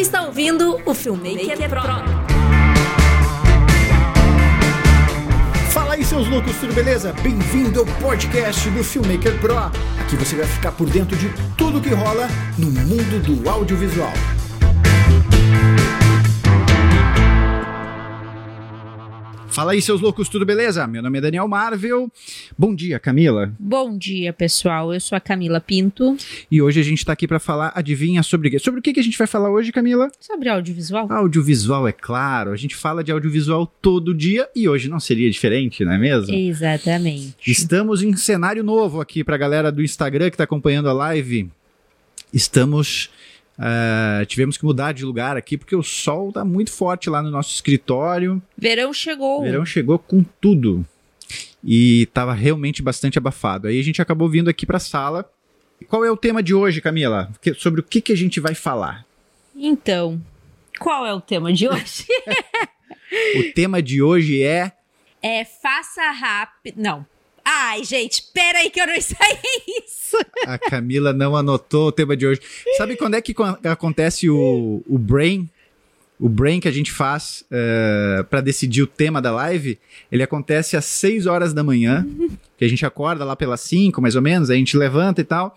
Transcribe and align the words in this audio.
está 0.00 0.22
ouvindo 0.22 0.80
o 0.86 0.94
Filmmaker, 0.94 1.68
Pro. 1.68 1.82
Fala 5.72 5.94
aí, 5.94 6.02
seus 6.02 6.26
loucos, 6.26 6.56
tudo 6.56 6.72
beleza? 6.72 7.12
Bem-vindo 7.22 7.80
ao 7.80 7.86
podcast 8.00 8.70
do 8.70 8.82
Filmmaker 8.82 9.38
Pro. 9.40 9.58
Aqui 9.58 10.16
você 10.16 10.36
vai 10.36 10.46
ficar 10.46 10.72
por 10.72 10.88
dentro 10.88 11.16
de 11.16 11.28
tudo 11.56 11.82
que 11.82 11.90
rola 11.90 12.28
no 12.56 12.70
mundo 12.70 13.22
do 13.22 13.48
audiovisual. 13.48 14.12
Fala 19.52 19.72
aí, 19.72 19.82
seus 19.82 20.00
loucos, 20.00 20.28
tudo 20.28 20.46
beleza? 20.46 20.86
Meu 20.86 21.02
nome 21.02 21.18
é 21.18 21.20
Daniel 21.20 21.48
Marvel. 21.48 22.10
Bom 22.56 22.72
dia, 22.72 23.00
Camila. 23.00 23.52
Bom 23.58 23.98
dia, 23.98 24.32
pessoal. 24.32 24.94
Eu 24.94 25.00
sou 25.00 25.16
a 25.16 25.20
Camila 25.20 25.60
Pinto. 25.60 26.16
E 26.48 26.62
hoje 26.62 26.78
a 26.78 26.84
gente 26.84 27.04
tá 27.04 27.12
aqui 27.12 27.26
para 27.26 27.40
falar, 27.40 27.72
adivinha 27.74 28.22
sobre 28.22 28.46
o 28.46 28.50
quê? 28.52 28.60
Sobre 28.60 28.78
o 28.78 28.82
que, 28.82 28.92
que 28.92 29.00
a 29.00 29.02
gente 29.02 29.18
vai 29.18 29.26
falar 29.26 29.50
hoje, 29.50 29.72
Camila? 29.72 30.08
Sobre 30.20 30.48
audiovisual. 30.48 31.10
Audiovisual, 31.10 31.88
é 31.88 31.92
claro. 31.92 32.52
A 32.52 32.56
gente 32.56 32.76
fala 32.76 33.02
de 33.02 33.10
audiovisual 33.10 33.66
todo 33.66 34.14
dia 34.14 34.48
e 34.54 34.68
hoje 34.68 34.88
não 34.88 35.00
seria 35.00 35.28
diferente, 35.28 35.84
não 35.84 35.92
é 35.92 35.98
mesmo? 35.98 36.32
Exatamente. 36.32 37.34
Estamos 37.44 38.04
em 38.04 38.14
cenário 38.14 38.62
novo 38.62 39.00
aqui 39.00 39.24
pra 39.24 39.36
galera 39.36 39.72
do 39.72 39.82
Instagram 39.82 40.30
que 40.30 40.36
tá 40.36 40.44
acompanhando 40.44 40.88
a 40.88 40.92
live. 40.92 41.50
Estamos 42.32 43.10
Uh, 43.60 44.24
tivemos 44.24 44.56
que 44.56 44.64
mudar 44.64 44.92
de 44.92 45.04
lugar 45.04 45.36
aqui 45.36 45.58
porque 45.58 45.76
o 45.76 45.82
sol 45.82 46.32
tá 46.32 46.42
muito 46.42 46.72
forte 46.72 47.10
lá 47.10 47.22
no 47.22 47.30
nosso 47.30 47.54
escritório. 47.54 48.40
Verão 48.56 48.90
chegou. 48.90 49.42
Verão 49.42 49.66
chegou 49.66 49.98
com 49.98 50.24
tudo. 50.40 50.84
E 51.62 52.06
tava 52.14 52.32
realmente 52.32 52.82
bastante 52.82 53.18
abafado. 53.18 53.68
Aí 53.68 53.78
a 53.78 53.84
gente 53.84 54.00
acabou 54.00 54.30
vindo 54.30 54.48
aqui 54.48 54.64
pra 54.64 54.78
sala. 54.78 55.30
Qual 55.88 56.02
é 56.02 56.10
o 56.10 56.16
tema 56.16 56.42
de 56.42 56.54
hoje, 56.54 56.80
Camila? 56.80 57.30
Que, 57.42 57.52
sobre 57.52 57.80
o 57.80 57.84
que, 57.84 58.00
que 58.00 58.12
a 58.12 58.16
gente 58.16 58.40
vai 58.40 58.54
falar? 58.54 59.04
Então, 59.54 60.20
qual 60.78 61.04
é 61.04 61.12
o 61.12 61.20
tema 61.20 61.52
de 61.52 61.68
hoje? 61.68 62.06
o 63.36 63.52
tema 63.54 63.82
de 63.82 64.02
hoje 64.02 64.42
é. 64.42 64.72
É 65.22 65.44
faça 65.44 66.10
rápido. 66.10 66.76
Não, 66.80 67.04
Ai, 67.44 67.84
gente, 67.84 68.22
pera 68.32 68.58
aí 68.58 68.70
que 68.70 68.80
eu 68.80 68.86
não 68.86 68.94
ensaiei 68.94 69.84
isso. 69.84 70.16
A 70.46 70.58
Camila 70.58 71.12
não 71.12 71.36
anotou 71.36 71.88
o 71.88 71.92
tema 71.92 72.16
de 72.16 72.26
hoje. 72.26 72.40
Sabe 72.76 72.96
quando 72.96 73.14
é 73.14 73.20
que 73.20 73.34
acontece 73.64 74.28
o, 74.28 74.82
o 74.88 74.98
brain? 74.98 75.48
O 76.18 76.28
brain 76.28 76.60
que 76.60 76.68
a 76.68 76.72
gente 76.72 76.92
faz 76.92 77.42
uh, 77.50 77.54
eh, 78.20 78.22
para 78.28 78.42
decidir 78.42 78.82
o 78.82 78.86
tema 78.86 79.22
da 79.22 79.32
live, 79.32 79.78
ele 80.12 80.22
acontece 80.22 80.76
às 80.76 80.84
6 80.84 81.26
horas 81.26 81.54
da 81.54 81.64
manhã, 81.64 82.06
que 82.58 82.64
a 82.64 82.68
gente 82.68 82.84
acorda 82.84 83.24
lá 83.24 83.34
pelas 83.34 83.62
5, 83.62 84.02
mais 84.02 84.14
ou 84.14 84.20
menos, 84.20 84.50
aí 84.50 84.56
a 84.56 84.58
gente 84.58 84.76
levanta 84.76 85.22
e 85.22 85.24
tal 85.24 85.56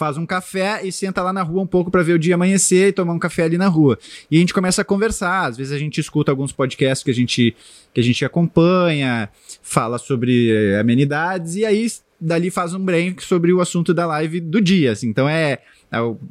faz 0.00 0.16
um 0.16 0.24
café 0.24 0.80
e 0.82 0.90
senta 0.90 1.22
lá 1.22 1.30
na 1.30 1.42
rua 1.42 1.60
um 1.60 1.66
pouco 1.66 1.90
para 1.90 2.02
ver 2.02 2.14
o 2.14 2.18
dia 2.18 2.34
amanhecer 2.34 2.88
e 2.88 2.92
tomar 2.92 3.12
um 3.12 3.18
café 3.18 3.42
ali 3.42 3.58
na 3.58 3.68
rua. 3.68 3.98
E 4.30 4.38
a 4.38 4.40
gente 4.40 4.54
começa 4.54 4.80
a 4.80 4.84
conversar, 4.84 5.44
às 5.44 5.58
vezes 5.58 5.74
a 5.74 5.78
gente 5.78 6.00
escuta 6.00 6.32
alguns 6.32 6.52
podcasts 6.52 7.04
que 7.04 7.10
a 7.10 7.14
gente, 7.14 7.54
que 7.92 8.00
a 8.00 8.02
gente 8.02 8.24
acompanha, 8.24 9.28
fala 9.60 9.98
sobre 9.98 10.50
eh, 10.50 10.80
amenidades 10.80 11.54
e 11.56 11.66
aí 11.66 11.86
dali 12.18 12.50
faz 12.50 12.72
um 12.72 12.82
break 12.82 13.22
sobre 13.22 13.52
o 13.52 13.60
assunto 13.60 13.92
da 13.92 14.06
live 14.06 14.40
do 14.40 14.58
dia. 14.58 14.92
Assim. 14.92 15.10
Então 15.10 15.28
é 15.28 15.58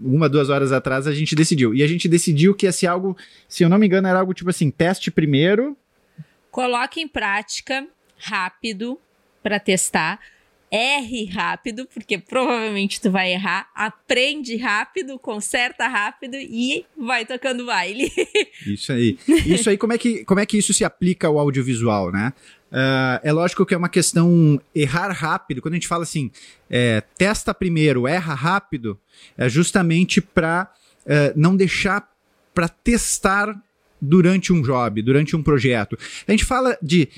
uma, 0.01 0.27
duas 0.27 0.49
horas 0.49 0.71
atrás 0.71 1.05
a 1.05 1.13
gente 1.13 1.35
decidiu. 1.35 1.75
E 1.75 1.83
a 1.83 1.87
gente 1.87 2.09
decidiu 2.09 2.55
que 2.55 2.65
ia 2.65 2.71
ser 2.71 2.87
algo, 2.87 3.15
se 3.47 3.63
eu 3.63 3.69
não 3.69 3.77
me 3.77 3.85
engano, 3.85 4.07
era 4.07 4.19
algo 4.19 4.33
tipo 4.33 4.49
assim: 4.49 4.71
teste 4.71 5.11
primeiro. 5.11 5.77
Coloque 6.49 6.99
em 6.99 7.07
prática 7.07 7.85
rápido 8.17 8.99
para 9.43 9.59
testar 9.59 10.19
erre 10.71 11.25
rápido, 11.25 11.87
porque 11.93 12.17
provavelmente 12.17 13.01
tu 13.01 13.09
vai 13.09 13.33
errar, 13.33 13.69
aprende 13.73 14.55
rápido, 14.57 15.17
conserta 15.17 15.87
rápido 15.87 16.35
e 16.35 16.85
vai 16.97 17.25
tocando 17.25 17.65
baile. 17.65 18.11
Isso 18.65 18.91
aí. 18.91 19.17
Isso 19.27 19.69
aí, 19.69 19.77
como 19.77 19.93
é 19.93 19.97
que, 19.97 20.23
como 20.25 20.39
é 20.39 20.45
que 20.45 20.57
isso 20.57 20.73
se 20.73 20.83
aplica 20.83 21.27
ao 21.27 21.39
audiovisual, 21.39 22.11
né? 22.11 22.33
Uh, 22.71 23.19
é 23.23 23.31
lógico 23.31 23.65
que 23.65 23.73
é 23.73 23.77
uma 23.77 23.89
questão 23.89 24.61
errar 24.75 25.11
rápido. 25.11 25.61
Quando 25.61 25.73
a 25.73 25.77
gente 25.77 25.87
fala 25.87 26.03
assim, 26.03 26.29
é, 26.69 27.01
testa 27.17 27.53
primeiro, 27.53 28.07
erra 28.07 28.35
rápido, 28.35 28.99
é 29.35 29.49
justamente 29.49 30.21
para 30.21 30.71
é, 31.05 31.33
não 31.35 31.55
deixar 31.55 32.07
para 32.53 32.67
testar 32.67 33.55
durante 33.99 34.53
um 34.53 34.61
job, 34.61 35.01
durante 35.01 35.35
um 35.35 35.41
projeto. 35.41 35.97
A 36.27 36.31
gente 36.31 36.45
fala 36.45 36.77
de 36.81 37.09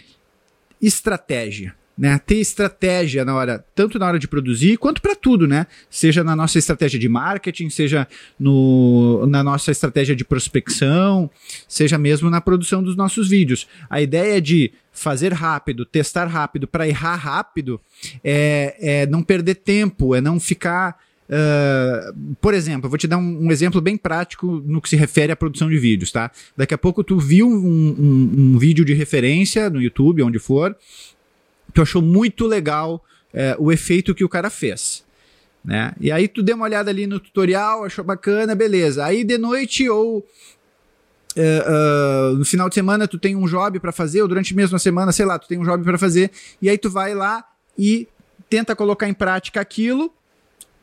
estratégia 0.82 1.76
né? 1.98 2.20
Ter 2.20 2.36
estratégia 2.36 3.24
na 3.24 3.36
hora, 3.36 3.64
tanto 3.76 4.00
na 4.00 4.08
hora 4.08 4.20
de 4.20 4.28
produzir 4.28 4.78
quanto 4.78 5.02
para 5.02 5.16
tudo, 5.16 5.48
né? 5.48 5.68
Seja 5.90 6.24
na 6.24 6.36
nossa 6.36 6.58
estratégia 6.58 7.00
de 7.00 7.10
marketing, 7.10 7.70
seja 7.70 8.08
no, 8.40 9.26
na 9.28 9.44
nossa 9.44 9.72
estratégia 9.72 10.16
de 10.16 10.24
prospecção, 10.24 11.30
seja 11.68 11.98
mesmo 11.98 12.30
na 12.30 12.42
produção 12.42 12.82
dos 12.82 12.96
nossos 12.96 13.30
vídeos. 13.30 13.68
A 13.90 14.02
ideia 14.02 14.42
de 14.42 14.72
fazer 14.92 15.34
rápido, 15.34 15.86
testar 15.86 16.26
rápido 16.26 16.68
para 16.68 16.88
errar 16.88 17.16
rápido 17.16 17.80
é, 18.24 18.76
é 18.80 19.06
não 19.06 19.24
perder 19.24 19.56
tempo, 19.56 20.16
é 20.16 20.22
não 20.22 20.40
ficar 20.40 20.98
Uh, 21.32 22.36
por 22.42 22.54
exemplo, 22.54 22.88
eu 22.88 22.90
vou 22.90 22.98
te 22.98 23.08
dar 23.08 23.18
um, 23.18 23.46
um, 23.46 23.52
exemplo 23.54 23.80
bem 23.80 23.96
prático 23.96 24.62
no 24.66 24.82
que 24.82 24.90
se 24.90 24.98
refere 24.98 25.32
à 25.32 25.36
produção 25.36 25.70
de 25.70 25.78
vídeos, 25.78 26.12
tá? 26.12 26.30
Daqui 26.58 26.74
a 26.74 26.78
pouco 26.78 27.06
tu 27.06 27.18
viu 27.18 27.48
um, 27.48 27.56
um, 27.56 28.32
um 28.38 28.58
vídeo 28.58 28.84
de 28.84 28.94
referência 28.94 29.70
no 29.70 29.82
YouTube, 29.82 30.22
onde 30.24 30.40
for, 30.40 30.76
tu 31.74 31.82
achou 31.82 32.02
muito 32.02 32.46
legal 32.46 33.04
é, 33.34 33.56
o 33.58 33.72
efeito 33.72 34.14
que 34.14 34.24
o 34.24 34.30
cara 34.30 34.50
fez. 34.50 35.04
Né? 35.64 35.94
E 36.00 36.12
aí 36.12 36.28
tu 36.28 36.42
deu 36.42 36.56
uma 36.56 36.66
olhada 36.66 36.90
ali 36.90 37.06
no 37.06 37.20
tutorial, 37.20 37.84
achou 37.84 38.04
bacana, 38.04 38.56
beleza. 38.56 39.06
Aí 39.06 39.24
de 39.24 39.38
noite 39.38 39.88
ou 39.88 40.18
uh, 40.18 40.24
uh, 42.34 42.38
no 42.38 42.46
final 42.46 42.68
de 42.68 42.76
semana 42.76 43.08
tu 43.08 43.20
tem 43.20 43.36
um 43.36 43.46
job 43.46 43.80
para 43.80 43.92
fazer, 43.92 44.22
ou 44.22 44.28
durante 44.28 44.56
mesmo 44.56 44.76
a 44.76 44.80
semana, 44.80 45.12
sei 45.12 45.26
lá, 45.26 45.38
tu 45.38 45.48
tem 45.48 45.60
um 45.60 45.64
job 45.64 45.84
para 45.84 45.98
fazer, 45.98 46.32
e 46.62 46.70
aí 46.70 46.78
tu 46.78 46.90
vai 46.90 47.14
lá 47.14 47.46
e 47.78 48.08
tenta 48.50 48.76
colocar 48.76 49.08
em 49.08 49.14
prática 49.14 49.62
aquilo 49.62 50.12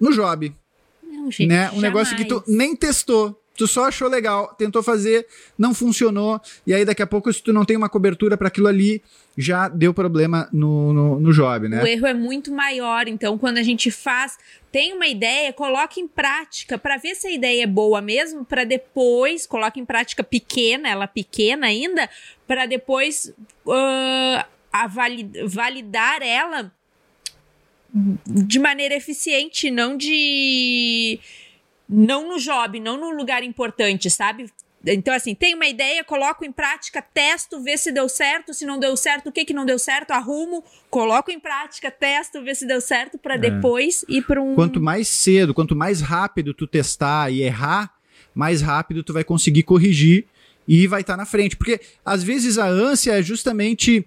no 0.01 0.13
job. 0.13 0.55
Não, 1.03 1.31
gente, 1.31 1.47
né? 1.47 1.71
Um 1.73 1.81
negócio 1.81 2.17
que 2.17 2.25
tu 2.25 2.43
nem 2.47 2.77
testou 2.77 3.39
tu 3.59 3.67
só 3.67 3.89
achou 3.89 4.09
legal, 4.09 4.55
tentou 4.57 4.85
fazer, 4.85 5.27
não 5.59 5.75
funcionou, 5.75 6.41
e 6.65 6.73
aí 6.73 6.85
daqui 6.85 7.03
a 7.03 7.07
pouco, 7.07 7.31
se 7.33 7.43
tu 7.43 7.53
não 7.53 7.65
tem 7.65 7.77
uma 7.77 7.89
cobertura 7.89 8.37
para 8.37 8.47
aquilo 8.47 8.69
ali, 8.69 9.03
já 9.37 9.69
deu 9.69 9.93
problema 9.93 10.49
no, 10.53 10.93
no, 10.93 11.21
no, 11.21 11.33
job, 11.33 11.69
né? 11.69 11.83
O 11.83 11.87
erro 11.87 12.07
é 12.07 12.15
muito 12.15 12.53
maior, 12.53 13.09
então 13.09 13.37
quando 13.37 13.59
a 13.59 13.63
gente 13.63 13.91
faz, 13.91 14.39
tem 14.71 14.95
uma 14.95 15.09
ideia, 15.09 15.53
coloque 15.53 16.01
em 16.01 16.07
prática 16.07 16.79
para 16.79 16.97
ver 16.97 17.17
se 17.17 17.27
a 17.27 17.33
ideia 17.33 17.65
é 17.65 17.67
boa 17.67 18.01
mesmo, 18.01 18.45
para 18.45 18.63
depois, 18.63 19.45
coloque 19.45 19.81
em 19.81 19.85
prática 19.85 20.23
pequena, 20.23 20.89
ela 20.89 21.09
pequena 21.09 21.67
ainda, 21.67 22.09
para 22.47 22.65
depois 22.65 23.35
uh, 23.67 24.45
validar 25.49 26.23
ela 26.23 26.73
de 28.25 28.59
maneira 28.61 28.95
eficiente, 28.95 29.69
não 29.69 29.97
de 29.97 31.19
não 31.89 32.29
no 32.29 32.39
job, 32.39 32.79
não 32.79 32.99
no 32.99 33.11
lugar 33.11 33.43
importante, 33.43 34.11
sabe? 34.11 34.51
Então, 34.87 35.13
assim, 35.13 35.35
tem 35.35 35.55
uma 35.55 35.67
ideia, 35.67 36.05
coloco 36.05 36.45
em 36.45 36.53
prática, 36.53 37.03
testo, 37.03 37.61
vê 37.61 37.77
se 37.77 37.91
deu 37.91 38.09
certo, 38.09 38.55
se 38.55 38.65
não 38.65 38.79
deu 38.79 38.97
certo, 38.97 39.29
o 39.29 39.33
que 39.33 39.45
que 39.45 39.53
não 39.53 39.67
deu 39.67 39.79
certo, 39.79 40.13
arrumo, 40.13 40.63
coloco 40.89 41.31
em 41.31 41.41
prática, 41.41 41.91
testo, 41.91 42.43
vê 42.43 42.55
se 42.55 42.67
deu 42.67 42.81
certo, 42.81 43.19
para 43.19 43.35
é. 43.35 43.39
depois 43.39 44.05
ir 44.09 44.23
para 44.23 44.41
um. 44.41 44.55
Quanto 44.55 44.81
mais 44.81 45.09
cedo, 45.09 45.53
quanto 45.53 45.75
mais 45.75 46.01
rápido 46.01 46.55
tu 46.55 46.67
testar 46.67 47.33
e 47.33 47.43
errar, 47.43 47.93
mais 48.35 48.63
rápido 48.63 49.03
tu 49.03 49.13
vai 49.13 49.25
conseguir 49.25 49.65
corrigir 49.65 50.27
e 50.67 50.87
vai 50.87 51.01
estar 51.01 51.15
tá 51.15 51.17
na 51.17 51.27
frente. 51.27 51.57
Porque 51.57 51.81
às 52.05 52.23
vezes 52.23 52.59
a 52.59 52.67
ânsia 52.67 53.19
é 53.19 53.23
justamente. 53.23 54.07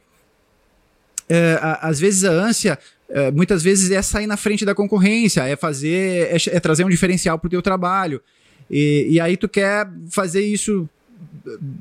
É, 1.28 1.58
às 1.82 2.00
vezes 2.00 2.26
a 2.26 2.32
ânsia 2.32 2.78
é, 3.14 3.30
muitas 3.30 3.62
vezes 3.62 3.92
é 3.92 4.02
sair 4.02 4.26
na 4.26 4.38
frente 4.38 4.66
da 4.66 4.74
concorrência, 4.74 5.42
é 5.44 5.56
fazer, 5.56 6.30
é, 6.32 6.38
é 6.56 6.60
trazer 6.60 6.86
um 6.86 6.90
diferencial 6.90 7.38
para 7.38 7.48
o 7.48 7.50
teu 7.50 7.62
trabalho. 7.62 8.22
E, 8.70 9.08
e 9.10 9.20
aí 9.20 9.36
tu 9.36 9.50
quer 9.50 9.90
fazer 10.10 10.42
isso 10.42 10.90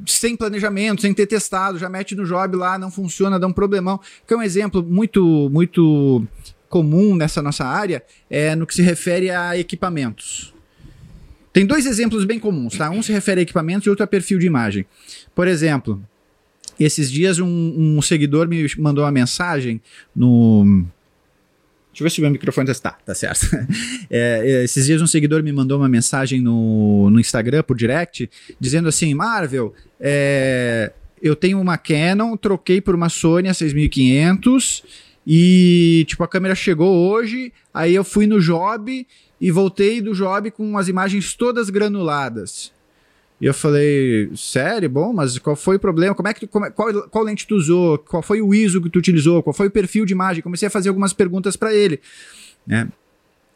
sem 0.07 0.37
planejamento, 0.37 1.03
sem 1.03 1.15
ter 1.15 1.27
testado, 1.27 1.79
já 1.79 1.89
mete 1.89 2.15
no 2.15 2.25
job 2.25 2.57
lá, 2.57 2.79
não 2.79 2.91
funciona, 2.91 3.39
dá 3.39 3.47
um 3.47 3.53
problemão. 3.53 4.01
Que 4.27 4.35
é 4.35 4.37
um 4.37 4.43
exemplo 4.43 4.83
muito, 4.83 5.49
muito 5.53 6.27
comum 6.69 7.15
nessa 7.15 7.41
nossa 7.41 7.65
área, 7.65 8.03
é 8.29 8.57
no 8.57 8.67
que 8.67 8.75
se 8.75 8.83
refere 8.83 9.31
a 9.31 9.57
equipamentos. 9.57 10.53
Tem 11.53 11.65
dois 11.65 11.87
exemplos 11.87 12.25
bem 12.25 12.39
comuns, 12.39 12.77
tá? 12.77 12.91
Um 12.91 13.03
se 13.03 13.13
refere 13.13 13.41
a 13.41 13.43
equipamentos 13.43 13.87
e 13.87 13.91
outro 13.91 14.05
a 14.05 14.07
perfil 14.07 14.39
de 14.39 14.47
imagem. 14.47 14.87
Por 15.35 15.49
exemplo, 15.49 16.03
esses 16.79 17.11
dias 17.11 17.39
um, 17.39 17.97
um 17.97 18.03
seguidor 18.03 18.49
me 18.49 18.67
mandou 18.79 19.05
uma 19.05 19.11
mensagem 19.11 19.81
no, 20.15 20.87
Deixa 22.01 22.03
eu 22.03 22.05
ver 22.05 22.11
se 22.11 22.21
o 22.21 22.23
meu 22.23 22.31
microfone 22.31 22.71
está. 22.71 22.93
Tá 23.05 23.15
certo. 23.15 23.47
É, 24.13 24.43
é, 24.45 24.65
esses 24.65 24.87
dias 24.87 25.01
um 25.01 25.07
seguidor 25.07 25.43
me 25.43 25.53
mandou 25.53 25.79
uma 25.79 25.89
mensagem 25.89 26.41
no, 26.41 27.09
no 27.11 27.21
Instagram 27.21 27.63
por 27.63 27.77
direct, 27.77 28.29
dizendo 28.59 28.89
assim: 28.89 29.15
Marvel, 29.15 29.73
é, 30.01 30.93
eu 31.23 31.37
tenho 31.37 31.61
uma 31.61 31.79
Canon, 31.79 32.37
troquei 32.37 32.81
por 32.81 32.95
uma 32.95 33.09
Sony 33.09 33.49
a 33.49 33.55
6500 33.55 34.83
e, 35.27 36.05
tipo, 36.09 36.25
a 36.25 36.29
câmera 36.29 36.55
chegou 36.55 37.09
hoje, 37.09 37.53
aí 37.73 37.95
eu 37.95 38.03
fui 38.03 38.27
no 38.27 38.41
job 38.41 39.07
e 39.41 39.51
voltei 39.51 40.01
do 40.01 40.13
job 40.13 40.51
com 40.51 40.77
as 40.77 40.89
imagens 40.89 41.35
todas 41.35 41.71
granuladas. 41.71 42.73
E 43.41 43.47
eu 43.47 43.55
falei, 43.55 44.31
sério? 44.37 44.89
Bom, 44.91 45.13
mas 45.15 45.39
qual 45.39 45.57
foi 45.57 45.77
o 45.77 45.81
problema? 45.81 46.15
Como 46.15 46.29
é 46.29 46.35
que 46.35 46.41
tu, 46.41 46.49
como, 46.49 46.71
qual, 46.73 47.09
qual 47.09 47.25
lente 47.25 47.47
tu 47.47 47.57
usou? 47.57 47.97
Qual 47.97 48.23
foi 48.23 48.43
o 48.43 48.53
ISO 48.53 48.83
que 48.83 48.91
tu 48.91 48.99
utilizou? 48.99 49.43
Qual 49.43 49.55
foi 49.55 49.69
o 49.69 49.71
perfil 49.71 50.05
de 50.05 50.13
imagem? 50.13 50.43
Comecei 50.43 50.69
a 50.69 50.71
fazer 50.71 50.91
algumas 50.91 51.15
perguntas 51.15 51.57
para 51.57 51.75
ele, 51.75 52.01
né? 52.67 52.89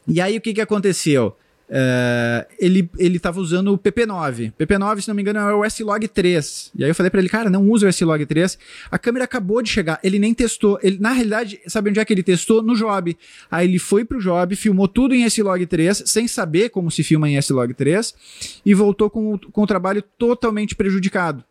E 0.09 0.21
aí 0.21 0.37
o 0.39 0.41
que 0.41 0.55
que 0.55 0.61
aconteceu? 0.61 1.37
Uh, 1.69 2.45
ele, 2.59 2.91
ele 2.99 3.19
tava 3.19 3.41
usando 3.41 3.73
o 3.73 3.79
PP9. 3.79 4.53
PP9, 4.59 5.01
se 5.01 5.09
não 5.09 5.15
me 5.15 5.23
engano, 5.23 5.39
é 5.39 5.55
o 5.55 5.65
S-Log 5.65 6.07
3. 6.07 6.73
E 6.75 6.85
aí 6.85 6.91
eu 6.91 6.95
falei 6.95 7.11
para 7.11 7.21
ele, 7.21 7.29
cara, 7.29 7.49
não 7.49 7.69
usa 7.69 7.87
o 7.87 7.89
S-Log 7.89 8.25
3. 8.25 8.59
A 8.91 8.99
câmera 8.99 9.25
acabou 9.25 9.63
de 9.63 9.71
chegar, 9.71 9.99
ele 10.03 10.19
nem 10.19 10.35
testou. 10.35 10.79
Ele, 10.83 10.99
na 10.99 11.13
realidade, 11.13 11.61
sabe 11.67 11.91
onde 11.91 12.01
é 12.01 12.05
que 12.05 12.13
ele 12.13 12.23
testou? 12.23 12.63
No 12.63 12.75
Job. 12.75 13.17
Aí 13.51 13.67
ele 13.67 13.79
foi 13.79 14.05
pro 14.05 14.21
Job, 14.21 14.55
filmou 14.57 14.89
tudo 14.89 15.15
em 15.15 15.25
S-Log 15.25 15.65
3, 15.67 16.03
sem 16.07 16.29
saber 16.29 16.69
como 16.69 16.91
se 16.91 17.03
filma 17.03 17.29
em 17.29 17.37
S-Log 17.37 17.73
3, 17.73 18.15
e 18.65 18.75
voltou 18.75 19.09
com, 19.09 19.39
com 19.39 19.63
o 19.63 19.67
trabalho 19.67 20.03
totalmente 20.19 20.75
prejudicado 20.75 21.45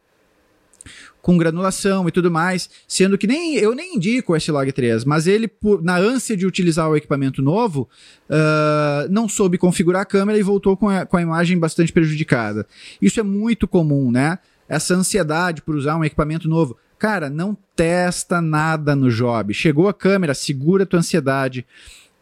com 1.21 1.37
granulação 1.37 2.07
e 2.07 2.11
tudo 2.11 2.29
mais, 2.29 2.69
sendo 2.87 3.17
que 3.17 3.25
nem 3.25 3.55
eu 3.55 3.73
nem 3.73 3.95
indico 3.95 4.33
o 4.33 4.35
S-Log 4.35 4.71
3, 4.71 5.05
mas 5.05 5.25
ele, 5.25 5.47
por, 5.47 5.81
na 5.81 5.97
ânsia 5.97 6.35
de 6.35 6.45
utilizar 6.45 6.89
o 6.89 6.97
equipamento 6.97 7.41
novo, 7.41 7.87
uh, 8.29 9.09
não 9.09 9.29
soube 9.29 9.57
configurar 9.57 10.01
a 10.01 10.05
câmera 10.05 10.37
e 10.37 10.43
voltou 10.43 10.75
com 10.75 10.89
a, 10.89 11.05
com 11.05 11.15
a 11.15 11.21
imagem 11.21 11.57
bastante 11.57 11.93
prejudicada. 11.93 12.67
Isso 13.01 13.19
é 13.19 13.23
muito 13.23 13.67
comum, 13.67 14.11
né? 14.11 14.37
Essa 14.67 14.95
ansiedade 14.95 15.61
por 15.61 15.75
usar 15.75 15.95
um 15.95 16.03
equipamento 16.03 16.49
novo. 16.49 16.77
Cara, 16.99 17.29
não 17.29 17.57
testa 17.75 18.41
nada 18.41 18.95
no 18.95 19.09
job. 19.09 19.53
Chegou 19.53 19.87
a 19.87 19.93
câmera, 19.93 20.33
segura 20.33 20.83
a 20.83 20.85
tua 20.85 20.99
ansiedade. 20.99 21.65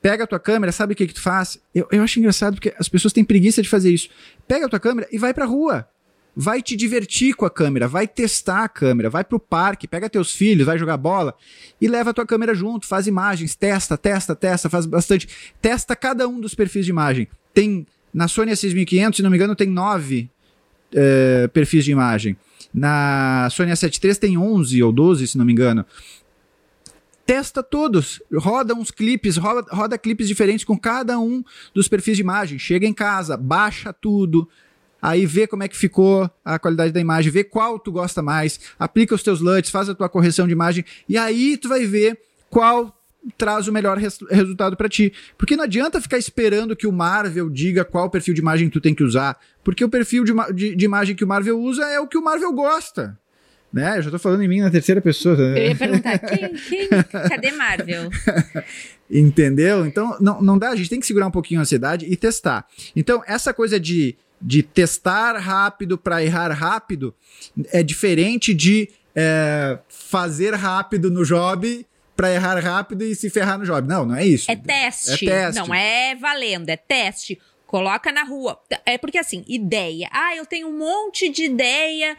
Pega 0.01 0.23
a 0.23 0.27
tua 0.27 0.39
câmera, 0.39 0.71
sabe 0.71 0.93
o 0.93 0.95
que, 0.95 1.07
que 1.07 1.13
tu 1.13 1.21
faz? 1.21 1.59
Eu, 1.73 1.87
eu 1.91 2.01
acho 2.01 2.19
engraçado 2.19 2.55
porque 2.55 2.73
as 2.77 2.89
pessoas 2.89 3.13
têm 3.13 3.23
preguiça 3.23 3.61
de 3.61 3.69
fazer 3.69 3.91
isso. 3.91 4.09
Pega 4.47 4.65
a 4.65 4.69
tua 4.69 4.79
câmera 4.79 5.07
e 5.11 5.17
vai 5.17 5.33
pra 5.33 5.45
rua 5.45 5.87
vai 6.35 6.61
te 6.61 6.75
divertir 6.75 7.35
com 7.35 7.45
a 7.45 7.49
câmera, 7.49 7.87
vai 7.87 8.07
testar 8.07 8.63
a 8.63 8.69
câmera, 8.69 9.09
vai 9.09 9.23
pro 9.23 9.39
parque, 9.39 9.87
pega 9.87 10.09
teus 10.09 10.33
filhos, 10.33 10.65
vai 10.65 10.77
jogar 10.77 10.97
bola 10.97 11.35
e 11.79 11.87
leva 11.87 12.11
a 12.11 12.13
tua 12.13 12.25
câmera 12.25 12.53
junto, 12.53 12.87
faz 12.87 13.07
imagens, 13.07 13.55
testa, 13.55 13.97
testa, 13.97 14.35
testa, 14.35 14.69
faz 14.69 14.85
bastante. 14.85 15.27
Testa 15.61 15.95
cada 15.95 16.27
um 16.27 16.39
dos 16.39 16.55
perfis 16.55 16.85
de 16.85 16.91
imagem. 16.91 17.27
Tem 17.53 17.85
na 18.13 18.27
Sony 18.27 18.51
A6500, 18.51 19.17
se 19.17 19.23
não 19.23 19.29
me 19.29 19.37
engano, 19.37 19.55
tem 19.55 19.67
nove 19.67 20.29
uh, 20.93 21.49
perfis 21.49 21.85
de 21.85 21.91
imagem. 21.91 22.37
Na 22.73 23.49
Sony 23.51 23.71
A7 23.71 24.03
III 24.03 24.15
tem 24.15 24.37
11 24.37 24.81
ou 24.83 24.91
12, 24.91 25.27
se 25.27 25.37
não 25.37 25.45
me 25.45 25.51
engano. 25.51 25.85
Testa 27.25 27.61
todos, 27.63 28.21
roda 28.33 28.73
uns 28.73 28.91
clipes, 28.91 29.37
roda, 29.37 29.67
roda 29.71 29.97
clipes 29.97 30.27
diferentes 30.27 30.65
com 30.65 30.77
cada 30.77 31.19
um 31.19 31.43
dos 31.73 31.87
perfis 31.87 32.17
de 32.17 32.23
imagem. 32.23 32.59
Chega 32.59 32.85
em 32.85 32.93
casa, 32.93 33.37
baixa 33.37 33.93
tudo, 33.93 34.49
aí 35.01 35.25
vê 35.25 35.47
como 35.47 35.63
é 35.63 35.67
que 35.67 35.75
ficou 35.75 36.29
a 36.43 36.59
qualidade 36.59 36.91
da 36.91 36.99
imagem, 36.99 37.31
vê 37.31 37.43
qual 37.43 37.79
tu 37.79 37.91
gosta 37.91 38.21
mais, 38.21 38.59
aplica 38.77 39.15
os 39.15 39.23
teus 39.23 39.39
LUTs, 39.41 39.69
faz 39.71 39.89
a 39.89 39.95
tua 39.95 40.09
correção 40.09 40.45
de 40.45 40.53
imagem 40.53 40.85
e 41.07 41.17
aí 41.17 41.57
tu 41.57 41.67
vai 41.67 41.85
ver 41.85 42.19
qual 42.49 42.95
traz 43.37 43.67
o 43.67 43.71
melhor 43.71 43.97
res 43.97 44.19
resultado 44.29 44.75
para 44.75 44.89
ti. 44.89 45.13
Porque 45.37 45.55
não 45.55 45.63
adianta 45.63 46.01
ficar 46.01 46.17
esperando 46.17 46.75
que 46.75 46.87
o 46.87 46.91
Marvel 46.91 47.49
diga 47.49 47.85
qual 47.85 48.09
perfil 48.09 48.33
de 48.33 48.41
imagem 48.41 48.69
tu 48.69 48.81
tem 48.81 48.93
que 48.93 49.03
usar, 49.03 49.37
porque 49.63 49.83
o 49.83 49.89
perfil 49.89 50.23
de, 50.23 50.33
de, 50.53 50.75
de 50.75 50.85
imagem 50.85 51.15
que 51.15 51.23
o 51.23 51.27
Marvel 51.27 51.59
usa 51.59 51.83
é 51.85 51.99
o 51.99 52.07
que 52.07 52.17
o 52.17 52.23
Marvel 52.23 52.51
gosta. 52.53 53.17
Né? 53.71 53.97
Eu 53.97 54.01
já 54.01 54.11
tô 54.11 54.19
falando 54.19 54.43
em 54.43 54.47
mim 54.49 54.59
na 54.59 54.69
terceira 54.69 54.99
pessoa. 54.99 55.37
Né? 55.37 55.59
Eu 55.59 55.67
ia 55.69 55.75
perguntar, 55.75 56.19
quem, 56.19 56.53
quem? 56.55 56.89
Cadê 57.29 57.51
Marvel? 57.51 58.09
Entendeu? 59.09 59.85
Então, 59.85 60.17
não, 60.19 60.41
não 60.41 60.57
dá, 60.57 60.69
a 60.69 60.75
gente 60.75 60.89
tem 60.89 60.99
que 60.99 61.05
segurar 61.05 61.27
um 61.27 61.31
pouquinho 61.31 61.61
a 61.61 61.63
ansiedade 61.63 62.05
e 62.05 62.15
testar. 62.17 62.65
Então, 62.95 63.23
essa 63.25 63.53
coisa 63.53 63.79
de 63.79 64.17
de 64.41 64.63
testar 64.63 65.37
rápido 65.37 65.97
para 65.97 66.23
errar 66.23 66.51
rápido 66.51 67.13
é 67.71 67.83
diferente 67.83 68.53
de 68.53 68.89
é, 69.15 69.77
fazer 69.87 70.53
rápido 70.53 71.11
no 71.11 71.23
job 71.23 71.85
para 72.15 72.31
errar 72.33 72.59
rápido 72.59 73.03
e 73.03 73.15
se 73.15 73.29
ferrar 73.29 73.57
no 73.57 73.65
job. 73.65 73.87
Não, 73.87 74.05
não 74.05 74.15
é 74.15 74.25
isso. 74.25 74.49
É 74.51 74.55
teste. 74.55 75.27
É 75.27 75.45
teste. 75.45 75.59
Não 75.59 75.73
é 75.73 76.15
valendo, 76.15 76.69
é 76.69 76.77
teste. 76.77 77.39
Coloca 77.65 78.11
na 78.11 78.23
rua. 78.23 78.61
É 78.85 78.97
porque 78.97 79.17
assim, 79.17 79.45
ideia. 79.47 80.09
Ah, 80.11 80.35
eu 80.35 80.45
tenho 80.45 80.67
um 80.67 80.77
monte 80.77 81.29
de 81.29 81.45
ideia. 81.45 82.17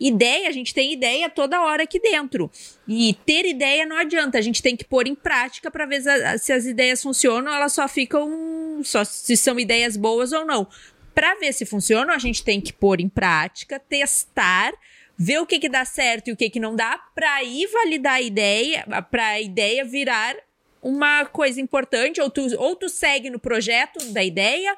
Ideia, 0.00 0.48
a 0.48 0.52
gente 0.52 0.72
tem 0.72 0.90
ideia 0.94 1.28
toda 1.28 1.60
hora 1.60 1.82
aqui 1.82 2.00
dentro. 2.00 2.50
E 2.88 3.12
ter 3.26 3.44
ideia 3.44 3.84
não 3.84 3.98
adianta. 3.98 4.38
A 4.38 4.40
gente 4.40 4.62
tem 4.62 4.74
que 4.74 4.84
pôr 4.84 5.06
em 5.06 5.14
prática 5.14 5.70
para 5.70 5.84
ver 5.84 6.02
se 6.38 6.50
as 6.50 6.64
ideias 6.64 7.02
funcionam. 7.02 7.52
Elas 7.52 7.74
só 7.74 7.86
ficam. 7.86 8.80
Só 8.82 9.04
se 9.04 9.36
são 9.36 9.60
ideias 9.60 9.98
boas 9.98 10.32
ou 10.32 10.46
não. 10.46 10.66
Para 11.14 11.34
ver 11.36 11.52
se 11.52 11.66
funciona, 11.66 12.14
a 12.14 12.18
gente 12.18 12.42
tem 12.44 12.60
que 12.60 12.72
pôr 12.72 13.00
em 13.00 13.08
prática, 13.08 13.78
testar, 13.78 14.72
ver 15.16 15.40
o 15.40 15.46
que, 15.46 15.58
que 15.58 15.68
dá 15.68 15.84
certo 15.84 16.28
e 16.28 16.32
o 16.32 16.36
que, 16.36 16.48
que 16.48 16.60
não 16.60 16.74
dá, 16.74 16.98
para 17.14 17.34
aí 17.34 17.66
validar 17.66 18.14
a 18.14 18.20
ideia, 18.22 18.84
para 19.10 19.26
a 19.26 19.40
ideia 19.40 19.84
virar 19.84 20.36
uma 20.82 21.26
coisa 21.26 21.60
importante, 21.60 22.20
ou 22.20 22.30
tu, 22.30 22.46
ou 22.58 22.74
tu 22.74 22.88
segue 22.88 23.28
no 23.28 23.38
projeto 23.38 24.02
da 24.12 24.24
ideia, 24.24 24.76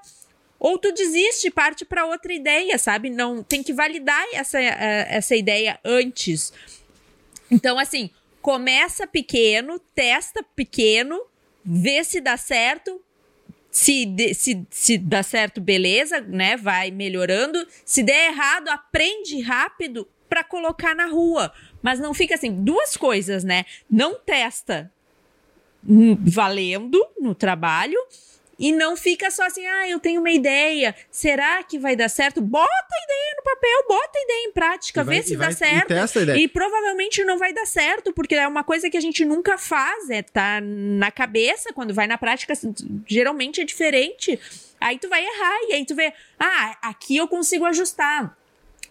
ou 0.59 0.79
tu 0.79 0.93
desiste, 0.93 1.51
parte 1.51 1.85
para 1.85 2.07
outra 2.07 2.33
ideia, 2.33 2.79
sabe? 2.79 3.11
Não 3.11 3.43
tem 3.43 3.63
que 3.63 3.73
validar 3.73 4.25
essa, 4.33 4.61
eh, 4.61 5.07
essa 5.11 5.37
ideia 5.37 5.79
antes. 5.85 6.53
Então, 7.51 7.79
assim, 7.79 8.11
começa 8.41 9.07
pequeno, 9.07 9.79
testa 9.95 10.43
pequeno, 10.57 11.21
vê 11.65 12.03
se 12.03 12.21
dá 12.21 12.37
certo, 12.37 13.01
se, 13.73 14.05
de, 14.05 14.35
se, 14.35 14.67
se 14.69 14.99
dá 14.99 15.23
certo, 15.23 15.59
beleza, 15.59 16.21
né? 16.21 16.59
Vai 16.59 16.91
melhorando. 16.91 17.67
Se 17.87 18.03
der 18.03 18.31
errado, 18.31 18.69
aprende 18.69 19.41
rápido 19.41 20.07
para 20.29 20.45
colocar 20.45 20.95
na 20.95 21.07
rua. 21.07 21.51
Mas 21.81 21.99
não 21.99 22.13
fica 22.13 22.35
assim, 22.35 22.53
duas 22.63 22.99
coisas, 22.99 23.43
né? 23.43 23.65
Não 23.91 24.15
testa 24.15 24.93
valendo 25.83 27.03
no 27.19 27.35
trabalho 27.35 27.99
e 28.59 28.73
não 28.73 28.97
fica 28.97 29.31
só 29.31 29.47
assim, 29.47 29.67
ah, 29.67 29.89
eu 29.89 29.99
tenho 29.99 30.21
uma 30.21 30.31
ideia, 30.31 30.95
será 31.11 31.63
que 31.63 31.79
vai 31.79 31.97
dar 31.97 32.09
certo? 32.09 32.41
Bota 32.41 32.69
a 32.69 33.05
ideia 33.05 33.35
no 33.37 33.43
papel, 33.43 33.85
bota 33.89 34.19
a 34.19 34.23
ideia 34.23 34.45
em 34.47 34.53
prática, 34.53 35.05
vai, 35.05 35.17
vê 35.17 35.23
se 35.23 35.37
dá 35.37 35.47
vai, 35.47 35.53
certo. 35.53 35.91
E, 35.91 35.95
testa 35.95 36.19
a 36.19 36.23
ideia. 36.23 36.39
e 36.39 36.49
provavelmente 36.49 37.25
não 37.25 37.39
vai 37.39 37.53
dar 37.53 37.67
certo, 37.67 38.13
porque 38.13 38.35
é 38.35 38.47
uma 38.47 38.65
coisa 38.65 38.91
que 38.91 38.97
a 38.97 39.01
gente 39.01 39.25
nunca 39.25 39.59
faz, 39.59 40.11
é 40.11 40.23
tá 40.23 40.61
na 40.63 41.11
cabeça, 41.11 41.73
quando 41.73 41.95
vai 41.95 42.07
na 42.07 42.19
prática, 42.19 42.55
geralmente 43.07 43.61
é 43.61 43.65
diferente. 43.65 44.39
Aí 44.81 44.99
tu 44.99 45.09
vai 45.09 45.25
errar, 45.25 45.59
e 45.69 45.73
aí 45.75 45.85
tu 45.85 45.95
vê, 45.95 46.13
ah, 46.39 46.77
aqui 46.83 47.17
eu 47.17 47.29
consigo 47.29 47.65
ajustar. 47.65 48.37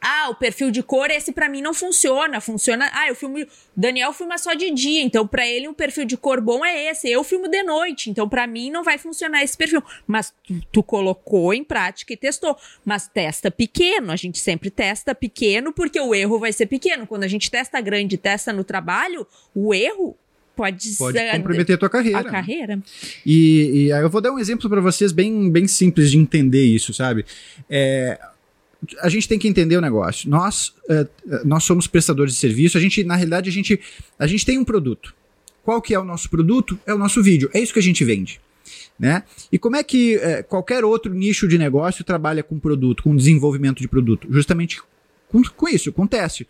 Ah, 0.02 0.30
o 0.32 0.36
perfil 0.36 0.72
de 0.72 0.82
cor, 0.82 1.12
esse 1.12 1.32
para 1.32 1.48
mim 1.48 1.62
não 1.62 1.76
funciona. 1.76 2.42
Funciona. 2.42 2.90
Ah, 2.92 3.08
eu 3.08 3.16
filmo. 3.16 3.38
Daniel 3.78 4.12
filma 4.12 4.38
só 4.40 4.56
de 4.56 4.72
dia, 4.72 5.02
então 5.02 5.28
para 5.28 5.48
ele 5.48 5.68
um 5.68 5.74
perfil 5.74 6.06
de 6.06 6.18
cor 6.18 6.42
bom 6.42 6.66
é 6.66 6.90
esse. 6.90 7.10
Eu 7.10 7.24
filmo 7.24 7.48
de 7.48 7.62
noite, 7.62 8.10
então 8.10 8.28
para 8.28 8.48
mim 8.48 8.72
não 8.72 8.84
vai 8.84 8.98
funcionar 8.98 9.44
esse 9.44 9.56
perfil. 9.56 9.84
Mas 10.08 10.34
tu, 10.44 10.60
tu, 10.72 10.84
colocou 10.84 11.54
em 11.54 11.64
prática 11.64 12.14
e 12.14 12.18
testou. 12.18 12.58
Mas 12.84 13.08
testa 13.08 13.52
pequeno, 13.52 14.12
a 14.12 14.16
gente 14.16 14.40
sempre 14.40 14.72
testa 14.72 15.14
pequeno 15.14 15.72
porque 15.72 16.00
o 16.00 16.16
erro 16.16 16.40
vai 16.40 16.52
ser 16.52 16.66
pequeno. 16.66 17.06
Quando 17.06 17.24
a 17.24 17.28
gente 17.28 17.52
testa 17.52 17.80
grande, 17.80 18.18
testa 18.18 18.52
no 18.52 18.64
trabalho, 18.64 19.28
o 19.54 19.72
erro 19.72 20.18
pode, 20.56 20.96
pode 20.98 21.32
comprometer 21.32 21.76
a 21.76 21.78
tua 21.78 21.90
carreira. 21.90 22.20
A 22.20 22.24
carreira. 22.24 22.80
E, 23.26 23.86
e 23.86 23.94
aí 23.94 24.02
eu 24.02 24.10
vou 24.10 24.22
dar 24.22 24.32
um 24.32 24.40
exemplo 24.40 24.70
para 24.70 24.82
vocês 24.82 25.12
bem, 25.12 25.52
bem 25.52 25.68
simples 25.68 26.12
de 26.12 26.18
entender 26.18 26.64
isso, 26.64 26.94
sabe? 26.94 27.26
É, 27.70 28.20
a 29.00 29.10
gente 29.10 29.28
tem 29.28 29.38
que 29.38 29.48
entender 29.48 29.78
o 29.78 29.82
negócio. 29.82 30.30
Nós, 30.30 30.70
uh, 30.90 31.08
nós 31.46 31.64
somos 31.64 31.88
prestadores 31.88 32.34
de 32.34 32.40
serviço. 32.40 32.78
A 32.78 32.82
gente, 32.82 33.04
na 33.04 33.16
realidade, 33.16 33.50
a 33.50 33.54
gente, 33.54 33.80
a 34.18 34.28
gente 34.28 34.46
tem 34.46 34.58
um 34.58 34.66
produto. 34.66 35.14
Qual 35.64 35.82
que 35.82 35.94
é 35.94 36.00
o 36.00 36.04
nosso 36.04 36.30
produto? 36.30 36.80
É 36.86 36.94
o 36.94 36.98
nosso 36.98 37.22
vídeo. 37.22 37.50
É 37.54 37.60
isso 37.60 37.74
que 37.74 37.80
a 37.80 37.84
gente 37.84 38.04
vende. 38.04 38.42
Né? 38.98 39.24
E 39.52 39.58
como 39.58 39.76
é 39.76 39.84
que 39.84 40.18
uh, 40.18 40.44
qualquer 40.48 40.84
outro 40.84 41.14
nicho 41.14 41.48
de 41.48 41.58
negócio 41.58 42.04
trabalha 42.04 42.44
com 42.44 42.60
produto, 42.60 43.04
com 43.04 43.16
desenvolvimento 43.16 43.80
de 43.80 43.88
produto? 43.88 44.28
Justamente 44.30 44.82
com, 45.28 45.42
com 45.44 45.68
isso, 45.68 45.92
com 45.92 46.06
teste. 46.06 46.48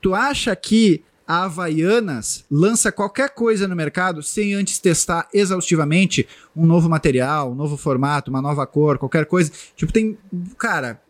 Tu 0.00 0.14
acha 0.14 0.54
que 0.54 1.02
a 1.26 1.44
Havaianas 1.44 2.44
lança 2.50 2.90
qualquer 2.90 3.30
coisa 3.30 3.68
no 3.68 3.76
mercado 3.76 4.22
sem 4.22 4.54
antes 4.54 4.78
testar 4.78 5.28
exaustivamente 5.32 6.26
um 6.56 6.64
novo 6.64 6.88
material, 6.88 7.52
um 7.52 7.54
novo 7.54 7.76
formato, 7.76 8.30
uma 8.30 8.40
nova 8.40 8.66
cor, 8.66 8.96
qualquer 8.96 9.26
coisa? 9.26 9.52
Tipo, 9.76 9.92
tem. 9.92 10.16
Cara, 10.56 11.02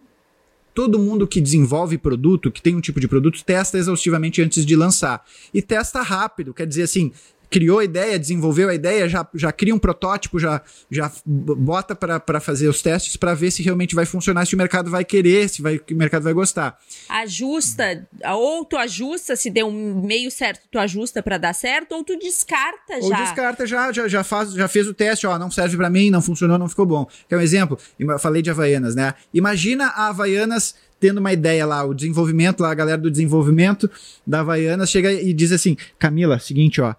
todo 0.78 0.96
mundo 0.96 1.26
que 1.26 1.40
desenvolve 1.40 1.98
produto, 1.98 2.52
que 2.52 2.62
tem 2.62 2.76
um 2.76 2.80
tipo 2.80 3.00
de 3.00 3.08
produto, 3.08 3.44
testa 3.44 3.76
exaustivamente 3.76 4.40
antes 4.40 4.64
de 4.64 4.76
lançar. 4.76 5.24
E 5.52 5.60
testa 5.60 6.00
rápido, 6.02 6.54
quer 6.54 6.68
dizer 6.68 6.84
assim, 6.84 7.10
criou 7.50 7.78
a 7.78 7.84
ideia, 7.84 8.18
desenvolveu 8.18 8.68
a 8.68 8.74
ideia, 8.74 9.08
já, 9.08 9.26
já 9.34 9.52
cria 9.52 9.74
um 9.74 9.78
protótipo, 9.78 10.38
já, 10.38 10.60
já 10.90 11.10
bota 11.24 11.94
para 11.94 12.40
fazer 12.40 12.68
os 12.68 12.82
testes 12.82 13.16
para 13.16 13.34
ver 13.34 13.50
se 13.50 13.62
realmente 13.62 13.94
vai 13.94 14.04
funcionar, 14.04 14.46
se 14.46 14.54
o 14.54 14.58
mercado 14.58 14.90
vai 14.90 15.04
querer, 15.04 15.48
se 15.48 15.62
vai, 15.62 15.76
o 15.76 15.94
mercado 15.94 16.22
vai 16.22 16.32
gostar. 16.32 16.78
Ajusta, 17.08 18.06
ou 18.32 18.64
tu 18.64 18.76
ajusta, 18.76 19.36
se 19.36 19.50
deu 19.50 19.68
um 19.68 20.02
meio 20.02 20.30
certo, 20.30 20.62
tu 20.70 20.78
ajusta 20.78 21.22
para 21.22 21.38
dar 21.38 21.54
certo, 21.54 21.92
ou 21.92 22.04
tu 22.04 22.18
descarta 22.18 23.00
já. 23.00 23.06
Ou 23.06 23.14
descarta 23.14 23.66
já, 23.66 23.92
já, 23.92 24.08
já, 24.08 24.24
faz, 24.24 24.52
já 24.52 24.68
fez 24.68 24.86
o 24.86 24.94
teste, 24.94 25.26
ó, 25.26 25.38
não 25.38 25.50
serve 25.50 25.76
para 25.76 25.90
mim, 25.90 26.10
não 26.10 26.22
funcionou, 26.22 26.58
não 26.58 26.68
ficou 26.68 26.86
bom. 26.86 27.06
Quer 27.28 27.36
um 27.36 27.40
exemplo? 27.40 27.78
Eu 27.98 28.18
falei 28.18 28.42
de 28.42 28.50
Havaianas, 28.50 28.94
né? 28.94 29.14
Imagina 29.32 29.86
a 29.88 30.08
Havaianas 30.08 30.74
tendo 31.00 31.18
uma 31.18 31.32
ideia 31.32 31.64
lá, 31.64 31.84
o 31.84 31.94
desenvolvimento, 31.94 32.60
lá, 32.60 32.70
a 32.70 32.74
galera 32.74 32.98
do 32.98 33.10
desenvolvimento 33.10 33.90
da 34.26 34.40
Havaianas 34.40 34.90
chega 34.90 35.12
e 35.12 35.32
diz 35.32 35.52
assim: 35.52 35.76
Camila, 35.98 36.38
seguinte, 36.38 36.80
ó, 36.80 36.94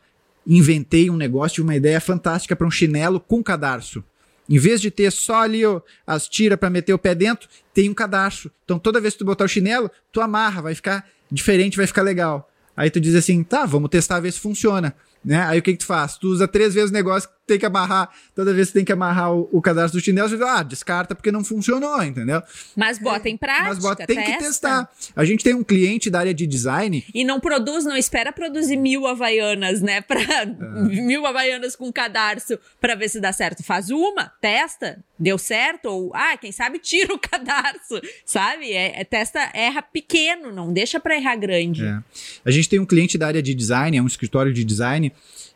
inventei 0.45 1.09
um 1.09 1.17
negócio, 1.17 1.63
uma 1.63 1.75
ideia 1.75 1.99
fantástica 1.99 2.55
para 2.55 2.67
um 2.67 2.71
chinelo 2.71 3.19
com 3.19 3.43
cadarço. 3.43 4.03
Em 4.47 4.57
vez 4.57 4.81
de 4.81 4.89
ter 4.89 5.11
só 5.11 5.41
ali 5.41 5.63
ó, 5.63 5.79
as 6.07 6.27
tiras 6.27 6.57
para 6.57 6.69
meter 6.69 6.93
o 6.93 6.97
pé 6.97 7.13
dentro, 7.13 7.47
tem 7.73 7.89
um 7.89 7.93
cadarço. 7.93 8.49
Então 8.65 8.79
toda 8.79 8.99
vez 8.99 9.13
que 9.13 9.19
tu 9.19 9.25
botar 9.25 9.45
o 9.45 9.47
chinelo, 9.47 9.91
tu 10.11 10.21
amarra, 10.21 10.61
vai 10.61 10.73
ficar 10.73 11.07
diferente, 11.31 11.77
vai 11.77 11.85
ficar 11.85 12.01
legal. 12.01 12.51
Aí 12.75 12.89
tu 12.89 12.99
diz 12.99 13.13
assim, 13.13 13.43
tá, 13.43 13.65
vamos 13.65 13.89
testar, 13.89 14.19
ver 14.19 14.31
se 14.31 14.39
funciona. 14.39 14.95
Né? 15.23 15.39
Aí 15.43 15.59
o 15.59 15.61
que, 15.61 15.73
que 15.73 15.79
tu 15.79 15.85
faz? 15.85 16.17
Tu 16.17 16.27
usa 16.27 16.47
três 16.47 16.73
vezes 16.73 16.89
o 16.89 16.93
negócio, 16.93 17.29
tem 17.49 17.59
que 17.59 17.65
amarrar, 17.65 18.09
toda 18.33 18.53
vez 18.53 18.67
que 18.67 18.75
tem 18.75 18.85
que 18.85 18.91
amarrar 18.91 19.33
o, 19.33 19.49
o 19.51 19.61
cadastro 19.61 19.99
do 19.99 20.03
chinelo, 20.03 20.29
você 20.29 20.37
diz, 20.37 20.45
ah, 20.45 20.63
descarta 20.63 21.15
porque 21.15 21.31
não 21.31 21.43
funcionou, 21.43 22.01
entendeu? 22.03 22.41
Mas 22.75 22.97
bota 22.99 23.27
em 23.27 23.35
prática. 23.35 23.69
Mas 23.69 23.79
bota, 23.79 24.05
tem 24.05 24.15
testa. 24.15 24.31
que 24.31 24.43
testar. 24.43 24.89
A 25.15 25.25
gente 25.25 25.43
tem 25.43 25.53
um 25.53 25.63
cliente 25.63 26.09
da 26.09 26.19
área 26.19 26.33
de 26.33 26.45
design. 26.45 27.05
E 27.13 27.23
não 27.23 27.39
produz, 27.39 27.85
não 27.85 27.97
espera 27.97 28.31
produzir 28.31 28.77
mil 28.77 29.07
havaianas, 29.07 29.81
né? 29.81 30.01
Pra, 30.09 30.21
é. 30.21 30.45
Mil 30.45 31.25
havaianas 31.25 31.75
com 31.75 31.91
cadarço 31.91 32.57
para 32.81 32.95
ver 32.95 33.09
se 33.09 33.19
dá 33.19 33.31
certo. 33.31 33.63
Faz 33.63 33.89
uma, 33.89 34.31
testa, 34.41 35.03
deu 35.17 35.37
certo, 35.37 35.85
ou, 35.87 36.11
ah, 36.15 36.35
quem 36.37 36.51
sabe 36.51 36.79
tira 36.79 37.13
o 37.13 37.19
cadarço, 37.19 38.01
sabe? 38.25 38.71
É, 38.71 39.01
é 39.01 39.03
testa, 39.03 39.51
erra 39.53 39.81
pequeno, 39.81 40.51
não 40.51 40.71
deixa 40.71 40.99
para 40.99 41.15
errar 41.15 41.35
grande. 41.35 41.85
É. 41.85 41.99
A 42.45 42.51
gente 42.51 42.69
tem 42.69 42.79
um 42.79 42.85
cliente 42.85 43.17
da 43.17 43.27
área 43.27 43.41
de 43.41 43.53
design, 43.53 43.97
é 43.97 44.01
um 44.01 44.07
escritório 44.07 44.53
de 44.53 44.63
design 44.63 45.13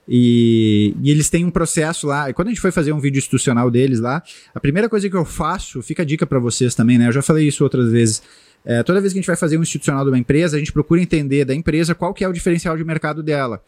e, 0.07 0.93
e, 1.01 1.09
eles 1.09 1.29
têm 1.29 1.45
um 1.45 1.51
processo 1.51 2.07
lá. 2.07 2.29
E 2.29 2.33
quando 2.33 2.49
a 2.49 2.51
gente 2.51 2.61
foi 2.61 2.71
fazer 2.71 2.91
um 2.91 2.99
vídeo 2.99 3.19
institucional 3.19 3.71
deles 3.71 3.99
lá, 3.99 4.21
a 4.53 4.59
primeira 4.59 4.89
coisa 4.89 5.09
que 5.09 5.15
eu 5.15 5.25
faço, 5.25 5.81
fica 5.81 6.03
a 6.03 6.05
dica 6.05 6.25
para 6.25 6.39
vocês 6.39 6.75
também, 6.75 6.97
né? 6.97 7.07
Eu 7.07 7.11
já 7.11 7.21
falei 7.21 7.47
isso 7.47 7.63
outras 7.63 7.91
vezes. 7.91 8.21
É, 8.65 8.81
toda 8.81 9.01
vez 9.01 9.11
que 9.11 9.19
a 9.19 9.21
gente 9.21 9.27
vai 9.27 9.35
fazer 9.35 9.57
um 9.57 9.61
institucional 9.61 10.03
de 10.05 10.09
uma 10.09 10.17
empresa, 10.17 10.55
a 10.55 10.59
gente 10.59 10.71
procura 10.71 11.01
entender 11.01 11.43
da 11.43 11.53
empresa 11.53 11.93
qual 11.93 12.13
que 12.13 12.23
é 12.23 12.27
o 12.27 12.33
diferencial 12.33 12.77
de 12.77 12.83
mercado 12.83 13.21
dela, 13.21 13.61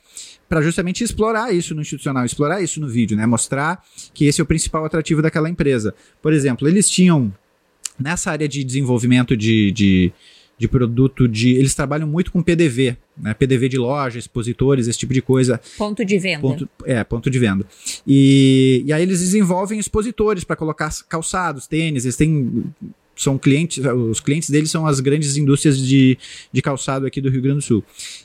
para 0.47 0.61
justamente 0.61 1.03
explorar 1.03 1.53
isso 1.53 1.75
no 1.75 1.81
institucional, 1.81 2.23
explorar 2.25 2.61
isso 2.61 2.79
no 2.79 2.87
vídeo, 2.87 3.17
né? 3.17 3.25
Mostrar 3.25 3.83
que 4.13 4.25
esse 4.25 4.39
é 4.39 4.43
o 4.43 4.47
principal 4.47 4.85
atrativo 4.85 5.21
daquela 5.21 5.49
empresa. 5.49 5.93
Por 6.21 6.31
exemplo, 6.31 6.67
eles 6.67 6.89
tinham 6.89 7.33
nessa 7.99 8.31
área 8.31 8.47
de 8.47 8.63
desenvolvimento 8.63 9.35
de, 9.35 9.71
de 9.71 10.13
de 10.57 10.67
produto 10.67 11.27
de. 11.27 11.51
Eles 11.51 11.75
trabalham 11.75 12.07
muito 12.07 12.31
com 12.31 12.41
PDV, 12.41 12.97
né? 13.17 13.33
PDV 13.33 13.69
de 13.69 13.77
loja, 13.77 14.17
expositores, 14.17 14.87
esse 14.87 14.97
tipo 14.97 15.13
de 15.13 15.21
coisa. 15.21 15.59
Ponto 15.77 16.05
de 16.05 16.17
venda. 16.17 16.41
Ponto, 16.41 16.69
é, 16.85 17.03
ponto 17.03 17.29
de 17.29 17.39
venda. 17.39 17.65
E, 18.07 18.83
e 18.85 18.93
aí 18.93 19.03
eles 19.03 19.19
desenvolvem 19.19 19.79
expositores 19.79 20.43
para 20.43 20.55
colocar 20.55 20.89
calçados, 21.09 21.67
tênis, 21.67 22.05
eles 22.05 22.15
têm. 22.15 22.63
São 23.17 23.37
clientes, 23.37 23.81
os 24.11 24.19
clientes 24.19 24.49
deles 24.49 24.69
são 24.69 24.85
as 24.85 24.99
grandes 24.99 25.37
indústrias 25.37 25.79
de, 25.79 26.17
de 26.51 26.61
calçado 26.61 27.05
aqui 27.05 27.21
do 27.21 27.29
Rio 27.29 27.41
Grande 27.41 27.59
do 27.59 27.63
Sul. 27.63 27.81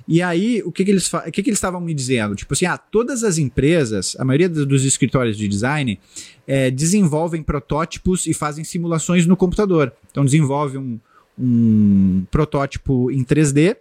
E 0.06 0.20
aí, 0.20 0.60
o 0.64 0.72
que, 0.72 0.84
que 0.84 0.90
eles 0.90 1.12
o 1.12 1.30
que, 1.30 1.44
que 1.44 1.50
eles 1.50 1.58
estavam 1.58 1.80
me 1.80 1.94
dizendo? 1.94 2.34
Tipo 2.34 2.54
assim, 2.54 2.66
ah, 2.66 2.76
todas 2.76 3.22
as 3.22 3.38
empresas, 3.38 4.16
a 4.18 4.25
maioria 4.25 4.49
dos 4.49 4.84
escritórios 4.84 5.38
de 5.38 5.46
design, 5.46 5.96
é, 6.44 6.72
desenvolvem 6.72 7.40
protótipos 7.40 8.26
e 8.26 8.34
fazem 8.34 8.64
simulações 8.64 9.26
no 9.26 9.37
computador. 9.37 9.92
Então, 10.10 10.25
desenvolve 10.25 10.76
um, 10.76 10.99
um 11.40 12.25
protótipo 12.30 13.11
em 13.11 13.25
3D, 13.25 13.76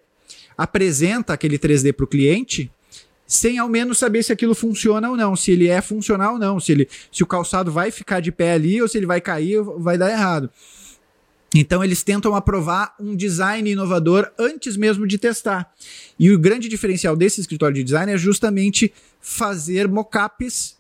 apresenta 0.58 1.34
aquele 1.34 1.60
3D 1.60 1.94
para 1.94 2.04
o 2.04 2.08
cliente, 2.08 2.72
sem 3.28 3.60
ao 3.60 3.70
menos 3.70 4.00
saber 4.00 4.24
se 4.24 4.32
aquilo 4.32 4.56
funciona 4.56 5.10
ou 5.10 5.16
não, 5.16 5.36
se 5.36 5.52
ele 5.52 5.68
é 5.68 5.82
funcional 5.82 6.34
ou 6.34 6.40
não, 6.40 6.60
se, 6.60 6.72
ele, 6.72 6.90
se 7.12 7.22
o 7.22 7.28
calçado 7.28 7.72
vai 7.72 7.92
ficar 7.92 8.22
de 8.22 8.32
pé 8.32 8.54
ali 8.54 8.82
ou 8.82 8.88
se 8.88 8.98
ele 8.98 9.06
vai 9.06 9.22
cair 9.22 9.60
ou 9.60 9.80
vai 9.80 9.98
dar 9.98 10.10
errado. 10.10 10.50
Então 11.54 11.84
eles 11.84 12.04
tentam 12.04 12.36
aprovar 12.36 12.96
um 13.00 13.16
design 13.16 13.70
inovador 13.70 14.32
antes 14.38 14.78
mesmo 14.78 15.08
de 15.08 15.18
testar. 15.18 15.72
E 16.18 16.32
o 16.32 16.40
grande 16.40 16.70
diferencial 16.70 17.16
desse 17.16 17.42
escritório 17.42 17.76
de 17.76 17.84
design 17.84 18.12
é 18.12 18.18
justamente 18.18 18.94
fazer 19.20 19.88
mockups 19.88 20.79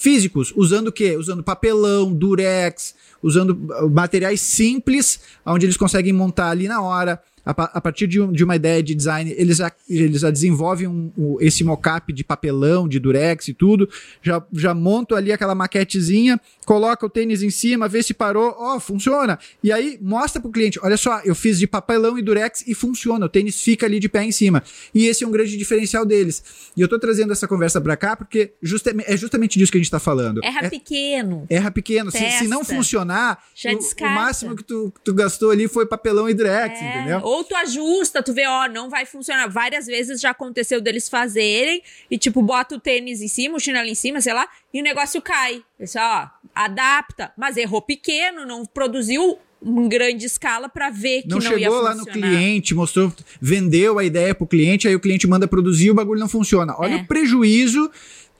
físicos, 0.00 0.50
usando 0.56 0.88
o 0.88 0.92
quê? 0.92 1.14
Usando 1.14 1.42
papelão, 1.42 2.10
durex, 2.10 2.94
usando 3.22 3.54
materiais 3.90 4.40
simples, 4.40 5.20
onde 5.44 5.66
eles 5.66 5.76
conseguem 5.76 6.10
montar 6.10 6.48
ali 6.48 6.66
na 6.66 6.80
hora, 6.80 7.22
a, 7.44 7.50
a 7.50 7.80
partir 7.80 8.06
de, 8.06 8.20
um, 8.20 8.30
de, 8.32 8.44
uma 8.44 8.56
ideia 8.56 8.82
de 8.82 8.94
design, 8.94 9.34
eles 9.36 9.58
já, 9.58 9.72
eles 9.88 10.20
já 10.20 10.30
desenvolvem 10.30 10.86
um, 10.86 11.10
um, 11.16 11.36
esse 11.40 11.64
mockup 11.64 12.12
de 12.12 12.22
papelão, 12.22 12.88
de 12.88 12.98
durex 12.98 13.48
e 13.48 13.54
tudo, 13.54 13.88
já, 14.22 14.42
já 14.52 14.74
montam 14.74 15.16
ali 15.16 15.32
aquela 15.32 15.54
maquetezinha, 15.54 16.40
coloca 16.66 17.04
o 17.06 17.10
tênis 17.10 17.42
em 17.42 17.50
cima, 17.50 17.88
vê 17.88 18.02
se 18.02 18.14
parou, 18.14 18.54
ó, 18.58 18.76
oh, 18.76 18.80
funciona. 18.80 19.38
E 19.62 19.72
aí 19.72 19.98
mostra 20.00 20.40
pro 20.40 20.50
cliente, 20.50 20.78
olha 20.82 20.96
só, 20.96 21.20
eu 21.24 21.34
fiz 21.34 21.58
de 21.58 21.66
papelão 21.66 22.18
e 22.18 22.22
durex 22.22 22.64
e 22.66 22.74
funciona, 22.74 23.26
o 23.26 23.28
tênis 23.28 23.60
fica 23.60 23.86
ali 23.86 23.98
de 23.98 24.08
pé 24.08 24.22
em 24.24 24.32
cima. 24.32 24.62
E 24.94 25.06
esse 25.06 25.24
é 25.24 25.26
um 25.26 25.30
grande 25.30 25.56
diferencial 25.56 26.04
deles. 26.04 26.42
E 26.76 26.80
eu 26.80 26.88
tô 26.88 26.98
trazendo 26.98 27.32
essa 27.32 27.48
conversa 27.48 27.80
pra 27.80 27.96
cá 27.96 28.16
porque 28.16 28.52
justa, 28.62 28.94
é 29.06 29.16
justamente 29.16 29.58
disso 29.58 29.72
que 29.72 29.78
a 29.78 29.80
gente 29.80 29.90
tá 29.90 29.98
falando. 29.98 30.40
Erra 30.44 30.66
é, 30.66 30.70
pequeno. 30.70 31.46
Erra 31.48 31.70
pequeno. 31.70 32.10
Se, 32.10 32.30
se, 32.32 32.48
não 32.48 32.64
funcionar, 32.64 33.42
o, 33.64 34.04
o, 34.04 34.08
máximo 34.08 34.54
que 34.56 34.62
tu, 34.62 34.92
tu, 35.04 35.14
gastou 35.14 35.50
ali 35.50 35.68
foi 35.68 35.86
papelão 35.86 36.28
e 36.28 36.34
durex, 36.34 36.80
é. 36.80 36.88
entendeu? 36.88 37.20
Ou 37.30 37.44
tu 37.44 37.54
ajusta, 37.54 38.24
tu 38.24 38.32
vê, 38.32 38.44
ó, 38.44 38.66
não 38.66 38.90
vai 38.90 39.06
funcionar. 39.06 39.46
Várias 39.46 39.86
vezes 39.86 40.20
já 40.20 40.30
aconteceu 40.30 40.80
deles 40.80 41.08
fazerem 41.08 41.80
e, 42.10 42.18
tipo, 42.18 42.42
bota 42.42 42.74
o 42.74 42.80
tênis 42.80 43.22
em 43.22 43.28
cima, 43.28 43.56
o 43.56 43.60
chinelo 43.60 43.88
em 43.88 43.94
cima, 43.94 44.20
sei 44.20 44.32
lá, 44.32 44.48
e 44.74 44.80
o 44.80 44.82
negócio 44.82 45.22
cai. 45.22 45.62
Isso, 45.78 45.96
ó, 45.96 46.28
adapta. 46.52 47.32
Mas 47.36 47.56
errou 47.56 47.80
pequeno, 47.80 48.44
não 48.44 48.66
produziu 48.66 49.38
em 49.64 49.88
grande 49.88 50.26
escala 50.26 50.68
para 50.68 50.90
ver 50.90 51.22
que 51.22 51.28
não, 51.28 51.38
não 51.38 51.42
chegou 51.42 51.80
lá 51.80 51.94
no 51.94 52.04
cliente, 52.04 52.74
mostrou, 52.74 53.12
vendeu 53.40 54.00
a 54.00 54.04
ideia 54.04 54.34
pro 54.34 54.44
cliente, 54.44 54.88
aí 54.88 54.96
o 54.96 55.00
cliente 55.00 55.28
manda 55.28 55.46
produzir, 55.46 55.92
o 55.92 55.94
bagulho 55.94 56.18
não 56.18 56.28
funciona. 56.28 56.74
Olha 56.78 56.94
é. 56.94 56.96
o 56.96 57.06
prejuízo 57.06 57.88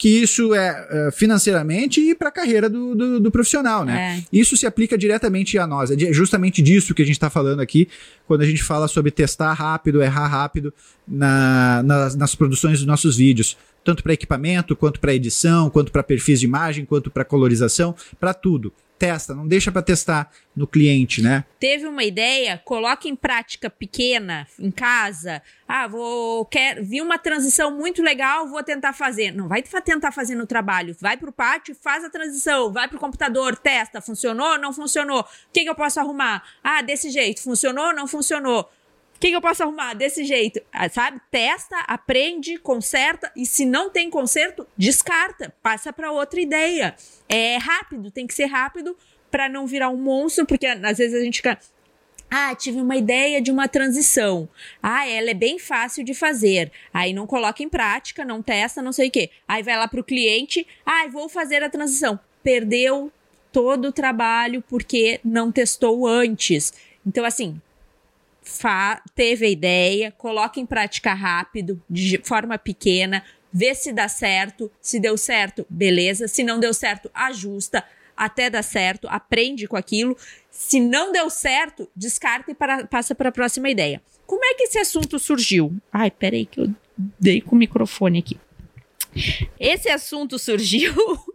que 0.01 0.09
isso 0.09 0.55
é 0.55 1.09
uh, 1.09 1.13
financeiramente 1.13 2.01
e 2.01 2.15
para 2.15 2.31
a 2.31 2.33
carreira 2.33 2.71
do, 2.71 2.95
do, 2.95 3.21
do, 3.21 3.31
profissional, 3.31 3.85
né? 3.85 4.17
É. 4.17 4.25
Isso 4.33 4.57
se 4.57 4.67
aplica 4.67 4.97
diretamente 4.97 5.59
a 5.59 5.67
nós. 5.67 5.91
É 5.91 6.11
justamente 6.11 6.63
disso 6.63 6.95
que 6.95 7.03
a 7.03 7.05
gente 7.05 7.17
está 7.17 7.29
falando 7.29 7.61
aqui 7.61 7.87
quando 8.27 8.41
a 8.41 8.47
gente 8.47 8.63
fala 8.63 8.89
sobre 8.89 9.11
testar 9.11 9.53
rápido, 9.53 10.03
errar 10.03 10.27
rápido 10.27 10.73
na, 11.07 11.83
nas, 11.83 12.17
nas 12.17 12.35
produções 12.35 12.79
dos 12.79 12.87
nossos 12.87 13.19
vídeos. 13.19 13.59
Tanto 13.85 14.03
para 14.03 14.15
equipamento, 14.15 14.75
quanto 14.75 14.99
para 14.99 15.13
edição, 15.13 15.69
quanto 15.69 15.93
para 15.93 16.03
perfis 16.03 16.41
de 16.41 16.47
imagem, 16.47 16.87
quanto 16.87 17.11
para 17.11 17.23
colorização, 17.23 17.95
para 18.19 18.33
tudo 18.33 18.73
testa, 19.01 19.35
não 19.35 19.49
deixa 19.49 19.73
para 19.73 19.81
testar 19.81 20.31
no 20.55 20.67
cliente, 20.67 21.23
né? 21.23 21.43
Teve 21.59 21.87
uma 21.87 22.05
ideia, 22.05 22.61
coloca 22.63 23.09
em 23.09 23.17
prática 23.17 23.71
pequena 23.71 24.47
em 24.59 24.71
casa. 24.71 25.41
Ah, 25.67 25.89
vou 25.89 26.45
quer 26.45 26.83
vi 26.83 27.01
uma 27.01 27.19
transição 27.19 27.75
muito 27.75 28.03
legal, 28.03 28.47
vou 28.47 28.63
tentar 28.63 28.93
fazer. 28.93 29.33
Não 29.33 29.49
vai 29.49 29.63
tentar 29.63 30.13
fazer 30.13 30.35
no 30.35 30.47
trabalho, 30.47 30.95
vai 31.01 31.17
pro 31.17 31.33
pátio, 31.33 31.75
faz 31.75 32.05
a 32.05 32.11
transição, 32.11 32.71
vai 32.71 32.89
pro 32.89 32.99
computador, 32.99 33.57
testa, 33.57 34.03
funcionou, 34.03 34.59
não 34.59 34.71
funcionou. 34.71 35.21
O 35.21 35.25
que, 35.51 35.63
que 35.63 35.71
eu 35.71 35.75
posso 35.75 35.99
arrumar? 35.99 36.45
Ah, 36.63 36.83
desse 36.83 37.09
jeito, 37.09 37.43
funcionou, 37.43 37.95
não 37.95 38.07
funcionou 38.07 38.69
que, 39.21 39.29
que 39.29 39.37
eu 39.37 39.41
posso 39.41 39.63
arrumar 39.63 39.93
desse 39.93 40.25
jeito? 40.25 40.61
Ah, 40.73 40.89
sabe? 40.89 41.21
Testa, 41.31 41.79
aprende, 41.81 42.57
conserta 42.57 43.31
e 43.37 43.45
se 43.45 43.67
não 43.67 43.91
tem 43.91 44.09
conserto, 44.09 44.67
descarta, 44.77 45.55
passa 45.63 45.93
para 45.93 46.11
outra 46.11 46.41
ideia. 46.41 46.97
É 47.29 47.59
rápido, 47.59 48.11
tem 48.11 48.27
que 48.27 48.33
ser 48.33 48.47
rápido 48.47 48.97
para 49.31 49.49
não 49.49 49.67
virar 49.67 49.91
um 49.91 49.97
monstro, 49.97 50.47
porque 50.47 50.67
às 50.67 50.97
vezes 50.97 51.15
a 51.15 51.23
gente 51.23 51.37
fica 51.37 51.59
ah, 52.31 52.55
tive 52.55 52.81
uma 52.81 52.97
ideia 52.97 53.43
de 53.43 53.51
uma 53.51 53.69
transição. 53.69 54.49
Ah, 54.81 55.07
ela 55.07 55.31
é 55.31 55.35
bem 55.35 55.59
fácil 55.59 56.05
de 56.05 56.15
fazer. 56.15 56.71
Aí 56.95 57.13
não 57.13 57.27
coloca 57.27 57.63
em 57.63 57.69
prática, 57.69 58.25
não 58.25 58.41
testa, 58.41 58.81
não 58.81 58.93
sei 58.93 59.09
o 59.09 59.11
quê. 59.11 59.31
Aí 59.47 59.63
vai 59.63 59.77
lá 59.77 59.89
para 59.89 60.01
o 60.01 60.05
cliente, 60.05 60.67
ah, 60.87 61.09
vou 61.09 61.29
fazer 61.29 61.63
a 61.63 61.69
transição. 61.69 62.19
Perdeu 62.43 63.13
todo 63.53 63.89
o 63.89 63.93
trabalho 63.93 64.63
porque 64.69 65.21
não 65.25 65.51
testou 65.51 66.07
antes. 66.07 66.73
Então, 67.05 67.25
assim, 67.25 67.61
teve 69.15 69.47
a 69.47 69.49
ideia, 69.49 70.13
coloca 70.13 70.59
em 70.59 70.67
prática 70.67 71.13
rápido, 71.13 71.83
de 71.89 72.21
forma 72.25 72.59
pequena, 72.59 73.25
vê 73.53 73.75
se 73.75 73.93
dá 73.93 74.09
certo. 74.09 74.71
Se 74.81 74.99
deu 74.99 75.17
certo, 75.17 75.67
beleza. 75.69 76.29
Se 76.29 76.43
não 76.43 76.61
deu 76.61 76.73
certo, 76.73 77.11
ajusta 77.13 77.85
até 78.17 78.51
dar 78.51 78.63
certo, 78.63 79.09
aprende 79.09 79.67
com 79.67 79.77
aquilo. 79.77 80.17
Se 80.51 80.79
não 80.79 81.11
deu 81.11 81.31
certo, 81.31 81.89
descarta 81.97 82.51
e 82.51 82.55
para, 82.55 82.87
passa 82.87 83.15
para 83.15 83.31
a 83.31 83.33
próxima 83.33 83.71
ideia. 83.71 84.03
Como 84.27 84.45
é 84.45 84.55
que 84.55 84.65
esse 84.65 84.79
assunto 84.79 85.19
surgiu? 85.19 85.75
Ai, 85.91 86.11
peraí 86.11 86.45
que 86.45 86.61
eu 86.61 86.69
dei 87.19 87.41
com 87.41 87.57
o 87.57 87.59
microfone 87.59 88.19
aqui. 88.19 88.39
Esse 89.59 89.89
assunto 89.89 90.39
surgiu 90.39 90.95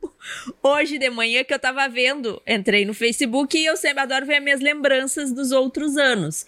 hoje 0.63 0.97
de 0.97 1.09
manhã 1.09 1.43
que 1.43 1.53
eu 1.53 1.59
tava 1.59 1.87
vendo. 1.89 2.41
Entrei 2.47 2.85
no 2.85 2.93
Facebook 2.93 3.57
e 3.57 3.65
eu 3.65 3.75
sempre 3.75 4.01
adoro 4.01 4.25
ver 4.25 4.39
minhas 4.39 4.61
lembranças 4.61 5.33
dos 5.33 5.51
outros 5.51 5.97
anos. 5.97 6.45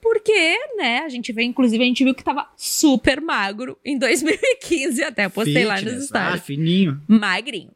Porque, 0.00 0.58
né, 0.76 1.00
a 1.00 1.08
gente 1.08 1.32
vê, 1.32 1.42
inclusive, 1.42 1.82
a 1.82 1.86
gente 1.86 2.04
viu 2.04 2.14
que 2.14 2.24
tava 2.24 2.48
super 2.56 3.20
magro 3.20 3.78
em 3.84 3.98
2015, 3.98 5.02
até 5.04 5.28
postei 5.28 5.64
lá 5.64 5.74
nos 5.74 5.84
Fitness, 5.84 6.06
stories. 6.06 6.34
Ah, 6.34 6.38
fininho. 6.38 7.02
magrinho. 7.06 7.70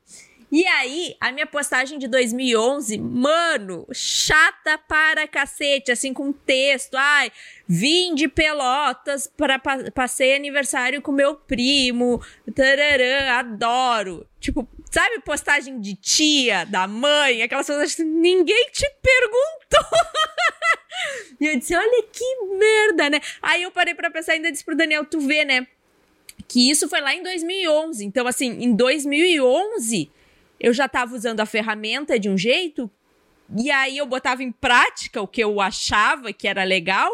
E 0.57 0.65
aí, 0.69 1.17
a 1.21 1.33
minha 1.33 1.47
postagem 1.49 1.99
de 1.99 2.07
2011, 2.07 2.97
mano, 2.99 3.89
chata 3.93 4.79
para 4.79 5.27
cacete, 5.27 5.91
assim, 5.91 6.13
com 6.15 6.33
texto. 6.33 6.95
Ai, 6.95 7.33
vim 7.67 8.15
de 8.15 8.29
Pelotas 8.29 9.27
para 9.27 9.59
pa 9.59 9.91
passei 9.91 10.37
aniversário 10.37 11.03
com 11.03 11.11
meu 11.11 11.35
primo. 11.35 12.23
Tararã, 12.55 13.33
adoro. 13.33 14.29
Tipo, 14.39 14.69
sabe 14.93 15.19
postagem 15.25 15.81
de 15.81 15.97
tia, 15.97 16.65
da 16.65 16.87
mãe, 16.87 17.43
aquelas 17.43 17.67
coisas 17.67 17.93
assim, 17.93 18.05
ninguém 18.05 18.71
te 18.71 18.89
perguntou. 19.03 19.99
e 21.41 21.47
eu 21.47 21.59
disse, 21.59 21.75
olha 21.75 22.05
que 22.13 22.25
merda, 22.59 23.11
né? 23.11 23.21
Aí 23.43 23.63
eu 23.63 23.71
parei 23.71 23.95
pra 23.95 24.11
pensar, 24.11 24.33
ainda 24.33 24.51
disse 24.51 24.65
pro 24.65 24.77
Daniel, 24.77 25.05
tu 25.05 25.21
vê, 25.21 25.45
né? 25.45 25.67
Que 26.49 26.71
isso 26.71 26.89
foi 26.89 27.01
lá 27.01 27.15
em 27.15 27.23
2011. 27.23 28.05
Então, 28.05 28.27
assim, 28.27 28.51
em 28.63 28.75
2011 28.75 30.11
eu 30.61 30.73
já 30.73 30.87
estava 30.87 31.15
usando 31.15 31.41
a 31.41 31.47
ferramenta 31.47 32.19
de 32.19 32.29
um 32.29 32.39
jeito, 32.39 32.91
e 33.57 33.71
aí 33.71 33.99
eu 33.99 34.07
botava 34.07 34.43
em 34.43 34.51
prática 34.51 35.21
o 35.21 35.29
que 35.29 35.43
eu 35.43 35.61
achava 35.61 36.33
que 36.33 36.49
era 36.49 36.65
legal, 36.65 37.11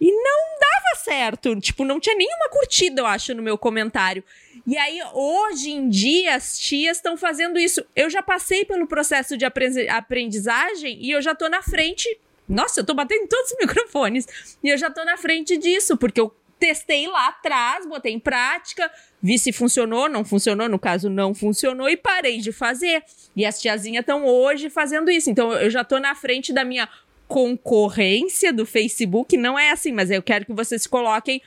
e 0.00 0.10
não 0.10 0.58
dava 0.60 1.02
certo. 1.02 1.58
Tipo, 1.60 1.84
não 1.84 1.98
tinha 1.98 2.16
nenhuma 2.16 2.48
curtida, 2.50 3.00
eu 3.00 3.06
acho, 3.06 3.34
no 3.34 3.42
meu 3.42 3.56
comentário. 3.56 4.22
E 4.66 4.76
aí, 4.76 5.00
hoje 5.12 5.70
em 5.70 5.88
dia, 5.88 6.34
as 6.34 6.58
tias 6.58 6.98
estão 6.98 7.16
fazendo 7.16 7.58
isso. 7.58 7.84
Eu 7.94 8.10
já 8.10 8.22
passei 8.22 8.64
pelo 8.64 8.86
processo 8.86 9.36
de 9.36 9.44
apre- 9.44 9.88
aprendizagem 9.88 10.98
e 11.00 11.10
eu 11.10 11.22
já 11.22 11.34
tô 11.34 11.48
na 11.48 11.62
frente. 11.62 12.08
Nossa, 12.48 12.80
eu 12.80 12.84
tô 12.84 12.94
batendo 12.94 13.24
em 13.24 13.26
todos 13.26 13.50
os 13.50 13.56
microfones. 13.60 14.26
E 14.62 14.68
eu 14.68 14.78
já 14.78 14.90
tô 14.90 15.04
na 15.04 15.16
frente 15.16 15.56
disso, 15.56 15.96
porque 15.96 16.20
eu 16.20 16.34
testei 16.58 17.06
lá 17.06 17.28
atrás, 17.28 17.86
botei 17.86 18.12
em 18.12 18.18
prática, 18.18 18.90
vi 19.22 19.38
se 19.38 19.52
funcionou, 19.52 20.08
não 20.08 20.24
funcionou, 20.24 20.68
no 20.68 20.78
caso 20.78 21.10
não 21.10 21.34
funcionou 21.34 21.88
e 21.88 21.96
parei 21.96 22.38
de 22.38 22.52
fazer. 22.52 23.02
E 23.36 23.44
as 23.44 23.60
tiazinhas 23.60 24.02
estão 24.02 24.24
hoje 24.24 24.70
fazendo 24.70 25.10
isso. 25.10 25.30
Então 25.30 25.52
eu 25.52 25.70
já 25.70 25.84
tô 25.84 25.98
na 25.98 26.14
frente 26.14 26.52
da 26.52 26.64
minha 26.64 26.88
concorrência 27.26 28.52
do 28.52 28.66
Facebook, 28.66 29.36
não 29.36 29.58
é 29.58 29.70
assim, 29.70 29.92
mas 29.92 30.10
eu 30.10 30.22
quero 30.22 30.46
que 30.46 30.52
vocês 30.52 30.82
se 30.82 30.88
coloquem 30.88 31.40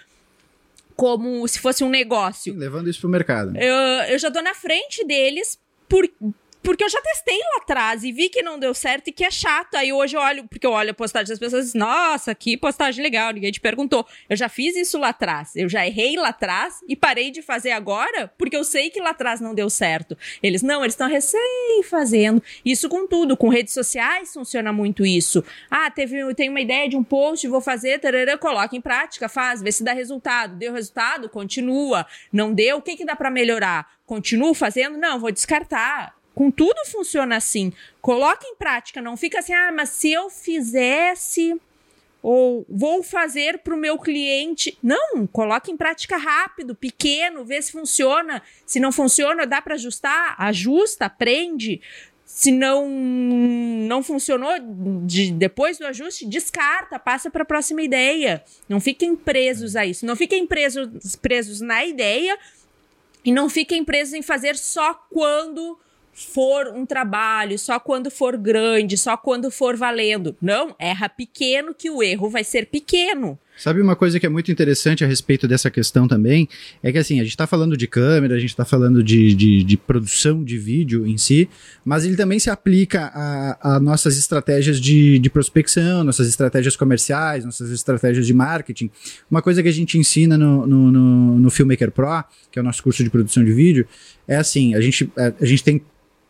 como 0.95 1.47
se 1.47 1.59
fosse 1.59 1.83
um 1.83 1.89
negócio. 1.89 2.55
Levando 2.57 2.89
isso 2.89 2.99
pro 2.99 3.09
mercado. 3.09 3.55
Eu, 3.55 3.75
eu 4.09 4.17
já 4.17 4.31
tô 4.31 4.41
na 4.41 4.55
frente 4.55 5.05
deles 5.05 5.59
por, 5.87 6.09
porque 6.67 6.83
eu 6.83 6.89
já 6.89 6.99
testei 7.01 7.37
lá 7.37 7.61
atrás 7.61 8.03
e 8.03 8.11
vi 8.11 8.27
que 8.27 8.41
não 8.41 8.59
deu 8.59 8.73
certo 8.73 9.07
e 9.07 9.13
que 9.13 9.23
é 9.23 9.31
chato. 9.31 9.75
Aí 9.75 9.93
hoje 9.93 10.17
eu 10.17 10.19
olho, 10.19 10.45
porque 10.49 10.67
eu 10.67 10.71
olho 10.71 10.91
a 10.91 10.93
postagem 10.93 11.29
das 11.29 11.39
pessoas 11.39 11.73
e 11.73 11.77
nossa, 11.77 12.35
que 12.35 12.57
postagem 12.57 13.01
legal, 13.01 13.31
ninguém 13.31 13.53
te 13.53 13.61
perguntou. 13.61 14.05
Eu 14.29 14.35
já 14.35 14.49
fiz 14.49 14.75
isso 14.75 14.99
lá 14.99 15.07
atrás, 15.07 15.55
eu 15.55 15.69
já 15.69 15.87
errei 15.87 16.17
lá 16.17 16.27
atrás 16.27 16.81
e 16.85 16.93
parei 16.93 17.31
de 17.31 17.41
fazer 17.41 17.71
agora 17.71 18.29
porque 18.37 18.57
eu 18.57 18.65
sei 18.65 18.89
que 18.89 18.99
lá 18.99 19.11
atrás 19.11 19.39
não 19.39 19.55
deu 19.55 19.69
certo. 19.69 20.17
Eles, 20.43 20.61
não, 20.61 20.81
eles 20.81 20.91
estão 20.91 21.07
recém 21.07 21.81
fazendo. 21.89 22.43
Isso 22.65 22.89
com 22.89 23.07
tudo, 23.07 23.37
com 23.37 23.47
redes 23.47 23.73
sociais 23.73 24.33
funciona 24.33 24.73
muito 24.73 25.05
isso. 25.05 25.45
Ah, 25.71 25.89
teve, 25.89 26.35
tem 26.35 26.49
uma 26.49 26.59
ideia 26.59 26.89
de 26.89 26.97
um 26.97 27.03
post, 27.03 27.47
vou 27.47 27.61
fazer, 27.61 27.97
tarará, 27.99 28.37
coloca 28.37 28.75
em 28.75 28.81
prática, 28.81 29.29
faz, 29.29 29.61
vê 29.61 29.71
se 29.71 29.85
dá 29.85 29.93
resultado. 29.93 30.57
Deu 30.57 30.73
resultado? 30.73 31.29
Continua. 31.29 32.05
Não 32.29 32.53
deu? 32.53 32.75
O 32.75 32.81
que, 32.81 32.97
que 32.97 33.05
dá 33.05 33.15
para 33.15 33.31
melhorar? 33.31 33.89
Continuo 34.05 34.53
fazendo? 34.53 34.97
Não, 34.97 35.17
vou 35.17 35.31
descartar 35.31 36.16
com 36.37 36.51
tudo 36.51 36.85
funciona 36.85 37.35
assim. 37.35 37.73
Coloca 37.99 38.45
em 38.45 38.55
prática, 38.55 39.01
não 39.01 39.17
fica 39.17 39.39
assim, 39.39 39.53
ah, 39.53 39.71
mas 39.71 39.89
se 39.89 40.11
eu 40.11 40.29
fizesse 40.29 41.59
ou 42.21 42.63
vou 42.69 43.01
fazer 43.01 43.57
para 43.63 43.73
o 43.73 43.77
meu 43.77 43.97
cliente. 43.97 44.77
Não, 44.83 45.25
coloca 45.25 45.71
em 45.71 45.75
prática 45.75 46.15
rápido, 46.15 46.75
pequeno, 46.75 47.43
vê 47.43 47.59
se 47.59 47.71
funciona. 47.71 48.43
Se 48.67 48.79
não 48.79 48.91
funciona, 48.91 49.47
dá 49.47 49.63
para 49.63 49.73
ajustar, 49.73 50.35
ajusta, 50.37 51.05
aprende. 51.05 51.81
Se 52.23 52.51
não 52.51 52.87
não 52.87 54.03
funcionou 54.03 54.53
de, 55.07 55.31
depois 55.31 55.79
do 55.79 55.87
ajuste, 55.87 56.27
descarta, 56.27 56.99
passa 56.99 57.31
para 57.31 57.41
a 57.41 57.45
próxima 57.45 57.81
ideia. 57.81 58.43
Não 58.69 58.79
fiquem 58.79 59.15
presos 59.15 59.75
a 59.75 59.87
isso. 59.87 60.05
Não 60.05 60.15
fiquem 60.15 60.45
presos, 60.45 61.15
presos 61.15 61.61
na 61.61 61.83
ideia 61.83 62.37
e 63.25 63.31
não 63.31 63.49
fiquem 63.49 63.83
presos 63.83 64.13
em 64.13 64.21
fazer 64.21 64.55
só 64.55 64.93
quando 64.93 65.79
for 66.17 66.69
um 66.69 66.83
trabalho, 66.83 67.59
só 67.59 67.79
quando 67.79 68.09
for 68.09 68.35
grande, 68.37 68.97
só 68.97 69.15
quando 69.15 69.51
for 69.51 69.75
valendo. 69.75 70.35
Não, 70.41 70.75
erra 70.79 71.07
pequeno 71.07 71.75
que 71.75 71.91
o 71.91 72.01
erro 72.01 72.27
vai 72.27 72.43
ser 72.43 72.65
pequeno. 72.65 73.37
Sabe 73.55 73.81
uma 73.81 73.95
coisa 73.95 74.19
que 74.19 74.25
é 74.25 74.29
muito 74.29 74.51
interessante 74.51 75.03
a 75.03 75.07
respeito 75.07 75.47
dessa 75.47 75.69
questão 75.69 76.07
também? 76.07 76.49
É 76.81 76.91
que 76.91 76.97
assim, 76.97 77.19
a 77.19 77.23
gente 77.23 77.31
está 77.31 77.45
falando 77.45 77.77
de 77.77 77.87
câmera, 77.87 78.35
a 78.35 78.39
gente 78.39 78.49
está 78.49 78.65
falando 78.65 79.03
de, 79.03 79.35
de, 79.35 79.63
de, 79.63 79.77
produção 79.77 80.43
de 80.43 80.57
vídeo 80.57 81.05
em 81.05 81.17
si, 81.17 81.47
mas 81.85 82.03
ele 82.03 82.15
também 82.15 82.39
se 82.39 82.49
aplica 82.49 83.11
a, 83.13 83.75
a 83.75 83.79
nossas 83.79 84.17
estratégias 84.17 84.79
de, 84.79 85.19
de, 85.19 85.29
prospecção, 85.29 86.03
nossas 86.03 86.27
estratégias 86.27 86.75
comerciais, 86.75 87.45
nossas 87.45 87.71
estratégias 87.71 88.25
de 88.25 88.33
marketing. 88.33 88.89
Uma 89.29 89.41
coisa 89.41 89.61
que 89.61 89.69
a 89.69 89.73
gente 89.73 89.97
ensina 89.99 90.35
no, 90.35 90.65
no, 90.65 90.91
no, 90.91 91.39
no 91.39 91.49
Filmmaker 91.51 91.91
Pro, 91.91 92.23
que 92.51 92.57
é 92.57 92.61
o 92.61 92.65
nosso 92.65 92.81
curso 92.81 93.03
de 93.03 93.09
produção 93.09 93.43
de 93.43 93.53
vídeo, 93.53 93.87
é 94.27 94.35
assim, 94.35 94.75
a 94.75 94.81
gente, 94.81 95.11
a 95.15 95.45
gente 95.45 95.63
tem 95.63 95.81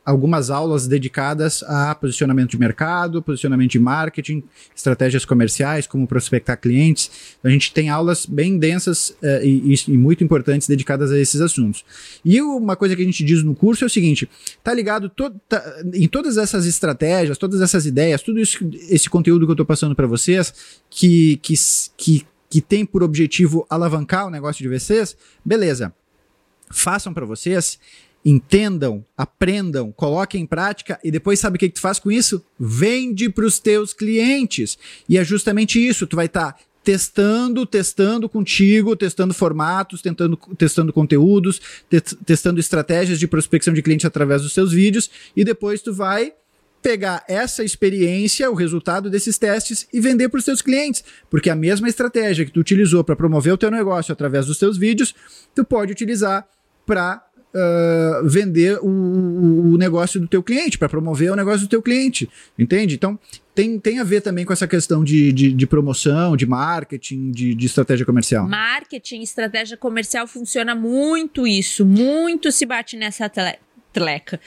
algumas 0.07 0.49
aulas 0.49 0.87
dedicadas 0.87 1.61
a 1.63 1.93
posicionamento 1.93 2.51
de 2.51 2.57
mercado, 2.57 3.21
posicionamento 3.21 3.71
de 3.71 3.79
marketing, 3.79 4.41
estratégias 4.73 5.25
comerciais, 5.25 5.85
como 5.85 6.07
prospectar 6.07 6.57
clientes. 6.57 7.37
A 7.43 7.49
gente 7.49 7.73
tem 7.73 7.89
aulas 7.89 8.25
bem 8.25 8.57
densas 8.57 9.09
uh, 9.09 9.43
e, 9.43 9.75
e, 9.85 9.97
muito 9.97 10.23
importantes 10.23 10.65
dedicadas 10.65 11.11
a 11.11 11.19
esses 11.19 11.41
assuntos. 11.41 11.83
E 12.23 12.41
uma 12.41 12.77
coisa 12.77 12.95
que 12.95 13.01
a 13.01 13.05
gente 13.05 13.21
diz 13.21 13.43
no 13.43 13.53
curso 13.53 13.83
é 13.83 13.87
o 13.87 13.89
seguinte: 13.89 14.29
tá 14.63 14.73
ligado 14.73 15.09
to, 15.09 15.29
tá, 15.49 15.61
em 15.93 16.07
todas 16.07 16.37
essas 16.37 16.65
estratégias, 16.65 17.37
todas 17.37 17.59
essas 17.59 17.85
ideias, 17.85 18.21
tudo 18.21 18.39
isso, 18.39 18.59
esse 18.89 19.09
conteúdo 19.09 19.45
que 19.45 19.51
eu 19.51 19.55
estou 19.55 19.65
passando 19.65 19.93
para 19.93 20.07
vocês, 20.07 20.53
que, 20.89 21.35
que, 21.43 21.53
que, 21.97 22.25
que 22.49 22.61
tem 22.61 22.85
por 22.85 23.03
objetivo 23.03 23.67
alavancar 23.69 24.27
o 24.27 24.29
negócio 24.29 24.63
de 24.63 24.69
vocês, 24.69 25.17
beleza. 25.43 25.93
Façam 26.69 27.13
para 27.13 27.25
vocês 27.25 27.77
entendam, 28.29 29.05
aprendam, 29.15 29.89
coloquem 29.93 30.41
em 30.41 30.45
prática 30.45 30.99
e 31.01 31.09
depois 31.09 31.39
sabe 31.39 31.55
o 31.55 31.59
que, 31.59 31.69
que 31.69 31.75
tu 31.75 31.79
faz 31.79 31.97
com 31.97 32.11
isso? 32.11 32.43
Vende 32.59 33.29
para 33.29 33.45
os 33.45 33.57
teus 33.57 33.93
clientes. 33.93 34.77
E 35.07 35.17
é 35.17 35.23
justamente 35.23 35.79
isso, 35.79 36.05
tu 36.05 36.17
vai 36.17 36.25
estar 36.25 36.51
tá 36.51 36.59
testando, 36.83 37.65
testando 37.65 38.27
contigo, 38.27 38.97
testando 38.97 39.33
formatos, 39.33 40.01
tentando, 40.01 40.35
testando 40.57 40.91
conteúdos, 40.91 41.61
te 41.89 42.01
testando 42.25 42.59
estratégias 42.59 43.17
de 43.17 43.29
prospecção 43.29 43.73
de 43.73 43.81
clientes 43.81 44.05
através 44.05 44.41
dos 44.41 44.51
seus 44.53 44.73
vídeos 44.73 45.09
e 45.33 45.45
depois 45.45 45.81
tu 45.81 45.93
vai 45.93 46.33
pegar 46.81 47.23
essa 47.29 47.63
experiência, 47.63 48.51
o 48.51 48.55
resultado 48.55 49.09
desses 49.09 49.37
testes 49.37 49.87
e 49.93 50.01
vender 50.01 50.27
para 50.27 50.39
os 50.39 50.45
seus 50.45 50.61
clientes, 50.61 51.01
porque 51.29 51.49
a 51.49 51.55
mesma 51.55 51.87
estratégia 51.87 52.43
que 52.43 52.51
tu 52.51 52.59
utilizou 52.59 53.05
para 53.05 53.15
promover 53.15 53.53
o 53.53 53.57
teu 53.57 53.71
negócio 53.71 54.11
através 54.11 54.47
dos 54.47 54.59
teus 54.59 54.77
vídeos, 54.77 55.15
tu 55.55 55.63
pode 55.63 55.93
utilizar 55.93 56.45
para 56.85 57.26
Uh, 57.57 58.27
vender 58.27 58.77
o, 58.83 59.73
o, 59.73 59.77
negócio 59.77 60.19
do 60.19 60.27
teu 60.27 60.43
cliente, 60.43 60.77
para 60.77 60.87
promover 60.87 61.31
o 61.31 61.35
negócio 61.35 61.61
do 61.61 61.67
teu 61.67 61.81
cliente, 61.81 62.29
entende? 62.59 62.93
Então, 62.93 63.17
tem, 63.55 63.79
tem 63.79 63.99
a 63.99 64.03
ver 64.03 64.21
também 64.21 64.45
com 64.45 64.53
essa 64.53 64.67
questão 64.67 65.03
de, 65.03 65.31
de, 65.31 65.51
de 65.51 65.65
promoção, 65.65 66.37
de 66.37 66.45
marketing, 66.45 67.31
de, 67.31 67.55
de, 67.55 67.65
estratégia 67.65 68.05
comercial. 68.05 68.47
Marketing, 68.47 69.21
estratégia 69.21 69.75
comercial 69.75 70.27
funciona 70.27 70.75
muito 70.75 71.47
isso, 71.47 71.83
muito 71.83 72.51
se 72.51 72.67
bate 72.67 72.95
nessa 72.95 73.27
tle, 73.27 73.57
tleca, 73.91 74.39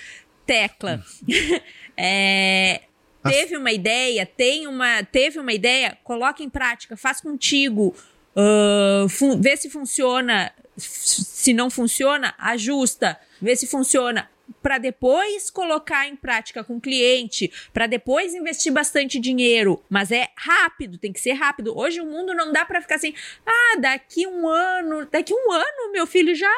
tecla. 0.47 1.03
é, 1.97 2.83
teve 3.25 3.57
uma 3.57 3.73
ideia, 3.73 4.25
tem 4.25 4.69
uma, 4.69 5.03
teve 5.03 5.41
uma 5.41 5.53
ideia, 5.53 5.99
coloca 6.05 6.45
em 6.45 6.49
prática, 6.49 6.97
faz 6.97 7.21
contigo, 7.21 7.93
uh, 8.37 9.37
vê 9.39 9.57
se 9.57 9.69
funciona, 9.69 10.53
se 11.41 11.55
não 11.55 11.71
funciona, 11.71 12.35
ajusta, 12.39 13.19
vê 13.41 13.57
se 13.57 13.67
funciona, 13.67 14.29
para 14.63 14.77
depois 14.77 15.49
colocar 15.49 16.07
em 16.07 16.15
prática 16.15 16.63
com 16.63 16.77
o 16.77 16.81
cliente, 16.81 17.51
para 17.73 17.87
depois 17.87 18.35
investir 18.35 18.71
bastante 18.71 19.19
dinheiro, 19.19 19.83
mas 19.89 20.13
é 20.13 20.29
rápido, 20.37 20.99
tem 20.99 21.13
que 21.13 21.21
ser 21.21 21.33
rápido. 21.33 21.77
Hoje 21.77 22.01
o 22.01 22.07
mundo 22.07 22.35
não 22.35 22.53
dá 22.53 22.65
para 22.67 22.83
ficar 22.83 22.97
assim, 22.97 23.15
ah, 23.47 23.77
daqui 23.81 24.27
um 24.27 24.47
ano, 24.47 25.07
daqui 25.11 25.33
um 25.33 25.51
ano 25.51 25.93
meu 25.93 26.07
filho 26.07 26.35
já 26.35 26.53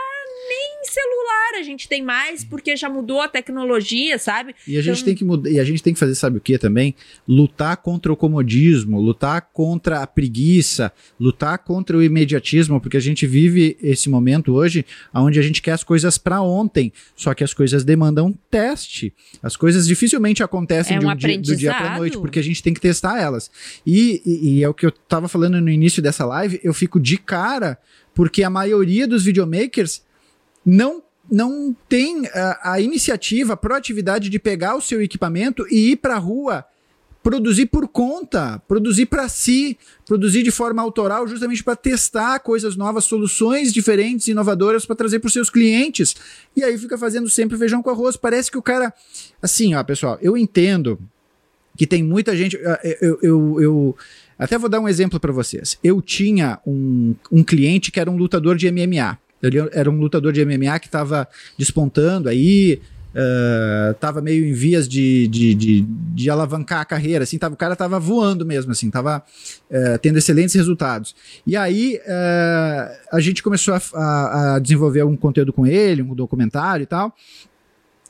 nem 0.49 0.85
celular 0.85 1.61
a 1.61 1.63
gente 1.63 1.89
tem 1.89 2.03
mais, 2.03 2.45
porque 2.45 2.77
já 2.77 2.89
mudou 2.89 3.21
a 3.21 3.29
tecnologia, 3.29 4.19
sabe? 4.19 4.55
E 4.67 4.77
a 4.77 4.83
gente 4.83 4.95
Então- 4.97 5.05
tem 5.07 5.15
que 5.15 5.25
mudar, 5.25 5.51
e 5.51 5.61
a 5.61 5.65
gente 5.65 5.83
tem 5.83 5.93
que 5.93 5.99
fazer, 6.01 6.15
sabe 6.15 6.39
o 6.39 6.41
que 6.41 6.59
também? 6.59 6.95
Lutar 7.27 7.77
contra 7.77 8.13
o 8.13 8.17
comodismo, 8.17 9.01
lutar 9.01 9.41
contra 9.53 10.01
a 10.03 10.07
preguiça, 10.07 10.93
lutar 11.19 11.59
contra 11.59 11.97
o 11.97 12.03
imediatismo, 12.03 12.81
porque 12.81 12.97
a 12.97 13.01
gente 13.01 13.27
vive 13.27 13.77
esse 13.83 14.09
momento 14.09 14.53
hoje 14.55 14.85
onde 15.15 15.39
a 15.39 15.43
gente 15.43 15.61
quer 15.63 15.73
as 15.73 15.85
coisas 15.85 16.19
para 16.19 16.41
ontem, 16.43 16.93
só 17.15 17.33
que 17.35 17.45
as 17.45 17.55
coisas 17.55 17.85
demandam 17.85 18.33
teste. 18.51 19.13
As 19.43 19.57
coisas 19.57 19.87
dificilmente 19.87 20.43
acontecem 20.43 20.97
É 20.97 21.01
de 21.01 21.07
um 21.07 21.11
um 21.11 21.17
dia, 21.17 21.39
do 21.39 21.57
dia 21.57 21.75
para 21.75 21.97
noite, 21.99 22.19
porque 22.19 22.39
a 22.39 22.43
gente 22.43 22.63
tem 22.63 22.75
que 22.75 22.81
testar 22.81 23.21
elas. 23.21 23.51
E, 23.87 24.21
e- 24.25 24.49
e 24.59 24.63
é 24.65 24.69
o 24.69 24.75
que 24.75 24.87
eu 24.87 24.91
tava 24.91 25.29
falando 25.29 25.61
no 25.61 25.71
início 25.71 26.03
dessa 26.03 26.25
live, 26.25 26.61
eu 26.63 26.75
fico 26.75 26.99
de 26.99 27.17
cara, 27.17 27.79
porque 28.15 28.43
a 28.43 28.51
maioria 28.51 29.07
dos 29.07 29.25
videomakers 29.25 30.03
não 30.65 31.03
não 31.31 31.75
tem 31.89 32.27
a, 32.27 32.73
a 32.73 32.81
iniciativa, 32.81 33.55
a 33.55 33.57
proatividade 33.57 34.29
de 34.29 34.39
pegar 34.39 34.77
o 34.77 34.83
seu 34.83 35.01
equipamento 35.01 35.65
e 35.71 35.93
ir 35.93 35.97
para 35.97 36.17
a 36.17 36.19
rua 36.19 36.67
produzir 37.23 37.67
por 37.67 37.87
conta, 37.87 38.61
produzir 38.67 39.07
para 39.07 39.29
si, 39.29 39.79
produzir 40.05 40.43
de 40.43 40.51
forma 40.51 40.83
autoral, 40.83 41.27
justamente 41.29 41.63
para 41.63 41.77
testar 41.77 42.41
coisas 42.41 42.77
novas, 42.77 43.05
soluções 43.05 43.73
diferentes, 43.73 44.27
inovadoras 44.27 44.85
para 44.85 44.97
trazer 44.97 45.21
para 45.21 45.29
os 45.29 45.33
seus 45.33 45.49
clientes. 45.49 46.17
E 46.57 46.65
aí 46.65 46.77
fica 46.77 46.99
fazendo 46.99 47.31
sempre 47.31 47.57
feijão 47.57 47.83
com 47.83 47.91
arroz. 47.91 48.17
Parece 48.17 48.51
que 48.51 48.59
o 48.59 48.63
cara, 48.63 48.93
assim, 49.41 49.75
ó, 49.75 49.85
pessoal, 49.85 50.19
eu 50.21 50.37
entendo 50.37 50.99
que 51.77 51.87
tem 51.87 52.03
muita 52.03 52.37
gente. 52.37 52.59
Eu, 53.01 53.19
eu, 53.23 53.61
eu, 53.61 53.97
até 54.39 54.59
vou 54.59 54.69
dar 54.69 54.81
um 54.81 54.89
exemplo 54.89 55.21
para 55.21 55.33
vocês. 55.33 55.79
Eu 55.83 56.03
tinha 56.03 56.59
um, 56.67 57.15
um 57.31 57.45
cliente 57.45 57.93
que 57.93 58.01
era 58.01 58.11
um 58.11 58.17
lutador 58.17 58.57
de 58.57 58.71
MMA. 58.71 59.19
Ele 59.43 59.59
era 59.73 59.91
um 59.91 59.99
lutador 59.99 60.33
de 60.33 60.45
MMA 60.45 60.79
que 60.79 60.87
estava 60.87 61.29
despontando 61.59 62.29
aí, 62.29 62.81
estava 63.93 64.23
meio 64.23 64.47
em 64.47 64.53
vias 64.53 64.89
de, 64.89 65.27
de, 65.29 65.55
de, 65.55 65.81
de 65.83 66.31
alavancar 66.31 66.81
a 66.81 66.85
carreira, 66.85 67.25
assim, 67.25 67.39
tava, 67.39 67.55
o 67.55 67.59
cara 67.59 67.75
estava 67.75 67.99
voando 68.01 68.47
mesmo, 68.47 68.73
assim, 68.73 68.87
estava 68.87 69.23
tendo 70.01 70.19
excelentes 70.19 70.55
resultados. 70.55 71.15
E 71.47 71.57
aí 71.57 72.01
eh, 72.07 73.01
a 73.13 73.21
gente 73.21 73.43
começou 73.43 73.75
a, 73.75 73.83
a, 73.95 74.55
a 74.55 74.59
desenvolver 74.59 75.03
um 75.03 75.17
conteúdo 75.17 75.53
com 75.53 75.67
ele, 75.67 76.03
um 76.03 76.15
documentário 76.15 76.85
e 76.85 76.87
tal, 76.87 77.15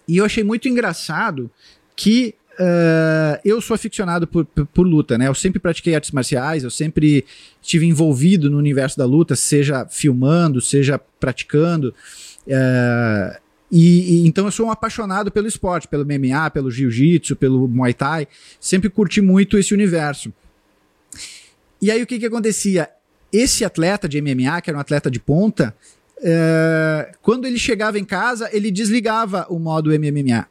e 0.07 0.19
eu 0.19 0.25
achei 0.25 0.45
muito 0.45 0.69
engraçado 0.69 1.51
que 1.97 2.35
Uh, 2.59 3.41
eu 3.45 3.61
sou 3.63 3.75
aficionado 3.75 4.27
por, 4.27 4.45
por, 4.45 4.67
por, 4.67 4.87
luta, 4.87 5.17
né? 5.17 5.27
Eu 5.27 5.35
sempre 5.35 5.59
pratiquei 5.59 5.95
artes 5.95 6.11
marciais, 6.11 6.63
eu 6.63 6.71
sempre 6.71 7.25
estive 7.63 7.87
envolvido 7.87 8.51
no 8.51 8.59
universo 8.59 8.99
da 8.99 9.07
luta, 9.07 9.35
seja 9.35 9.87
filmando, 9.87 10.61
seja 10.61 11.01
praticando. 11.19 11.95
Uh, 12.47 13.41
e, 13.71 14.17
e, 14.25 14.27
então 14.29 14.45
eu 14.45 14.51
sou 14.51 14.67
um 14.67 14.71
apaixonado 14.71 15.31
pelo 15.31 15.47
esporte, 15.47 15.89
pelo 15.89 16.05
MMA, 16.05 16.51
pelo 16.51 16.71
jiu-jitsu, 16.71 17.35
pelo 17.37 17.67
muay 17.67 17.95
thai. 17.95 18.29
Sempre 18.61 18.91
curti 18.91 19.23
muito 19.23 19.57
esse 19.57 19.73
universo. 19.73 20.31
E 21.81 21.91
aí 21.91 22.03
o 22.03 22.07
que 22.07 22.19
que 22.19 22.27
acontecia? 22.27 22.91
Esse 23.33 23.65
atleta 23.65 24.07
de 24.07 24.21
MMA, 24.21 24.61
que 24.61 24.69
era 24.69 24.77
um 24.77 24.81
atleta 24.81 25.11
de 25.11 25.19
ponta, 25.19 25.75
uh, 26.19 27.17
quando 27.23 27.47
ele 27.47 27.59
chegava 27.59 27.99
em 27.99 28.05
casa, 28.05 28.51
ele 28.53 28.71
desligava 28.71 29.47
o 29.49 29.59
modo 29.59 29.91
MMA. 29.91 30.47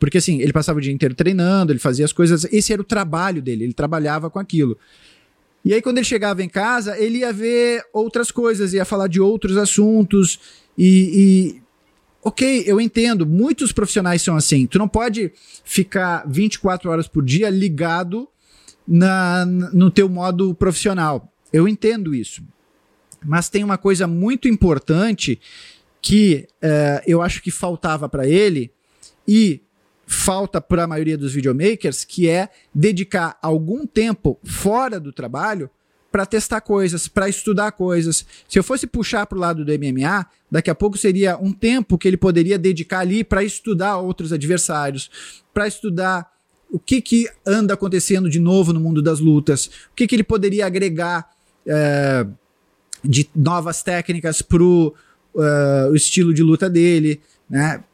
Porque 0.00 0.18
assim, 0.18 0.40
ele 0.40 0.52
passava 0.52 0.78
o 0.78 0.82
dia 0.82 0.92
inteiro 0.92 1.14
treinando, 1.14 1.70
ele 1.70 1.78
fazia 1.78 2.06
as 2.06 2.12
coisas, 2.12 2.44
esse 2.50 2.72
era 2.72 2.80
o 2.80 2.84
trabalho 2.84 3.42
dele, 3.42 3.64
ele 3.64 3.74
trabalhava 3.74 4.30
com 4.30 4.38
aquilo. 4.38 4.76
E 5.62 5.74
aí, 5.74 5.82
quando 5.82 5.98
ele 5.98 6.06
chegava 6.06 6.42
em 6.42 6.48
casa, 6.48 6.98
ele 6.98 7.18
ia 7.18 7.32
ver 7.32 7.84
outras 7.92 8.30
coisas, 8.30 8.72
ia 8.72 8.84
falar 8.86 9.08
de 9.08 9.20
outros 9.20 9.58
assuntos. 9.58 10.40
E, 10.76 10.88
e, 11.54 11.62
ok, 12.22 12.64
eu 12.66 12.80
entendo, 12.80 13.26
muitos 13.26 13.70
profissionais 13.70 14.22
são 14.22 14.36
assim. 14.36 14.66
Tu 14.66 14.78
não 14.78 14.88
pode 14.88 15.30
ficar 15.62 16.24
24 16.26 16.90
horas 16.90 17.06
por 17.06 17.22
dia 17.22 17.50
ligado 17.50 18.26
na, 18.88 19.44
no 19.44 19.90
teu 19.90 20.08
modo 20.08 20.54
profissional. 20.54 21.30
Eu 21.52 21.68
entendo 21.68 22.14
isso. 22.14 22.42
Mas 23.22 23.50
tem 23.50 23.62
uma 23.62 23.76
coisa 23.76 24.06
muito 24.06 24.48
importante 24.48 25.38
que 26.00 26.48
uh, 26.62 27.02
eu 27.06 27.20
acho 27.20 27.42
que 27.42 27.50
faltava 27.50 28.08
para 28.08 28.26
ele 28.26 28.72
e 29.28 29.60
falta 30.10 30.60
para 30.60 30.82
a 30.82 30.86
maioria 30.88 31.16
dos 31.16 31.32
videomakers, 31.32 32.04
que 32.04 32.28
é 32.28 32.48
dedicar 32.74 33.38
algum 33.40 33.86
tempo 33.86 34.40
fora 34.42 34.98
do 34.98 35.12
trabalho 35.12 35.70
para 36.10 36.26
testar 36.26 36.60
coisas, 36.62 37.06
para 37.06 37.28
estudar 37.28 37.70
coisas. 37.70 38.26
Se 38.48 38.58
eu 38.58 38.64
fosse 38.64 38.88
puxar 38.88 39.24
para 39.26 39.38
o 39.38 39.40
lado 39.40 39.64
do 39.64 39.72
MMA, 39.72 40.26
daqui 40.50 40.68
a 40.68 40.74
pouco 40.74 40.98
seria 40.98 41.38
um 41.38 41.52
tempo 41.52 41.96
que 41.96 42.08
ele 42.08 42.16
poderia 42.16 42.58
dedicar 42.58 42.98
ali 42.98 43.22
para 43.22 43.44
estudar 43.44 43.98
outros 43.98 44.32
adversários, 44.32 45.08
para 45.54 45.68
estudar 45.68 46.28
o 46.68 46.80
que, 46.80 47.00
que 47.00 47.28
anda 47.46 47.74
acontecendo 47.74 48.28
de 48.28 48.40
novo 48.40 48.72
no 48.72 48.80
mundo 48.80 49.00
das 49.00 49.20
lutas, 49.20 49.66
o 49.92 49.94
que, 49.94 50.08
que 50.08 50.16
ele 50.16 50.24
poderia 50.24 50.66
agregar 50.66 51.30
é, 51.64 52.26
de 53.04 53.30
novas 53.32 53.80
técnicas 53.80 54.42
para 54.42 54.62
o 54.62 54.92
uh, 55.34 55.94
estilo 55.94 56.34
de 56.34 56.42
luta 56.42 56.68
dele, 56.68 57.20
né? 57.48 57.84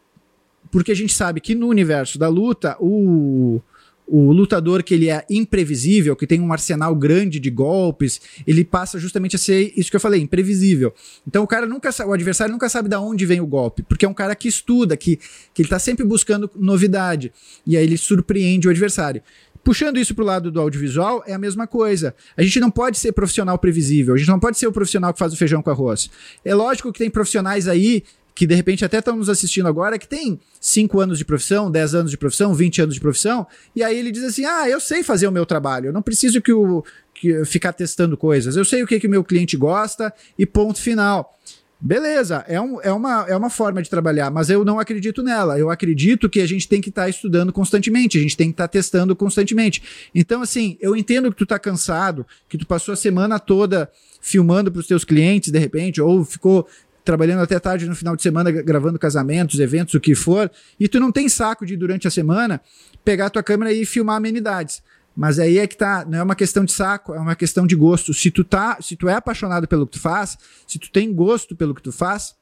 Porque 0.76 0.92
a 0.92 0.94
gente 0.94 1.14
sabe 1.14 1.40
que 1.40 1.54
no 1.54 1.68
universo 1.68 2.18
da 2.18 2.28
luta, 2.28 2.76
o, 2.78 3.62
o 4.06 4.30
lutador 4.30 4.82
que 4.82 4.92
ele 4.92 5.08
é 5.08 5.24
imprevisível, 5.30 6.14
que 6.14 6.26
tem 6.26 6.38
um 6.38 6.52
arsenal 6.52 6.94
grande 6.94 7.40
de 7.40 7.48
golpes, 7.48 8.20
ele 8.46 8.62
passa 8.62 8.98
justamente 8.98 9.36
a 9.36 9.38
ser 9.38 9.72
isso 9.74 9.88
que 9.88 9.96
eu 9.96 10.00
falei, 10.00 10.20
imprevisível. 10.20 10.92
Então 11.26 11.42
o 11.42 11.46
cara 11.46 11.64
nunca 11.64 11.88
o 12.06 12.12
adversário 12.12 12.52
nunca 12.52 12.68
sabe 12.68 12.90
de 12.90 12.96
onde 12.96 13.24
vem 13.24 13.40
o 13.40 13.46
golpe, 13.46 13.82
porque 13.84 14.04
é 14.04 14.08
um 14.08 14.12
cara 14.12 14.36
que 14.36 14.48
estuda, 14.48 14.98
que, 14.98 15.18
que 15.54 15.62
ele 15.62 15.68
tá 15.70 15.78
sempre 15.78 16.04
buscando 16.04 16.50
novidade, 16.54 17.32
e 17.66 17.74
aí 17.74 17.82
ele 17.82 17.96
surpreende 17.96 18.68
o 18.68 18.70
adversário. 18.70 19.22
Puxando 19.64 19.98
isso 19.98 20.14
para 20.14 20.24
o 20.24 20.26
lado 20.26 20.52
do 20.52 20.60
audiovisual, 20.60 21.24
é 21.26 21.32
a 21.32 21.38
mesma 21.38 21.66
coisa. 21.66 22.14
A 22.36 22.42
gente 22.42 22.60
não 22.60 22.70
pode 22.70 22.98
ser 22.98 23.12
profissional 23.12 23.58
previsível, 23.58 24.14
a 24.14 24.18
gente 24.18 24.28
não 24.28 24.38
pode 24.38 24.58
ser 24.58 24.66
o 24.66 24.72
profissional 24.72 25.14
que 25.14 25.18
faz 25.18 25.32
o 25.32 25.36
feijão 25.38 25.62
com 25.62 25.70
arroz. 25.70 26.10
É 26.44 26.54
lógico 26.54 26.92
que 26.92 26.98
tem 26.98 27.08
profissionais 27.08 27.66
aí 27.66 28.04
que 28.36 28.46
de 28.46 28.54
repente 28.54 28.84
até 28.84 28.98
estão 28.98 29.16
nos 29.16 29.30
assistindo 29.30 29.66
agora, 29.66 29.98
que 29.98 30.06
tem 30.06 30.38
5 30.60 31.00
anos 31.00 31.16
de 31.16 31.24
profissão, 31.24 31.70
10 31.70 31.94
anos 31.94 32.10
de 32.10 32.18
profissão, 32.18 32.52
20 32.52 32.82
anos 32.82 32.94
de 32.94 33.00
profissão, 33.00 33.46
e 33.74 33.82
aí 33.82 33.98
ele 33.98 34.12
diz 34.12 34.22
assim: 34.22 34.44
ah, 34.44 34.68
eu 34.68 34.78
sei 34.78 35.02
fazer 35.02 35.26
o 35.26 35.32
meu 35.32 35.46
trabalho, 35.46 35.86
eu 35.86 35.92
não 35.92 36.02
preciso 36.02 36.42
que 36.42 36.52
o, 36.52 36.84
que 37.14 37.44
ficar 37.46 37.72
testando 37.72 38.14
coisas, 38.14 38.54
eu 38.54 38.64
sei 38.64 38.82
o 38.82 38.86
que, 38.86 39.00
que 39.00 39.08
meu 39.08 39.24
cliente 39.24 39.56
gosta 39.56 40.12
e 40.38 40.44
ponto 40.44 40.78
final. 40.78 41.32
Beleza, 41.78 42.42
é, 42.48 42.58
um, 42.58 42.80
é, 42.80 42.90
uma, 42.90 43.26
é 43.28 43.36
uma 43.36 43.50
forma 43.50 43.82
de 43.82 43.90
trabalhar, 43.90 44.30
mas 44.30 44.48
eu 44.48 44.64
não 44.64 44.78
acredito 44.78 45.22
nela. 45.22 45.58
Eu 45.58 45.70
acredito 45.70 46.28
que 46.28 46.40
a 46.40 46.46
gente 46.46 46.66
tem 46.66 46.80
que 46.80 46.88
estar 46.88 47.02
tá 47.02 47.08
estudando 47.08 47.52
constantemente, 47.52 48.16
a 48.16 48.20
gente 48.20 48.36
tem 48.36 48.48
que 48.48 48.54
estar 48.54 48.64
tá 48.64 48.68
testando 48.68 49.14
constantemente. 49.14 49.82
Então, 50.14 50.40
assim, 50.40 50.78
eu 50.80 50.96
entendo 50.96 51.30
que 51.30 51.36
tu 51.36 51.44
tá 51.44 51.58
cansado, 51.58 52.26
que 52.48 52.56
tu 52.56 52.66
passou 52.66 52.92
a 52.92 52.96
semana 52.96 53.38
toda 53.38 53.90
filmando 54.26 54.72
para 54.72 54.80
os 54.80 54.88
teus 54.88 55.04
clientes, 55.04 55.52
de 55.52 55.58
repente, 55.60 56.00
ou 56.00 56.24
ficou 56.24 56.66
trabalhando 57.06 57.40
até 57.40 57.58
tarde 57.60 57.86
no 57.86 57.94
final 57.94 58.16
de 58.16 58.22
semana, 58.22 58.50
gravando 58.50 58.98
casamentos, 58.98 59.60
eventos, 59.60 59.94
o 59.94 60.00
que 60.00 60.14
for, 60.14 60.50
e 60.78 60.88
tu 60.88 60.98
não 60.98 61.12
tem 61.12 61.28
saco 61.28 61.64
de, 61.64 61.76
durante 61.76 62.06
a 62.08 62.10
semana, 62.10 62.60
pegar 63.04 63.30
tua 63.30 63.44
câmera 63.44 63.72
e 63.72 63.86
filmar 63.86 64.16
amenidades. 64.16 64.82
Mas 65.16 65.38
aí 65.38 65.56
é 65.58 65.66
que 65.66 65.76
tá, 65.76 66.04
não 66.04 66.18
é 66.18 66.22
uma 66.22 66.34
questão 66.34 66.64
de 66.64 66.72
saco, 66.72 67.14
é 67.14 67.20
uma 67.20 67.36
questão 67.36 67.66
de 67.66 67.76
gosto. 67.76 68.12
Se 68.12 68.30
tu 68.30 68.44
tá, 68.44 68.78
se 68.82 68.96
tu 68.96 69.08
é 69.08 69.14
apaixonado 69.14 69.68
pelo 69.68 69.86
que 69.86 69.92
tu 69.92 70.00
faz, 70.00 70.36
se 70.66 70.78
tu 70.78 70.90
tem 70.90 71.14
gosto 71.14 71.56
pelo 71.56 71.74
que 71.74 71.80
tu 71.80 71.92
faz, 71.92 72.34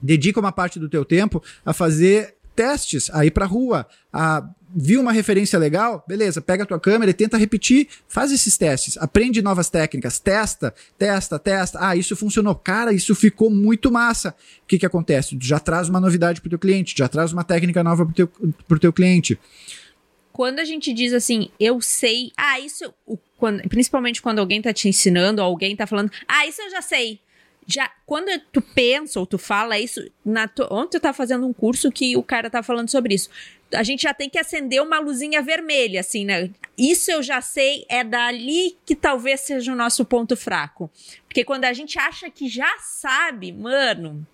dedica 0.00 0.38
uma 0.38 0.52
parte 0.52 0.78
do 0.78 0.88
teu 0.88 1.04
tempo 1.04 1.42
a 1.66 1.72
fazer 1.74 2.36
testes, 2.58 3.08
a 3.12 3.24
ir 3.24 3.30
pra 3.30 3.46
rua, 3.46 3.86
a 4.12 4.42
viu 4.74 5.00
uma 5.00 5.12
referência 5.12 5.56
legal, 5.58 6.04
beleza, 6.06 6.42
pega 6.42 6.64
a 6.64 6.66
tua 6.66 6.80
câmera 6.80 7.10
e 7.10 7.14
tenta 7.14 7.38
repetir, 7.38 7.88
faz 8.08 8.32
esses 8.32 8.58
testes, 8.58 8.98
aprende 8.98 9.40
novas 9.40 9.70
técnicas, 9.70 10.18
testa, 10.18 10.74
testa, 10.98 11.38
testa. 11.38 11.78
Ah, 11.80 11.96
isso 11.96 12.16
funcionou. 12.16 12.54
Cara, 12.54 12.92
isso 12.92 13.14
ficou 13.14 13.48
muito 13.48 13.90
massa. 13.90 14.34
O 14.64 14.66
que 14.66 14.78
que 14.78 14.84
acontece? 14.84 15.38
Já 15.40 15.58
traz 15.60 15.88
uma 15.88 16.00
novidade 16.00 16.40
pro 16.40 16.50
teu 16.50 16.58
cliente, 16.58 16.94
já 16.98 17.08
traz 17.08 17.32
uma 17.32 17.44
técnica 17.44 17.82
nova 17.82 18.04
pro 18.04 18.14
teu, 18.14 18.28
pro 18.66 18.78
teu 18.78 18.92
cliente. 18.92 19.38
Quando 20.32 20.58
a 20.58 20.64
gente 20.64 20.92
diz 20.92 21.12
assim, 21.14 21.48
eu 21.58 21.80
sei, 21.80 22.32
ah, 22.36 22.60
isso, 22.60 22.92
quando, 23.38 23.62
principalmente 23.68 24.20
quando 24.20 24.40
alguém 24.40 24.60
tá 24.60 24.72
te 24.72 24.88
ensinando, 24.88 25.40
alguém 25.40 25.74
tá 25.74 25.86
falando, 25.86 26.10
ah, 26.26 26.46
isso 26.46 26.60
eu 26.60 26.70
já 26.70 26.82
sei. 26.82 27.20
Já, 27.70 27.92
quando 28.06 28.30
tu 28.50 28.62
pensa 28.62 29.20
ou 29.20 29.26
tu 29.26 29.36
fala 29.36 29.78
isso, 29.78 30.00
na 30.24 30.48
tu, 30.48 30.66
ontem 30.70 30.98
tu 30.98 31.02
tá 31.02 31.12
fazendo 31.12 31.46
um 31.46 31.52
curso 31.52 31.92
que 31.92 32.16
o 32.16 32.22
cara 32.22 32.48
tá 32.48 32.62
falando 32.62 32.88
sobre 32.88 33.14
isso. 33.14 33.28
A 33.74 33.82
gente 33.82 34.04
já 34.04 34.14
tem 34.14 34.30
que 34.30 34.38
acender 34.38 34.82
uma 34.82 34.98
luzinha 34.98 35.42
vermelha, 35.42 36.00
assim, 36.00 36.24
né? 36.24 36.48
Isso 36.78 37.10
eu 37.10 37.22
já 37.22 37.42
sei, 37.42 37.84
é 37.86 38.02
dali 38.02 38.74
que 38.86 38.96
talvez 38.96 39.42
seja 39.42 39.70
o 39.70 39.76
nosso 39.76 40.02
ponto 40.06 40.34
fraco. 40.34 40.90
Porque 41.26 41.44
quando 41.44 41.64
a 41.64 41.72
gente 41.74 41.98
acha 41.98 42.30
que 42.30 42.48
já 42.48 42.74
sabe, 42.78 43.52
mano, 43.52 44.26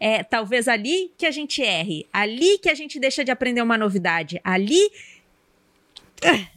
é 0.00 0.24
talvez 0.24 0.66
ali 0.66 1.12
que 1.16 1.24
a 1.24 1.30
gente 1.30 1.62
erre, 1.62 2.04
ali 2.12 2.58
que 2.58 2.68
a 2.68 2.74
gente 2.74 2.98
deixa 2.98 3.24
de 3.24 3.30
aprender 3.30 3.62
uma 3.62 3.78
novidade, 3.78 4.40
ali 4.42 4.90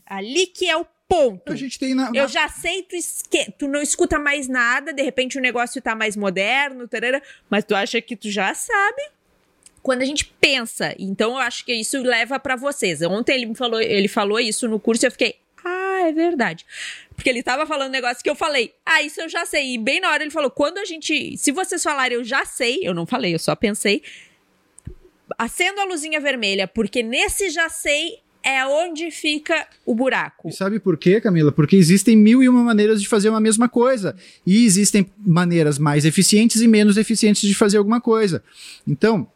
ali 0.07 0.47
que 0.47 0.67
é 0.67 0.75
o 0.75 0.85
Ponto. 1.07 1.53
A 1.53 1.55
gente 1.55 1.77
tem 1.77 1.93
na, 1.93 2.11
na... 2.11 2.19
Eu 2.19 2.27
já 2.27 2.47
sei, 2.49 2.83
tu, 2.83 2.95
esque... 2.95 3.51
tu 3.57 3.67
não 3.67 3.81
escuta 3.81 4.17
mais 4.17 4.47
nada, 4.47 4.91
de 4.91 5.03
repente 5.03 5.37
o 5.37 5.41
negócio 5.41 5.81
tá 5.81 5.95
mais 5.95 6.15
moderno, 6.15 6.87
tarara, 6.87 7.21
mas 7.49 7.63
tu 7.63 7.75
acha 7.75 8.01
que 8.01 8.15
tu 8.15 8.29
já 8.29 8.53
sabe. 8.53 9.01
Quando 9.83 10.01
a 10.01 10.05
gente 10.05 10.25
pensa, 10.41 10.95
então 10.97 11.33
eu 11.33 11.37
acho 11.37 11.63
que 11.63 11.73
isso 11.73 12.01
leva 12.01 12.39
para 12.39 12.55
vocês. 12.55 13.03
Ontem 13.03 13.35
ele 13.35 13.45
me 13.45 13.55
falou, 13.55 13.79
ele 13.79 14.07
falou 14.07 14.39
isso 14.39 14.67
no 14.67 14.79
curso 14.79 15.05
e 15.05 15.07
eu 15.07 15.11
fiquei, 15.11 15.35
ah, 15.63 16.07
é 16.07 16.11
verdade. 16.11 16.65
Porque 17.15 17.29
ele 17.29 17.43
tava 17.43 17.67
falando 17.67 17.89
um 17.89 17.91
negócio 17.91 18.23
que 18.23 18.29
eu 18.29 18.35
falei, 18.35 18.73
ah, 18.83 19.03
isso 19.03 19.21
eu 19.21 19.29
já 19.29 19.45
sei. 19.45 19.75
E 19.75 19.77
bem 19.77 19.99
na 20.01 20.09
hora 20.09 20.23
ele 20.23 20.31
falou, 20.31 20.49
quando 20.49 20.79
a 20.79 20.85
gente, 20.85 21.37
se 21.37 21.51
vocês 21.51 21.83
falarem 21.83 22.17
eu 22.17 22.23
já 22.23 22.45
sei, 22.45 22.79
eu 22.81 22.95
não 22.95 23.05
falei, 23.05 23.35
eu 23.35 23.39
só 23.39 23.55
pensei, 23.55 24.01
acendo 25.37 25.79
a 25.79 25.85
luzinha 25.85 26.19
vermelha, 26.19 26.67
porque 26.67 27.03
nesse 27.03 27.51
já 27.51 27.69
sei 27.69 28.24
é 28.45 28.63
onde 28.67 29.09
fica 29.09 29.67
o 29.83 29.95
buraco. 29.95 30.49
E 30.49 30.53
sabe 30.53 30.79
por 30.79 30.95
quê, 30.97 31.19
Camila? 31.19 31.51
Porque 31.51 31.75
existem 31.75 32.15
mil 32.15 32.43
e 32.43 32.47
uma 32.47 32.63
maneiras 32.63 33.01
de 33.01 33.07
fazer 33.07 33.29
uma 33.29 33.41
mesma 33.41 33.67
coisa. 33.67 34.15
E 34.45 34.63
existem 34.63 35.11
maneiras 35.17 35.79
mais 35.79 36.05
eficientes 36.05 36.61
e 36.61 36.67
menos 36.67 36.95
eficientes 36.95 37.41
de 37.41 37.55
fazer 37.55 37.77
alguma 37.77 37.99
coisa. 37.99 38.43
Então. 38.87 39.27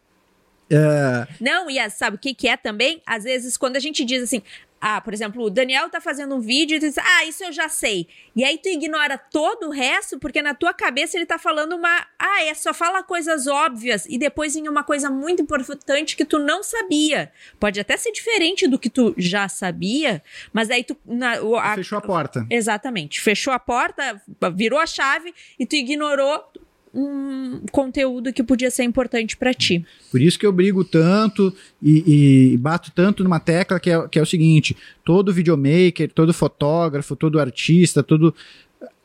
Uh... 0.70 1.26
Não, 1.40 1.68
e 1.68 1.90
sabe 1.90 2.14
o 2.14 2.18
que, 2.18 2.32
que 2.32 2.46
é 2.46 2.56
também? 2.56 3.02
Às 3.04 3.24
vezes, 3.24 3.56
quando 3.56 3.74
a 3.74 3.80
gente 3.80 4.04
diz 4.04 4.22
assim, 4.22 4.40
ah, 4.80 5.00
por 5.00 5.12
exemplo, 5.12 5.44
o 5.44 5.50
Daniel 5.50 5.90
tá 5.90 6.00
fazendo 6.00 6.34
um 6.34 6.40
vídeo 6.40 6.76
e 6.76 6.80
tu 6.80 6.86
diz, 6.86 6.96
ah, 6.96 7.24
isso 7.26 7.44
eu 7.44 7.52
já 7.52 7.68
sei. 7.68 8.08
E 8.34 8.42
aí 8.42 8.56
tu 8.56 8.68
ignora 8.68 9.18
todo 9.18 9.68
o 9.68 9.70
resto, 9.70 10.18
porque 10.18 10.40
na 10.40 10.54
tua 10.54 10.72
cabeça 10.72 11.18
ele 11.18 11.26
tá 11.26 11.38
falando 11.38 11.76
uma, 11.76 12.06
ah, 12.18 12.44
é 12.44 12.54
só 12.54 12.72
fala 12.72 13.02
coisas 13.02 13.46
óbvias 13.46 14.06
e 14.06 14.16
depois 14.16 14.56
em 14.56 14.68
uma 14.68 14.82
coisa 14.82 15.10
muito 15.10 15.42
importante 15.42 16.16
que 16.16 16.24
tu 16.24 16.38
não 16.38 16.62
sabia. 16.62 17.30
Pode 17.58 17.78
até 17.78 17.96
ser 17.96 18.10
diferente 18.12 18.66
do 18.66 18.78
que 18.78 18.88
tu 18.88 19.14
já 19.18 19.48
sabia, 19.48 20.22
mas 20.52 20.70
aí 20.70 20.82
tu 20.82 20.96
na, 21.04 21.34
a, 21.60 21.74
fechou 21.74 21.98
a 21.98 22.00
porta. 22.00 22.46
Exatamente, 22.48 23.20
fechou 23.20 23.52
a 23.52 23.58
porta, 23.58 24.20
virou 24.54 24.78
a 24.78 24.86
chave 24.86 25.34
e 25.58 25.66
tu 25.66 25.76
ignorou 25.76 26.42
um 26.92 27.60
conteúdo 27.70 28.32
que 28.32 28.42
podia 28.42 28.70
ser 28.70 28.84
importante 28.84 29.36
para 29.36 29.54
ti. 29.54 29.84
Por 30.10 30.20
isso 30.20 30.38
que 30.38 30.46
eu 30.46 30.52
brigo 30.52 30.84
tanto 30.84 31.54
e, 31.80 32.52
e, 32.52 32.56
bato 32.56 32.90
tanto 32.90 33.22
numa 33.22 33.38
tecla 33.38 33.78
que 33.78 33.90
é, 33.90 34.08
que 34.08 34.18
é 34.18 34.22
o 34.22 34.26
seguinte: 34.26 34.76
todo 35.04 35.32
videomaker, 35.32 36.10
todo 36.12 36.34
fotógrafo, 36.34 37.14
todo 37.14 37.38
artista, 37.38 38.02
todo 38.02 38.34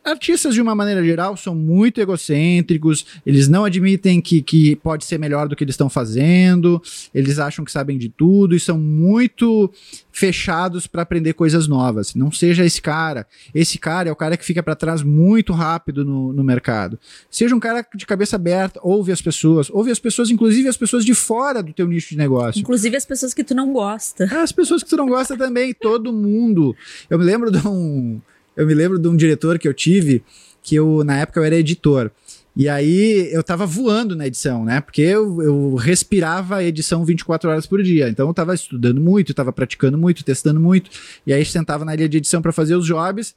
Artistas, 0.06 0.54
de 0.54 0.62
uma 0.62 0.76
maneira 0.76 1.04
geral, 1.04 1.36
são 1.36 1.56
muito 1.56 2.00
egocêntricos, 2.00 3.08
eles 3.26 3.48
não 3.48 3.66
admitem 3.66 4.22
que, 4.22 4.40
que 4.40 4.76
pode 4.76 5.04
ser 5.04 5.18
melhor 5.18 5.48
do 5.48 5.56
que 5.56 5.64
eles 5.64 5.74
estão 5.74 5.90
fazendo, 5.90 6.80
eles 7.12 7.40
acham 7.40 7.66
que 7.66 7.72
sabem 7.72 7.98
de 7.98 8.08
tudo 8.08 8.56
e 8.56 8.60
são 8.60 8.78
muito 8.78 9.72
fechados 10.12 10.86
para 10.86 11.02
aprender 11.02 11.34
coisas 11.34 11.68
novas. 11.68 12.14
Não 12.14 12.32
seja 12.32 12.64
esse 12.64 12.80
cara. 12.80 13.26
Esse 13.54 13.80
cara 13.80 14.08
é 14.08 14.12
o 14.12 14.16
cara 14.16 14.38
que 14.38 14.46
fica 14.46 14.62
para 14.62 14.76
trás 14.76 15.02
muito 15.02 15.52
rápido 15.54 16.06
no, 16.06 16.32
no 16.32 16.44
mercado. 16.44 17.00
Seja 17.28 17.56
um 17.56 17.60
cara 17.60 17.84
de 17.96 18.06
cabeça 18.06 18.36
aberta, 18.36 18.80
ouve 18.84 19.12
as 19.12 19.24
pessoas, 19.24 19.72
ouve 19.72 19.90
as 19.90 19.98
pessoas, 19.98 20.30
inclusive 20.30 20.68
as 20.68 20.78
pessoas 20.78 21.04
de 21.04 21.16
fora 21.16 21.64
do 21.64 21.74
teu 21.74 21.88
nicho 21.88 22.10
de 22.10 22.18
negócio. 22.18 22.60
Inclusive 22.60 22.96
as 22.96 23.06
pessoas 23.06 23.34
que 23.34 23.44
tu 23.44 23.56
não 23.56 23.74
gosta. 23.74 24.26
As 24.40 24.52
pessoas 24.52 24.84
que 24.84 24.90
tu 24.90 24.98
não 24.98 25.08
gosta 25.08 25.36
também, 25.36 25.74
todo 25.74 26.14
mundo. 26.14 26.76
Eu 27.10 27.18
me 27.18 27.26
lembro 27.26 27.50
de 27.50 27.68
um 27.68 28.22
eu 28.56 28.66
me 28.66 28.74
lembro 28.74 28.98
de 28.98 29.08
um 29.08 29.16
diretor 29.16 29.60
que 29.60 29.68
eu 29.68 29.74
tive, 29.74 30.24
que 30.62 30.76
eu, 30.76 31.04
na 31.04 31.18
época, 31.18 31.40
eu 31.40 31.44
era 31.44 31.56
editor. 31.56 32.12
E 32.56 32.70
aí 32.70 33.30
eu 33.34 33.44
tava 33.44 33.66
voando 33.66 34.16
na 34.16 34.28
edição, 34.28 34.64
né? 34.64 34.80
Porque 34.80 35.02
eu, 35.02 35.42
eu 35.42 35.76
respirava 35.76 36.58
a 36.58 36.64
edição 36.64 37.04
24 37.04 37.50
horas 37.50 37.68
por 37.68 37.84
dia. 37.84 38.08
Então 38.08 38.28
eu 38.28 38.34
tava 38.34 38.56
estudando 38.56 39.02
muito, 39.02 39.34
tava 39.34 39.52
praticando 39.52 39.98
muito, 39.98 40.24
testando 40.24 40.60
muito. 40.60 40.90
E 41.28 41.34
aí 41.34 41.44
sentava 41.44 41.84
na 41.84 41.94
linha 41.94 42.08
de 42.08 42.18
edição 42.18 42.42
para 42.42 42.54
fazer 42.54 42.76
os 42.76 42.86
jobs. 42.86 43.36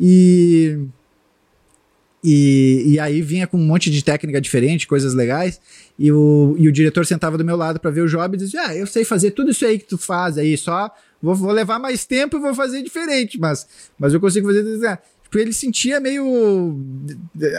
E, 0.00 0.76
e, 2.22 2.94
e 2.94 2.98
aí 2.98 3.22
vinha 3.22 3.46
com 3.46 3.56
um 3.56 3.64
monte 3.64 3.92
de 3.92 4.02
técnica 4.02 4.40
diferente, 4.40 4.88
coisas 4.88 5.14
legais. 5.14 5.60
E 5.96 6.10
o, 6.10 6.56
e 6.58 6.68
o 6.68 6.72
diretor 6.72 7.06
sentava 7.06 7.38
do 7.38 7.44
meu 7.44 7.56
lado 7.56 7.78
para 7.78 7.92
ver 7.92 8.00
o 8.00 8.08
job 8.08 8.34
e 8.34 8.38
dizia: 8.38 8.66
Ah, 8.66 8.76
eu 8.76 8.88
sei 8.88 9.04
fazer 9.04 9.30
tudo 9.30 9.52
isso 9.52 9.64
aí 9.64 9.78
que 9.78 9.86
tu 9.86 9.96
faz 9.96 10.36
aí, 10.36 10.56
só 10.58 10.90
Vou, 11.22 11.34
vou 11.34 11.52
levar 11.52 11.78
mais 11.78 12.04
tempo 12.04 12.36
e 12.36 12.40
vou 12.40 12.54
fazer 12.54 12.82
diferente, 12.82 13.38
mas, 13.38 13.66
mas 13.98 14.14
eu 14.14 14.20
consigo 14.20 14.46
fazer. 14.46 14.98
Tipo, 15.28 15.38
ele 15.38 15.52
sentia 15.52 16.00
meio 16.00 16.74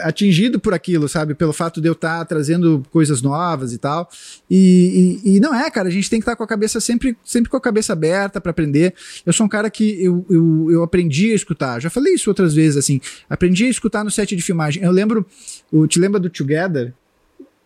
atingido 0.02 0.58
por 0.58 0.74
aquilo, 0.74 1.08
sabe? 1.08 1.36
Pelo 1.36 1.52
fato 1.52 1.80
de 1.80 1.88
eu 1.88 1.92
estar 1.92 2.18
tá 2.18 2.24
trazendo 2.24 2.84
coisas 2.90 3.22
novas 3.22 3.72
e 3.72 3.78
tal. 3.78 4.10
E, 4.50 5.20
e, 5.24 5.36
e, 5.36 5.40
não 5.40 5.54
é, 5.54 5.70
cara, 5.70 5.86
a 5.86 5.90
gente 5.90 6.10
tem 6.10 6.18
que 6.18 6.24
estar 6.24 6.32
tá 6.32 6.36
com 6.36 6.42
a 6.42 6.48
cabeça 6.48 6.80
sempre, 6.80 7.16
sempre 7.24 7.48
com 7.48 7.56
a 7.56 7.60
cabeça 7.60 7.92
aberta 7.92 8.40
para 8.40 8.50
aprender. 8.50 8.92
Eu 9.24 9.32
sou 9.32 9.46
um 9.46 9.48
cara 9.48 9.70
que 9.70 10.02
eu, 10.02 10.26
eu, 10.28 10.66
eu 10.68 10.82
aprendi 10.82 11.30
a 11.30 11.34
escutar. 11.36 11.80
Já 11.80 11.88
falei 11.88 12.14
isso 12.14 12.28
outras 12.28 12.52
vezes, 12.54 12.76
assim. 12.76 13.00
Aprendi 13.28 13.64
a 13.66 13.70
escutar 13.70 14.02
no 14.02 14.10
set 14.10 14.34
de 14.34 14.42
filmagem. 14.42 14.82
Eu 14.82 14.90
lembro, 14.90 15.24
o, 15.70 15.86
te 15.86 16.00
lembra 16.00 16.18
do 16.18 16.28
Together? 16.28 16.92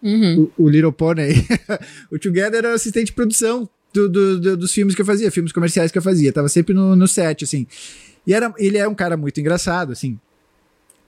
Uhum. 0.03 0.51
O, 0.59 0.65
o, 0.65 0.69
Little 0.69 0.93
Pony. 0.93 1.47
o 2.13 2.19
Together 2.19 2.59
era 2.59 2.75
assistente 2.75 3.07
de 3.07 3.13
produção 3.15 3.67
do, 3.95 4.09
do, 4.09 4.41
do, 4.41 4.57
dos 4.57 4.73
filmes 4.73 4.95
que 4.95 5.01
eu 5.01 5.07
fazia, 5.07 5.31
filmes 5.31 5.53
comerciais 5.53 5.93
que 5.93 5.97
eu 5.97 6.03
fazia. 6.03 6.33
Tava 6.33 6.49
sempre 6.49 6.75
no, 6.75 6.97
no 6.97 7.07
set, 7.07 7.45
assim. 7.45 7.67
E 8.27 8.35
era, 8.35 8.53
ele 8.59 8.77
é 8.77 8.89
um 8.89 8.95
cara 8.95 9.17
muito 9.17 9.41
engraçado, 9.41 9.93
assim. 9.93 10.19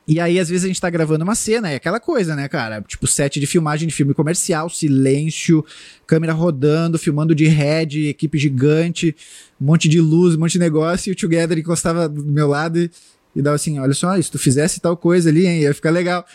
E 0.08 0.20
aí, 0.20 0.38
às 0.38 0.48
vezes, 0.48 0.64
a 0.64 0.68
gente 0.68 0.80
tá 0.80 0.88
gravando 0.88 1.24
uma 1.24 1.34
cena, 1.34 1.68
é 1.68 1.74
aquela 1.74 1.98
coisa, 1.98 2.36
né, 2.36 2.46
cara? 2.46 2.80
Tipo, 2.80 3.08
set 3.08 3.40
de 3.40 3.46
filmagem 3.46 3.88
de 3.88 3.94
filme 3.94 4.14
comercial, 4.14 4.70
silêncio, 4.70 5.64
câmera 6.06 6.32
rodando, 6.32 6.96
filmando 6.96 7.34
de 7.34 7.46
head, 7.46 8.06
equipe 8.06 8.38
gigante, 8.38 9.16
um 9.60 9.66
monte 9.66 9.88
de 9.88 10.00
luz, 10.00 10.36
um 10.36 10.38
monte 10.38 10.52
de 10.52 10.58
negócio, 10.60 11.10
e 11.10 11.12
o 11.12 11.16
Together 11.16 11.58
encostava 11.58 12.08
do 12.08 12.22
meu 12.22 12.46
lado 12.46 12.78
e 12.78 12.88
e 13.36 13.42
dava 13.42 13.56
assim: 13.56 13.78
olha 13.78 13.92
só, 13.92 14.20
se 14.20 14.30
tu 14.30 14.38
fizesse 14.38 14.80
tal 14.80 14.96
coisa 14.96 15.28
ali, 15.28 15.46
hein, 15.46 15.60
ia 15.60 15.74
ficar 15.74 15.90
legal. 15.90 16.26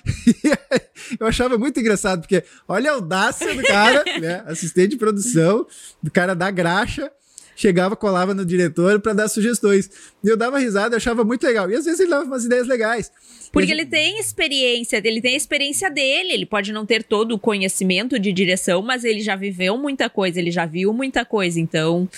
eu 1.19 1.25
achava 1.25 1.57
muito 1.57 1.79
engraçado, 1.79 2.21
porque 2.21 2.43
olha 2.67 2.91
a 2.91 2.93
audácia 2.93 3.53
do 3.55 3.63
cara, 3.63 4.03
né? 4.21 4.43
Assistente 4.45 4.91
de 4.91 4.97
produção, 4.97 5.65
do 6.01 6.11
cara 6.11 6.35
da 6.35 6.51
graxa 6.51 7.11
chegava, 7.53 7.95
colava 7.95 8.33
no 8.33 8.43
diretor 8.43 8.99
para 8.99 9.13
dar 9.13 9.27
sugestões. 9.27 9.89
E 10.23 10.27
eu 10.27 10.35
dava 10.35 10.57
risada, 10.57 10.95
eu 10.95 10.97
achava 10.97 11.23
muito 11.23 11.45
legal. 11.45 11.69
E 11.69 11.75
às 11.75 11.85
vezes 11.85 11.99
ele 11.99 12.09
dava 12.09 12.25
umas 12.25 12.45
ideias 12.45 12.67
legais. 12.67 13.11
Porque 13.51 13.71
ele 13.71 13.85
tem 13.85 14.17
experiência, 14.17 15.01
ele 15.03 15.21
tem 15.21 15.33
a 15.33 15.37
experiência 15.37 15.91
dele, 15.91 16.31
ele 16.31 16.45
pode 16.45 16.71
não 16.71 16.85
ter 16.85 17.03
todo 17.03 17.33
o 17.33 17.39
conhecimento 17.39 18.17
de 18.17 18.31
direção, 18.31 18.81
mas 18.81 19.03
ele 19.03 19.19
já 19.21 19.35
viveu 19.35 19.77
muita 19.77 20.09
coisa, 20.09 20.39
ele 20.39 20.49
já 20.49 20.65
viu 20.65 20.93
muita 20.93 21.25
coisa, 21.25 21.59
então 21.59 22.09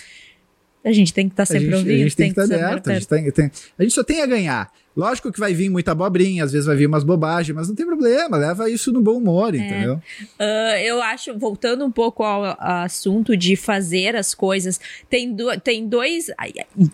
a 0.84 0.92
gente 0.92 1.14
tem 1.14 1.28
que 1.28 1.34
estar 1.34 1.46
tá 1.46 1.52
sempre 1.52 1.74
ouvindo. 1.74 1.96
A 1.96 1.98
gente 1.98 2.16
tem, 2.16 2.34
que 2.34 2.40
estar 2.40 2.58
tá 2.58 2.66
aberto. 2.66 2.90
A 2.90 2.94
gente, 2.96 3.08
tem, 3.08 3.32
tem, 3.32 3.52
a 3.78 3.84
gente 3.84 3.94
só 3.94 4.04
tem 4.04 4.22
a 4.22 4.26
ganhar. 4.26 4.72
Lógico 4.96 5.32
que 5.32 5.40
vai 5.40 5.54
vir 5.54 5.70
muita 5.70 5.92
abobrinha, 5.92 6.44
às 6.44 6.52
vezes 6.52 6.68
vai 6.68 6.76
vir 6.76 6.86
umas 6.86 7.04
bobagens, 7.04 7.56
mas 7.56 7.68
não 7.68 7.76
tem 7.76 7.86
problema, 7.86 8.38
leva 8.38 8.70
isso 8.70 8.92
no 8.92 9.02
bom 9.02 9.18
humor, 9.18 9.56
é. 9.56 9.58
entendeu? 9.58 9.96
Uh, 10.40 10.78
eu 10.84 11.02
acho, 11.02 11.38
voltando 11.38 11.84
um 11.84 11.92
pouco 11.92 12.24
ao, 12.24 12.46
ao, 12.46 12.84
assunto 12.84 13.36
de 13.36 13.56
fazer 13.56 14.16
as 14.16 14.36
coisas, 14.36 14.80
tem, 15.10 15.34
do, 15.34 15.60
tem 15.60 15.88
dois. 15.88 16.28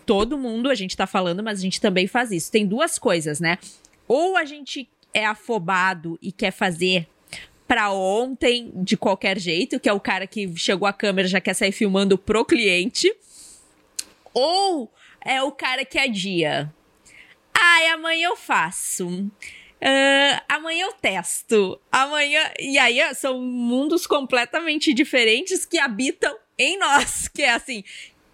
Todo 0.06 0.38
mundo 0.38 0.70
a 0.70 0.74
gente 0.74 0.96
tá 0.96 1.06
falando, 1.06 1.42
mas 1.42 1.58
a 1.58 1.62
gente 1.62 1.80
também 1.80 2.06
faz 2.06 2.30
isso. 2.30 2.50
Tem 2.50 2.66
duas 2.66 2.98
coisas, 2.98 3.38
né? 3.38 3.58
Ou 4.08 4.36
a 4.36 4.44
gente 4.44 4.88
é 5.12 5.26
afobado 5.26 6.18
e 6.22 6.32
quer 6.32 6.52
fazer 6.52 7.06
para 7.68 7.92
ontem 7.92 8.72
de 8.74 8.96
qualquer 8.96 9.38
jeito, 9.38 9.78
que 9.78 9.88
é 9.88 9.92
o 9.92 10.00
cara 10.00 10.26
que 10.26 10.50
chegou 10.56 10.88
à 10.88 10.92
câmera 10.92 11.28
já 11.28 11.40
quer 11.40 11.54
sair 11.54 11.70
filmando 11.70 12.18
pro 12.18 12.44
cliente 12.44 13.14
ou 14.32 14.92
é 15.24 15.42
o 15.42 15.52
cara 15.52 15.84
que 15.84 15.98
adia. 15.98 16.72
Ai, 17.54 17.88
amanhã 17.88 18.28
eu 18.28 18.36
faço. 18.36 19.08
Uh, 19.08 20.42
amanhã 20.48 20.86
eu 20.86 20.92
testo. 20.92 21.80
Amanhã. 21.90 22.50
E 22.58 22.78
aí 22.78 23.00
são 23.14 23.40
mundos 23.40 24.06
completamente 24.06 24.92
diferentes 24.92 25.64
que 25.64 25.78
habitam 25.78 26.36
em 26.58 26.78
nós. 26.78 27.28
Que 27.32 27.42
é 27.42 27.50
assim: 27.50 27.82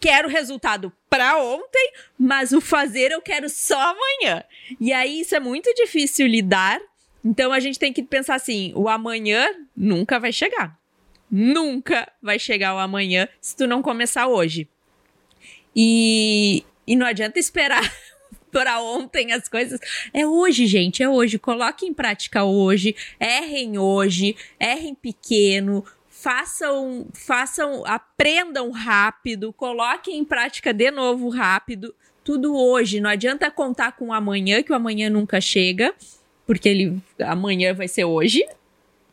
quero 0.00 0.28
resultado 0.28 0.92
para 1.08 1.38
ontem, 1.38 1.92
mas 2.18 2.52
o 2.52 2.60
fazer 2.60 3.12
eu 3.12 3.22
quero 3.22 3.48
só 3.48 3.78
amanhã. 3.78 4.44
E 4.80 4.92
aí 4.92 5.20
isso 5.20 5.34
é 5.34 5.40
muito 5.40 5.72
difícil 5.74 6.26
lidar. 6.26 6.80
Então 7.24 7.52
a 7.52 7.60
gente 7.60 7.78
tem 7.78 7.92
que 7.92 8.02
pensar 8.02 8.34
assim: 8.34 8.72
o 8.74 8.88
amanhã 8.88 9.48
nunca 9.76 10.18
vai 10.18 10.32
chegar. 10.32 10.78
Nunca 11.30 12.10
vai 12.22 12.38
chegar 12.38 12.74
o 12.74 12.78
amanhã 12.78 13.28
se 13.40 13.56
tu 13.56 13.66
não 13.66 13.82
começar 13.82 14.28
hoje. 14.28 14.68
E, 15.76 16.64
e 16.86 16.96
não 16.96 17.06
adianta 17.06 17.38
esperar 17.38 17.92
para 18.50 18.80
ontem 18.80 19.32
as 19.32 19.46
coisas. 19.46 19.78
É 20.14 20.26
hoje, 20.26 20.66
gente, 20.66 21.02
é 21.02 21.08
hoje. 21.08 21.38
Coloque 21.38 21.84
em 21.84 21.92
prática 21.92 22.44
hoje, 22.44 22.96
errem 23.20 23.78
hoje, 23.78 24.34
errem 24.58 24.94
pequeno, 24.94 25.84
façam, 26.08 27.06
façam, 27.12 27.84
aprendam 27.84 28.70
rápido, 28.70 29.52
coloquem 29.52 30.18
em 30.18 30.24
prática 30.24 30.72
de 30.72 30.90
novo 30.90 31.28
rápido, 31.28 31.94
tudo 32.24 32.56
hoje. 32.56 33.00
Não 33.00 33.10
adianta 33.10 33.50
contar 33.50 33.92
com 33.92 34.06
o 34.06 34.12
amanhã, 34.12 34.62
que 34.62 34.72
o 34.72 34.74
amanhã 34.74 35.10
nunca 35.10 35.40
chega, 35.40 35.94
porque 36.46 36.68
ele 36.68 36.98
amanhã 37.20 37.74
vai 37.74 37.86
ser 37.86 38.04
hoje. 38.04 38.42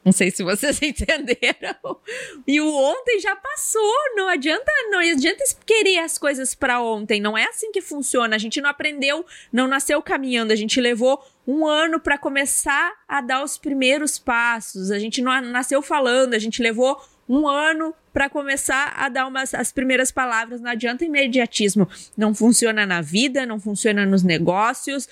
Não 0.03 0.11
sei 0.11 0.31
se 0.31 0.43
vocês 0.43 0.79
entenderam. 0.83 1.97
E 2.45 2.59
o 2.59 2.73
ontem 2.73 3.19
já 3.19 3.35
passou. 3.35 3.93
Não 4.15 4.27
adianta, 4.27 4.71
não 4.89 4.99
adianta 4.99 5.43
querer 5.65 5.99
as 5.99 6.17
coisas 6.17 6.53
para 6.53 6.81
ontem. 6.81 7.21
Não 7.21 7.37
é 7.37 7.45
assim 7.45 7.71
que 7.71 7.81
funciona. 7.81 8.35
A 8.35 8.39
gente 8.39 8.59
não 8.59 8.69
aprendeu, 8.69 9.25
não 9.51 9.67
nasceu 9.67 10.01
caminhando. 10.01 10.51
A 10.51 10.55
gente 10.55 10.81
levou 10.81 11.23
um 11.47 11.65
ano 11.65 11.99
para 11.99 12.17
começar 12.17 12.93
a 13.07 13.21
dar 13.21 13.43
os 13.43 13.57
primeiros 13.57 14.17
passos. 14.19 14.91
A 14.91 14.99
gente 14.99 15.21
não 15.21 15.39
nasceu 15.41 15.81
falando. 15.81 16.33
A 16.33 16.39
gente 16.39 16.61
levou 16.61 17.01
um 17.27 17.47
ano 17.47 17.95
para 18.11 18.29
começar 18.29 18.93
a 18.95 19.07
dar 19.07 19.25
umas, 19.25 19.53
as 19.53 19.71
primeiras 19.71 20.11
palavras. 20.11 20.59
Não 20.59 20.71
adianta 20.71 21.05
imediatismo. 21.05 21.87
Não 22.17 22.35
funciona 22.35 22.85
na 22.85 23.01
vida, 23.01 23.45
não 23.45 23.59
funciona 23.59 24.05
nos 24.05 24.23
negócios. 24.23 25.07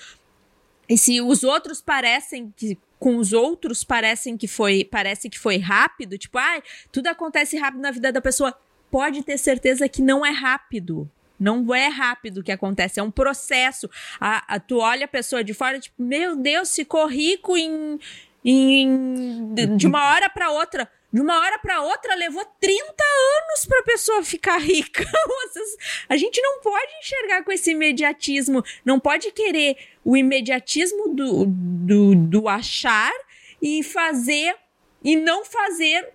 E 0.88 0.98
se 0.98 1.20
os 1.20 1.42
outros 1.42 1.80
parecem 1.80 2.52
que 2.54 2.78
com 3.02 3.16
os 3.16 3.32
outros 3.32 3.82
parecem 3.82 4.36
que 4.36 4.46
foi 4.46 4.84
parece 4.84 5.28
que 5.28 5.36
foi 5.36 5.58
rápido, 5.58 6.16
tipo, 6.16 6.38
ah, 6.38 6.62
tudo 6.92 7.08
acontece 7.08 7.58
rápido 7.58 7.80
na 7.80 7.90
vida 7.90 8.12
da 8.12 8.20
pessoa. 8.20 8.56
Pode 8.92 9.24
ter 9.24 9.38
certeza 9.38 9.88
que 9.88 10.00
não 10.00 10.24
é 10.24 10.30
rápido. 10.30 11.10
Não 11.40 11.74
é 11.74 11.88
rápido 11.88 12.38
o 12.38 12.42
que 12.44 12.52
acontece, 12.52 13.00
é 13.00 13.02
um 13.02 13.10
processo. 13.10 13.90
A, 14.20 14.54
a, 14.54 14.60
tu 14.60 14.78
olha 14.78 15.06
a 15.06 15.08
pessoa 15.08 15.42
de 15.42 15.52
fora, 15.52 15.80
tipo, 15.80 16.00
meu 16.00 16.36
Deus, 16.36 16.72
ficou 16.72 17.04
rico 17.08 17.56
em, 17.56 17.98
em 18.44 19.52
de 19.76 19.88
uma 19.88 20.12
hora 20.12 20.30
para 20.30 20.52
outra 20.52 20.88
de 21.12 21.20
uma 21.20 21.38
hora 21.40 21.58
para 21.58 21.82
outra 21.82 22.14
levou 22.14 22.44
30 22.58 22.82
anos 22.82 23.66
para 23.66 23.80
a 23.80 23.84
pessoa 23.84 24.24
ficar 24.24 24.58
rica. 24.58 25.04
a 26.08 26.16
gente 26.16 26.40
não 26.40 26.60
pode 26.60 26.92
enxergar 27.00 27.44
com 27.44 27.52
esse 27.52 27.72
imediatismo, 27.72 28.64
não 28.84 28.98
pode 28.98 29.30
querer 29.32 29.76
o 30.04 30.16
imediatismo 30.16 31.08
do, 31.08 31.44
do, 31.46 32.14
do 32.14 32.48
achar 32.48 33.12
e 33.60 33.82
fazer 33.82 34.56
e 35.04 35.16
não 35.16 35.44
fazer 35.44 36.08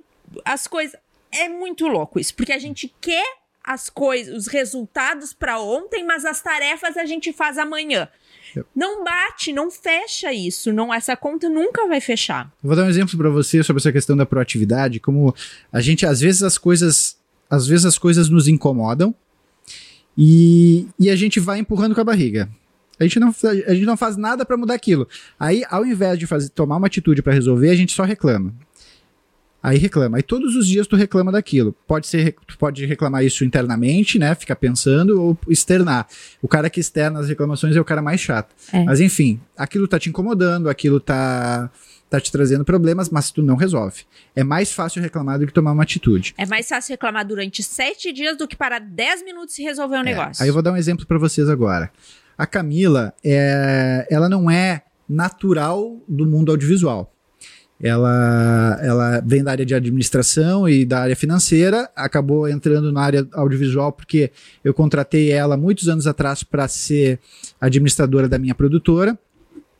as 0.43 0.65
coisas. 0.65 0.99
É 1.31 1.47
muito 1.47 1.85
louco 1.87 2.19
isso, 2.19 2.33
porque 2.33 2.53
a 2.53 2.59
gente 2.59 2.93
quer 2.99 3.37
as 3.63 3.89
coisas, 3.89 4.33
os 4.33 4.47
resultados 4.47 5.33
para 5.33 5.59
ontem, 5.59 6.03
mas 6.03 6.23
as 6.23 6.41
tarefas 6.41 6.95
a 6.95 7.05
gente 7.05 7.33
faz 7.33 7.57
amanhã. 7.57 8.09
Não 8.75 9.03
bate, 9.03 9.51
não 9.51 9.69
fecha 9.69 10.31
isso. 10.33 10.71
Não, 10.71 10.93
essa 10.93 11.15
conta 11.15 11.49
nunca 11.49 11.87
vai 11.87 12.01
fechar. 12.01 12.51
Vou 12.61 12.75
dar 12.75 12.83
um 12.83 12.89
exemplo 12.89 13.17
para 13.17 13.29
você 13.29 13.63
sobre 13.63 13.79
essa 13.79 13.91
questão 13.91 14.15
da 14.15 14.25
proatividade, 14.25 14.99
como 14.99 15.33
a 15.71 15.81
gente 15.81 16.05
às 16.05 16.19
vezes 16.19 16.43
as 16.43 16.57
coisas, 16.57 17.17
às 17.49 17.67
vezes 17.67 17.85
as 17.85 17.97
coisas 17.97 18.29
nos 18.29 18.47
incomodam 18.47 19.13
e, 20.17 20.87
e 20.99 21.09
a 21.09 21.15
gente 21.15 21.39
vai 21.39 21.59
empurrando 21.59 21.93
com 21.93 22.01
a 22.01 22.05
barriga. 22.05 22.49
A 22.99 23.03
gente 23.03 23.19
não, 23.19 23.33
a 23.67 23.73
gente 23.73 23.85
não 23.85 23.95
faz 23.95 24.17
nada 24.17 24.43
para 24.43 24.57
mudar 24.57 24.73
aquilo. 24.73 25.07
Aí, 25.39 25.63
ao 25.69 25.85
invés 25.85 26.17
de 26.17 26.25
fazer, 26.25 26.49
tomar 26.49 26.77
uma 26.77 26.87
atitude 26.87 27.21
para 27.21 27.33
resolver, 27.33 27.69
a 27.69 27.75
gente 27.75 27.93
só 27.93 28.03
reclama. 28.03 28.53
Aí 29.67 29.77
reclama. 29.77 30.15
Aí 30.15 30.23
todos 30.23 30.55
os 30.55 30.65
dias 30.65 30.87
tu 30.87 30.95
reclama 30.95 31.29
daquilo. 31.29 31.75
Pode 31.85 32.07
ser, 32.07 32.37
tu 32.47 32.57
pode 32.57 32.85
reclamar 32.85 33.25
isso 33.25 33.43
internamente, 33.43 34.17
né? 34.17 34.33
Ficar 34.33 34.55
pensando 34.55 35.21
ou 35.21 35.37
externar. 35.49 36.07
O 36.41 36.47
cara 36.47 36.69
que 36.69 36.79
externa 36.79 37.19
as 37.19 37.27
reclamações 37.27 37.75
é 37.75 37.81
o 37.81 37.83
cara 37.83 38.01
mais 38.01 38.21
chato. 38.21 38.55
É. 38.71 38.85
Mas 38.85 39.01
enfim, 39.01 39.41
aquilo 39.57 39.85
tá 39.85 39.99
te 39.99 40.07
incomodando, 40.07 40.69
aquilo 40.69 41.01
tá 41.01 41.69
tá 42.09 42.21
te 42.21 42.31
trazendo 42.31 42.63
problemas, 42.63 43.09
mas 43.09 43.29
tu 43.29 43.43
não 43.43 43.57
resolve. 43.57 44.03
É 44.33 44.41
mais 44.41 44.71
fácil 44.71 45.01
reclamar 45.01 45.37
do 45.37 45.45
que 45.45 45.51
tomar 45.51 45.73
uma 45.73 45.83
atitude. 45.83 46.33
É 46.37 46.45
mais 46.45 46.69
fácil 46.69 46.93
reclamar 46.93 47.27
durante 47.27 47.61
sete 47.61 48.13
dias 48.13 48.37
do 48.37 48.47
que 48.47 48.55
parar 48.55 48.79
dez 48.79 49.21
minutos 49.21 49.59
e 49.59 49.63
resolver 49.63 49.97
um 49.97 49.99
é. 49.99 50.03
negócio. 50.03 50.41
Aí 50.41 50.47
eu 50.47 50.53
vou 50.53 50.63
dar 50.63 50.71
um 50.71 50.77
exemplo 50.77 51.05
para 51.05 51.17
vocês 51.17 51.49
agora. 51.49 51.91
A 52.37 52.47
Camila, 52.47 53.13
é, 53.21 54.07
ela 54.09 54.29
não 54.29 54.49
é 54.49 54.83
natural 55.09 56.01
do 56.07 56.25
mundo 56.25 56.53
audiovisual. 56.53 57.13
Ela, 57.81 58.79
ela 58.81 59.21
vem 59.23 59.43
da 59.43 59.51
área 59.51 59.65
de 59.65 59.75
administração 59.75 60.67
e 60.67 60.83
da 60.83 60.99
área 61.01 61.15
financeira, 61.15 61.89
acabou 61.95 62.49
entrando 62.49 62.91
na 62.91 63.01
área 63.01 63.27
audiovisual 63.33 63.91
porque 63.91 64.31
eu 64.63 64.73
contratei 64.73 65.31
ela 65.31 65.55
muitos 65.55 65.87
anos 65.87 66.07
atrás 66.07 66.41
para 66.41 66.67
ser 66.67 67.19
administradora 67.61 68.27
da 68.27 68.39
minha 68.39 68.55
produtora, 68.55 69.17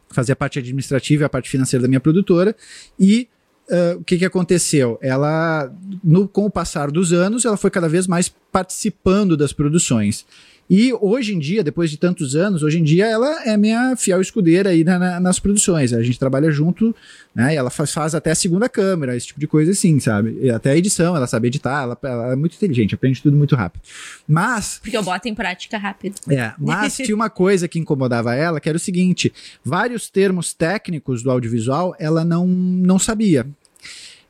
fazer 0.09 0.33
a 0.33 0.35
parte 0.35 0.59
administrativa 0.59 1.23
e 1.23 1.25
a 1.25 1.29
parte 1.29 1.49
financeira 1.49 1.81
da 1.81 1.87
minha 1.87 1.99
produtora, 1.99 2.55
e 2.99 3.27
Uh, 3.69 3.99
o 3.99 4.03
que, 4.05 4.17
que 4.17 4.23
aconteceu? 4.23 4.97
Ela, 5.01 5.69
no, 6.01 6.25
com 6.25 6.45
o 6.45 6.49
passar 6.49 6.89
dos 6.89 7.11
anos, 7.11 7.43
ela 7.43 7.57
foi 7.57 7.69
cada 7.69 7.89
vez 7.89 8.07
mais 8.07 8.33
participando 8.49 9.35
das 9.35 9.51
produções. 9.51 10.25
E 10.69 10.91
hoje 10.99 11.33
em 11.33 11.39
dia, 11.39 11.63
depois 11.63 11.89
de 11.89 11.97
tantos 11.97 12.35
anos, 12.35 12.61
hoje 12.61 12.79
em 12.79 12.83
dia 12.83 13.05
ela 13.05 13.43
é 13.47 13.55
minha 13.55 13.95
fiel 13.95 14.19
escudeira 14.19 14.71
aí 14.71 14.83
na, 14.83 14.99
na, 14.99 15.19
nas 15.19 15.39
produções. 15.39 15.93
A 15.93 16.03
gente 16.03 16.19
trabalha 16.19 16.51
junto, 16.51 16.93
né? 17.33 17.53
E 17.53 17.57
ela 17.57 17.69
faz, 17.69 17.93
faz, 17.93 18.13
até 18.13 18.31
a 18.31 18.35
segunda 18.35 18.67
câmera, 18.67 19.15
esse 19.15 19.27
tipo 19.27 19.39
de 19.39 19.47
coisa 19.47 19.71
assim, 19.71 19.97
sabe? 19.99 20.37
E 20.41 20.49
até 20.49 20.71
a 20.71 20.77
edição, 20.77 21.15
ela 21.15 21.25
sabe 21.25 21.47
editar, 21.47 21.83
ela, 21.83 21.97
ela, 22.03 22.33
é 22.33 22.35
muito 22.35 22.55
inteligente, 22.55 22.95
aprende 22.95 23.21
tudo 23.21 23.37
muito 23.37 23.55
rápido. 23.55 23.81
Mas. 24.27 24.79
Porque 24.81 24.97
eu 24.97 25.03
boto 25.03 25.27
em 25.29 25.35
prática 25.35 25.77
rápido. 25.77 26.15
É, 26.29 26.53
mas 26.57 26.97
tinha 26.97 27.15
uma 27.15 27.29
coisa 27.29 27.67
que 27.67 27.79
incomodava 27.79 28.35
ela, 28.35 28.59
que 28.59 28.67
era 28.67 28.75
o 28.75 28.79
seguinte: 28.79 29.31
vários 29.63 30.09
termos 30.09 30.53
técnicos 30.53 31.23
do 31.23 31.31
audiovisual 31.31 31.95
ela 31.97 32.25
não, 32.25 32.45
não 32.45 32.99
sabia. 32.99 33.47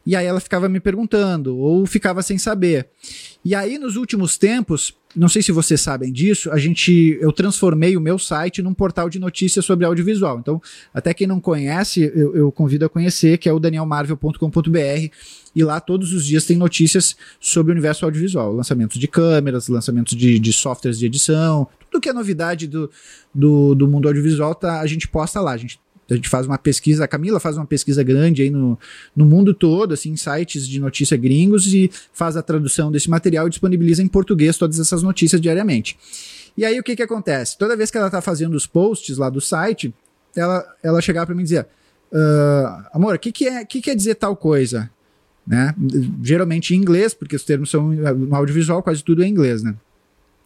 E 0.05 0.15
aí 0.15 0.25
ela 0.25 0.39
ficava 0.39 0.69
me 0.69 0.79
perguntando, 0.79 1.57
ou 1.57 1.85
ficava 1.85 2.21
sem 2.21 2.37
saber. 2.37 2.87
E 3.47 3.55
aí, 3.55 3.79
nos 3.79 3.95
últimos 3.95 4.37
tempos, 4.37 4.93
não 5.15 5.29
sei 5.29 5.41
se 5.41 5.53
vocês 5.53 5.79
sabem 5.79 6.11
disso, 6.11 6.51
a 6.51 6.57
gente, 6.57 7.17
eu 7.21 7.31
transformei 7.31 7.95
o 7.95 8.01
meu 8.01 8.19
site 8.19 8.61
num 8.61 8.73
portal 8.73 9.09
de 9.09 9.19
notícias 9.19 9.63
sobre 9.63 9.85
audiovisual. 9.85 10.37
Então, 10.37 10.61
até 10.93 11.13
quem 11.13 11.25
não 11.25 11.39
conhece, 11.39 12.11
eu, 12.13 12.35
eu 12.35 12.51
convido 12.51 12.83
a 12.83 12.89
conhecer, 12.89 13.37
que 13.37 13.47
é 13.47 13.53
o 13.53 13.57
danielmarvel.com.br. 13.57 15.13
E 15.55 15.63
lá 15.63 15.79
todos 15.79 16.11
os 16.11 16.25
dias 16.25 16.43
tem 16.43 16.57
notícias 16.57 17.15
sobre 17.39 17.71
o 17.71 17.73
universo 17.73 18.03
audiovisual, 18.03 18.51
lançamentos 18.51 18.99
de 18.99 19.07
câmeras, 19.07 19.69
lançamentos 19.69 20.13
de, 20.13 20.37
de 20.39 20.51
softwares 20.51 20.99
de 20.99 21.05
edição, 21.05 21.69
tudo 21.89 22.01
que 22.01 22.09
é 22.09 22.13
novidade 22.13 22.67
do, 22.67 22.91
do, 23.33 23.73
do 23.73 23.87
mundo 23.87 24.09
audiovisual, 24.09 24.53
tá, 24.53 24.81
a 24.81 24.85
gente 24.85 25.07
posta 25.07 25.39
lá. 25.39 25.53
A 25.53 25.57
gente 25.57 25.79
a 26.09 26.15
gente 26.15 26.29
faz 26.29 26.47
uma 26.47 26.57
pesquisa, 26.57 27.03
a 27.03 27.07
Camila 27.07 27.39
faz 27.39 27.57
uma 27.57 27.65
pesquisa 27.65 28.01
grande 28.03 28.41
aí 28.41 28.49
no, 28.49 28.79
no 29.15 29.25
mundo 29.25 29.53
todo, 29.53 29.93
assim, 29.93 30.15
sites 30.15 30.67
de 30.67 30.79
notícia 30.79 31.17
gringos 31.17 31.73
e 31.73 31.91
faz 32.13 32.37
a 32.37 32.41
tradução 32.41 32.91
desse 32.91 33.09
material 33.09 33.47
e 33.47 33.49
disponibiliza 33.49 34.01
em 34.01 34.07
português 34.07 34.57
todas 34.57 34.79
essas 34.79 35.03
notícias 35.03 35.41
diariamente. 35.41 35.97
E 36.57 36.65
aí 36.65 36.79
o 36.79 36.83
que 36.83 36.95
que 36.95 37.03
acontece? 37.03 37.57
Toda 37.57 37.75
vez 37.75 37.91
que 37.91 37.97
ela 37.97 38.09
tá 38.09 38.21
fazendo 38.21 38.55
os 38.55 38.65
posts 38.65 39.17
lá 39.17 39.29
do 39.29 39.41
site, 39.41 39.93
ela, 40.35 40.65
ela 40.81 41.01
chegava 41.01 41.25
para 41.25 41.35
mim 41.35 41.41
e 41.41 41.43
dizia, 41.43 41.67
uh, 42.11 42.87
amor, 42.93 43.15
o 43.15 43.19
que 43.19 43.31
que, 43.31 43.47
é, 43.47 43.65
que 43.65 43.81
quer 43.81 43.95
dizer 43.95 44.15
tal 44.15 44.35
coisa? 44.35 44.89
Né? 45.45 45.73
Geralmente 46.21 46.73
em 46.73 46.77
inglês, 46.77 47.13
porque 47.13 47.35
os 47.35 47.43
termos 47.43 47.69
são 47.69 47.89
no 47.89 48.35
audiovisual, 48.35 48.81
quase 48.81 49.03
tudo 49.03 49.23
é 49.23 49.27
em 49.27 49.31
inglês, 49.31 49.63
né? 49.63 49.75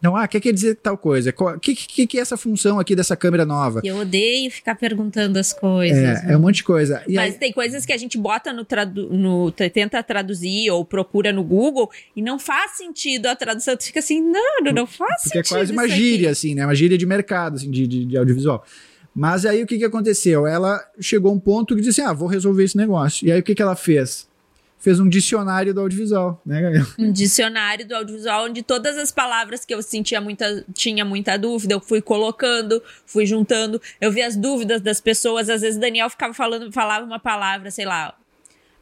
Então, 0.02 0.16
ah, 0.16 0.24
o 0.24 0.28
que 0.28 0.40
quer 0.40 0.52
dizer 0.52 0.74
tal 0.82 0.98
coisa? 0.98 1.32
O 1.38 1.60
que, 1.60 1.76
que, 1.76 2.08
que, 2.08 2.18
é 2.18 2.20
essa 2.20 2.36
função 2.36 2.80
aqui 2.80 2.96
dessa 2.96 3.14
câmera 3.14 3.46
nova? 3.46 3.80
Eu 3.84 3.98
odeio 3.98 4.50
ficar 4.50 4.74
perguntando 4.74 5.38
as 5.38 5.52
coisas. 5.52 5.96
É, 5.96 6.26
né? 6.26 6.32
é 6.32 6.36
um 6.36 6.40
monte 6.40 6.56
de 6.56 6.64
coisa. 6.64 7.04
E 7.06 7.14
Mas 7.14 7.34
aí... 7.34 7.38
tem 7.38 7.52
coisas 7.52 7.86
que 7.86 7.92
a 7.92 7.96
gente 7.96 8.18
bota 8.18 8.52
no, 8.52 8.64
tradu 8.64 9.10
no. 9.10 9.52
tenta 9.52 10.02
traduzir 10.02 10.68
ou 10.72 10.84
procura 10.84 11.32
no 11.32 11.44
Google 11.44 11.88
e 12.16 12.20
não 12.20 12.36
faz 12.36 12.72
sentido 12.78 13.26
a 13.26 13.36
tradução. 13.36 13.76
Tu 13.76 13.84
fica 13.84 14.00
assim, 14.00 14.20
não, 14.20 14.60
não, 14.64 14.72
não 14.72 14.86
faz 14.88 15.22
Porque 15.22 15.38
sentido. 15.38 15.42
Porque 15.44 15.54
é 15.54 15.58
quase 15.58 15.72
uma 15.72 15.88
gíria, 15.88 16.30
aqui. 16.30 16.32
assim, 16.32 16.54
né? 16.56 16.66
Uma 16.66 16.74
gíria 16.74 16.98
de 16.98 17.06
mercado, 17.06 17.54
assim, 17.54 17.70
de, 17.70 17.86
de, 17.86 18.04
de 18.04 18.16
audiovisual. 18.16 18.64
Mas 19.14 19.46
aí 19.46 19.62
o 19.62 19.66
que, 19.68 19.78
que 19.78 19.84
aconteceu? 19.84 20.48
Ela 20.48 20.84
chegou 20.98 21.30
a 21.30 21.34
um 21.34 21.38
ponto 21.38 21.76
que 21.76 21.80
disse: 21.80 22.00
assim, 22.00 22.10
ah, 22.10 22.12
vou 22.12 22.26
resolver 22.26 22.64
esse 22.64 22.76
negócio. 22.76 23.24
E 23.24 23.30
aí 23.30 23.38
o 23.38 23.42
que, 23.44 23.54
que 23.54 23.62
ela 23.62 23.76
fez? 23.76 24.26
Fez 24.82 24.98
um 24.98 25.08
dicionário 25.08 25.72
do 25.72 25.80
audiovisual, 25.80 26.42
né, 26.44 26.60
Gabriel? 26.60 26.86
Um 26.98 27.12
dicionário 27.12 27.86
do 27.86 27.94
audiovisual 27.94 28.46
onde 28.46 28.62
todas 28.64 28.98
as 28.98 29.12
palavras 29.12 29.64
que 29.64 29.72
eu 29.72 29.80
sentia 29.80 30.20
muita, 30.20 30.64
tinha 30.74 31.04
muita 31.04 31.38
dúvida, 31.38 31.74
eu 31.74 31.80
fui 31.80 32.02
colocando, 32.02 32.82
fui 33.06 33.24
juntando, 33.24 33.80
eu 34.00 34.10
vi 34.10 34.22
as 34.22 34.34
dúvidas 34.34 34.80
das 34.80 35.00
pessoas, 35.00 35.48
às 35.48 35.60
vezes 35.60 35.78
Daniel 35.78 36.10
ficava 36.10 36.34
falando, 36.34 36.72
falava 36.72 37.06
uma 37.06 37.20
palavra, 37.20 37.70
sei 37.70 37.84
lá, 37.84 38.12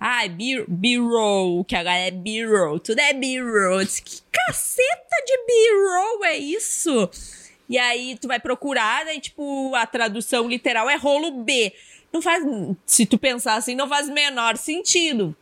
ah, 0.00 0.22
B-roll, 0.66 1.62
que 1.66 1.76
agora 1.76 1.98
é 1.98 2.10
B-roll, 2.10 2.80
tudo 2.80 2.98
é 2.98 3.12
B-roll. 3.12 3.80
Que 3.80 4.22
caceta 4.32 5.16
de 5.26 5.36
B-roll 5.46 6.24
é 6.24 6.38
isso? 6.38 7.10
E 7.68 7.76
aí 7.76 8.16
tu 8.18 8.26
vai 8.26 8.40
procurar, 8.40 9.06
e 9.14 9.20
tipo, 9.20 9.74
a 9.74 9.84
tradução 9.84 10.48
literal 10.48 10.88
é 10.88 10.96
rolo 10.96 11.44
B. 11.44 11.74
Não 12.10 12.22
faz, 12.22 12.42
se 12.86 13.04
tu 13.04 13.18
pensar 13.18 13.56
assim, 13.56 13.74
não 13.74 13.86
faz 13.86 14.08
menor 14.08 14.56
sentido. 14.56 15.36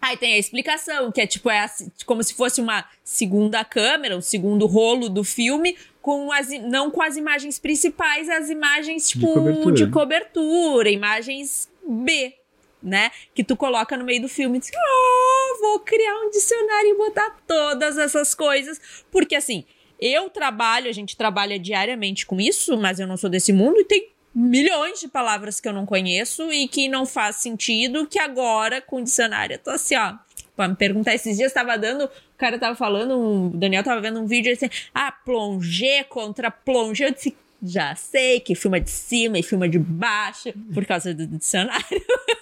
Aí 0.00 0.16
tem 0.16 0.34
a 0.34 0.38
explicação, 0.38 1.12
que 1.12 1.20
é 1.20 1.26
tipo, 1.26 1.50
é 1.50 1.60
assim, 1.60 1.92
como 2.06 2.22
se 2.22 2.32
fosse 2.32 2.60
uma 2.60 2.84
segunda 3.04 3.62
câmera, 3.64 4.16
um 4.16 4.22
segundo 4.22 4.66
rolo 4.66 5.10
do 5.10 5.22
filme, 5.22 5.76
com 6.00 6.32
as, 6.32 6.48
não 6.48 6.90
com 6.90 7.02
as 7.02 7.16
imagens 7.16 7.58
principais, 7.58 8.28
as 8.28 8.48
imagens, 8.48 9.08
tipo, 9.08 9.26
de 9.26 9.34
cobertura, 9.34 9.74
de 9.74 9.86
cobertura 9.90 10.90
imagens 10.90 11.70
B, 11.86 12.34
né? 12.82 13.10
Que 13.34 13.44
tu 13.44 13.54
coloca 13.54 13.94
no 13.96 14.04
meio 14.04 14.22
do 14.22 14.28
filme 14.28 14.56
e 14.56 14.60
diz, 14.60 14.70
oh, 14.74 15.60
vou 15.60 15.80
criar 15.80 16.14
um 16.20 16.30
dicionário 16.30 16.90
e 16.90 16.96
botar 16.96 17.36
todas 17.46 17.98
essas 17.98 18.34
coisas. 18.34 18.80
Porque 19.10 19.34
assim, 19.34 19.66
eu 20.00 20.30
trabalho, 20.30 20.88
a 20.88 20.92
gente 20.92 21.14
trabalha 21.14 21.58
diariamente 21.58 22.24
com 22.24 22.40
isso, 22.40 22.78
mas 22.78 22.98
eu 22.98 23.06
não 23.06 23.18
sou 23.18 23.28
desse 23.28 23.52
mundo, 23.52 23.78
e 23.80 23.84
tem 23.84 24.08
milhões 24.34 25.00
de 25.00 25.08
palavras 25.08 25.60
que 25.60 25.68
eu 25.68 25.72
não 25.72 25.84
conheço 25.84 26.52
e 26.52 26.68
que 26.68 26.88
não 26.88 27.04
faz 27.04 27.36
sentido, 27.36 28.06
que 28.06 28.18
agora 28.18 28.80
com 28.80 28.96
o 28.96 29.04
dicionário 29.04 29.54
eu 29.54 29.58
tô 29.58 29.70
assim, 29.70 29.96
ó. 29.96 30.14
Pra 30.56 30.68
me 30.68 30.76
perguntar, 30.76 31.14
esses 31.14 31.36
dias 31.36 31.52
tava 31.52 31.78
dando, 31.78 32.04
o 32.04 32.38
cara 32.38 32.58
tava 32.58 32.76
falando, 32.76 33.18
o 33.18 33.50
Daniel 33.50 33.82
tava 33.82 34.00
vendo 34.00 34.20
um 34.20 34.26
vídeo 34.26 34.52
assim, 34.52 34.68
ah, 34.94 35.10
plongé 35.10 36.04
contra 36.04 36.50
plongé. 36.50 37.06
Eu 37.06 37.14
disse, 37.14 37.34
já 37.62 37.94
sei 37.94 38.40
que 38.40 38.54
filma 38.54 38.80
de 38.80 38.90
cima 38.90 39.38
e 39.38 39.42
filma 39.42 39.68
de 39.68 39.78
baixo 39.78 40.52
por 40.72 40.84
causa 40.84 41.14
do 41.14 41.26
dicionário. 41.26 41.84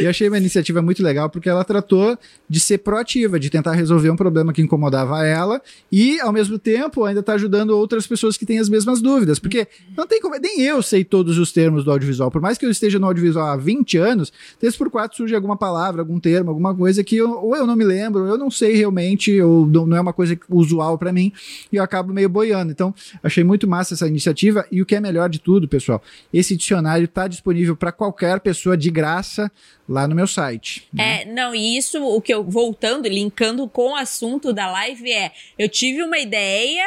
E 0.00 0.04
eu 0.04 0.10
achei 0.10 0.28
uma 0.28 0.38
iniciativa 0.38 0.82
muito 0.82 1.02
legal 1.02 1.30
porque 1.30 1.48
ela 1.48 1.64
tratou 1.64 2.18
de 2.48 2.60
ser 2.60 2.78
proativa, 2.78 3.38
de 3.38 3.50
tentar 3.50 3.72
resolver 3.72 4.10
um 4.10 4.16
problema 4.16 4.52
que 4.52 4.62
incomodava 4.62 5.24
ela 5.24 5.60
e, 5.90 6.20
ao 6.20 6.32
mesmo 6.32 6.58
tempo, 6.58 7.04
ainda 7.04 7.20
está 7.20 7.34
ajudando 7.34 7.70
outras 7.70 8.06
pessoas 8.06 8.36
que 8.36 8.46
têm 8.46 8.58
as 8.58 8.68
mesmas 8.68 9.00
dúvidas. 9.00 9.38
Porque 9.38 9.66
não 9.96 10.06
tem 10.06 10.20
como. 10.20 10.36
Nem 10.38 10.60
eu 10.60 10.82
sei 10.82 11.04
todos 11.04 11.38
os 11.38 11.52
termos 11.52 11.84
do 11.84 11.90
audiovisual. 11.90 12.30
Por 12.30 12.40
mais 12.40 12.58
que 12.58 12.66
eu 12.66 12.70
esteja 12.70 12.98
no 12.98 13.06
audiovisual 13.06 13.46
há 13.46 13.56
20 13.56 13.98
anos, 13.98 14.32
três 14.58 14.76
por 14.76 14.90
quatro 14.90 15.16
surge 15.16 15.34
alguma 15.34 15.56
palavra, 15.56 16.02
algum 16.02 16.20
termo, 16.20 16.50
alguma 16.50 16.74
coisa 16.74 17.02
que 17.02 17.16
eu, 17.16 17.30
ou 17.30 17.56
eu 17.56 17.66
não 17.66 17.76
me 17.76 17.84
lembro, 17.84 18.22
ou 18.22 18.28
eu 18.28 18.38
não 18.38 18.50
sei 18.50 18.74
realmente, 18.76 19.40
ou 19.40 19.66
não 19.66 19.96
é 19.96 20.00
uma 20.00 20.12
coisa 20.12 20.38
usual 20.48 20.98
para 20.98 21.12
mim, 21.12 21.32
e 21.72 21.76
eu 21.76 21.82
acabo 21.82 22.12
meio 22.12 22.28
boiando. 22.28 22.70
Então, 22.70 22.94
achei 23.22 23.42
muito 23.42 23.66
massa 23.66 23.94
essa 23.94 24.06
iniciativa 24.06 24.66
e 24.70 24.82
o 24.82 24.86
que 24.86 24.94
é 24.94 25.00
melhor 25.00 25.28
de 25.28 25.38
tudo, 25.38 25.68
pessoal, 25.68 26.02
esse 26.32 26.56
dicionário 26.56 27.04
está 27.04 27.26
disponível 27.26 27.76
para 27.76 27.92
qualquer 27.92 28.40
pessoa 28.40 28.76
de 28.76 28.90
graça 28.90 29.45
lá 29.88 30.06
no 30.06 30.14
meu 30.14 30.26
site. 30.26 30.88
Né? 30.92 31.22
É, 31.22 31.24
não, 31.24 31.54
e 31.54 31.76
isso, 31.76 32.02
o 32.02 32.20
que 32.20 32.32
eu, 32.32 32.44
voltando, 32.44 33.08
linkando 33.08 33.68
com 33.68 33.92
o 33.92 33.96
assunto 33.96 34.52
da 34.52 34.70
live 34.70 35.10
é, 35.12 35.32
eu 35.58 35.68
tive 35.68 36.02
uma 36.02 36.18
ideia, 36.18 36.84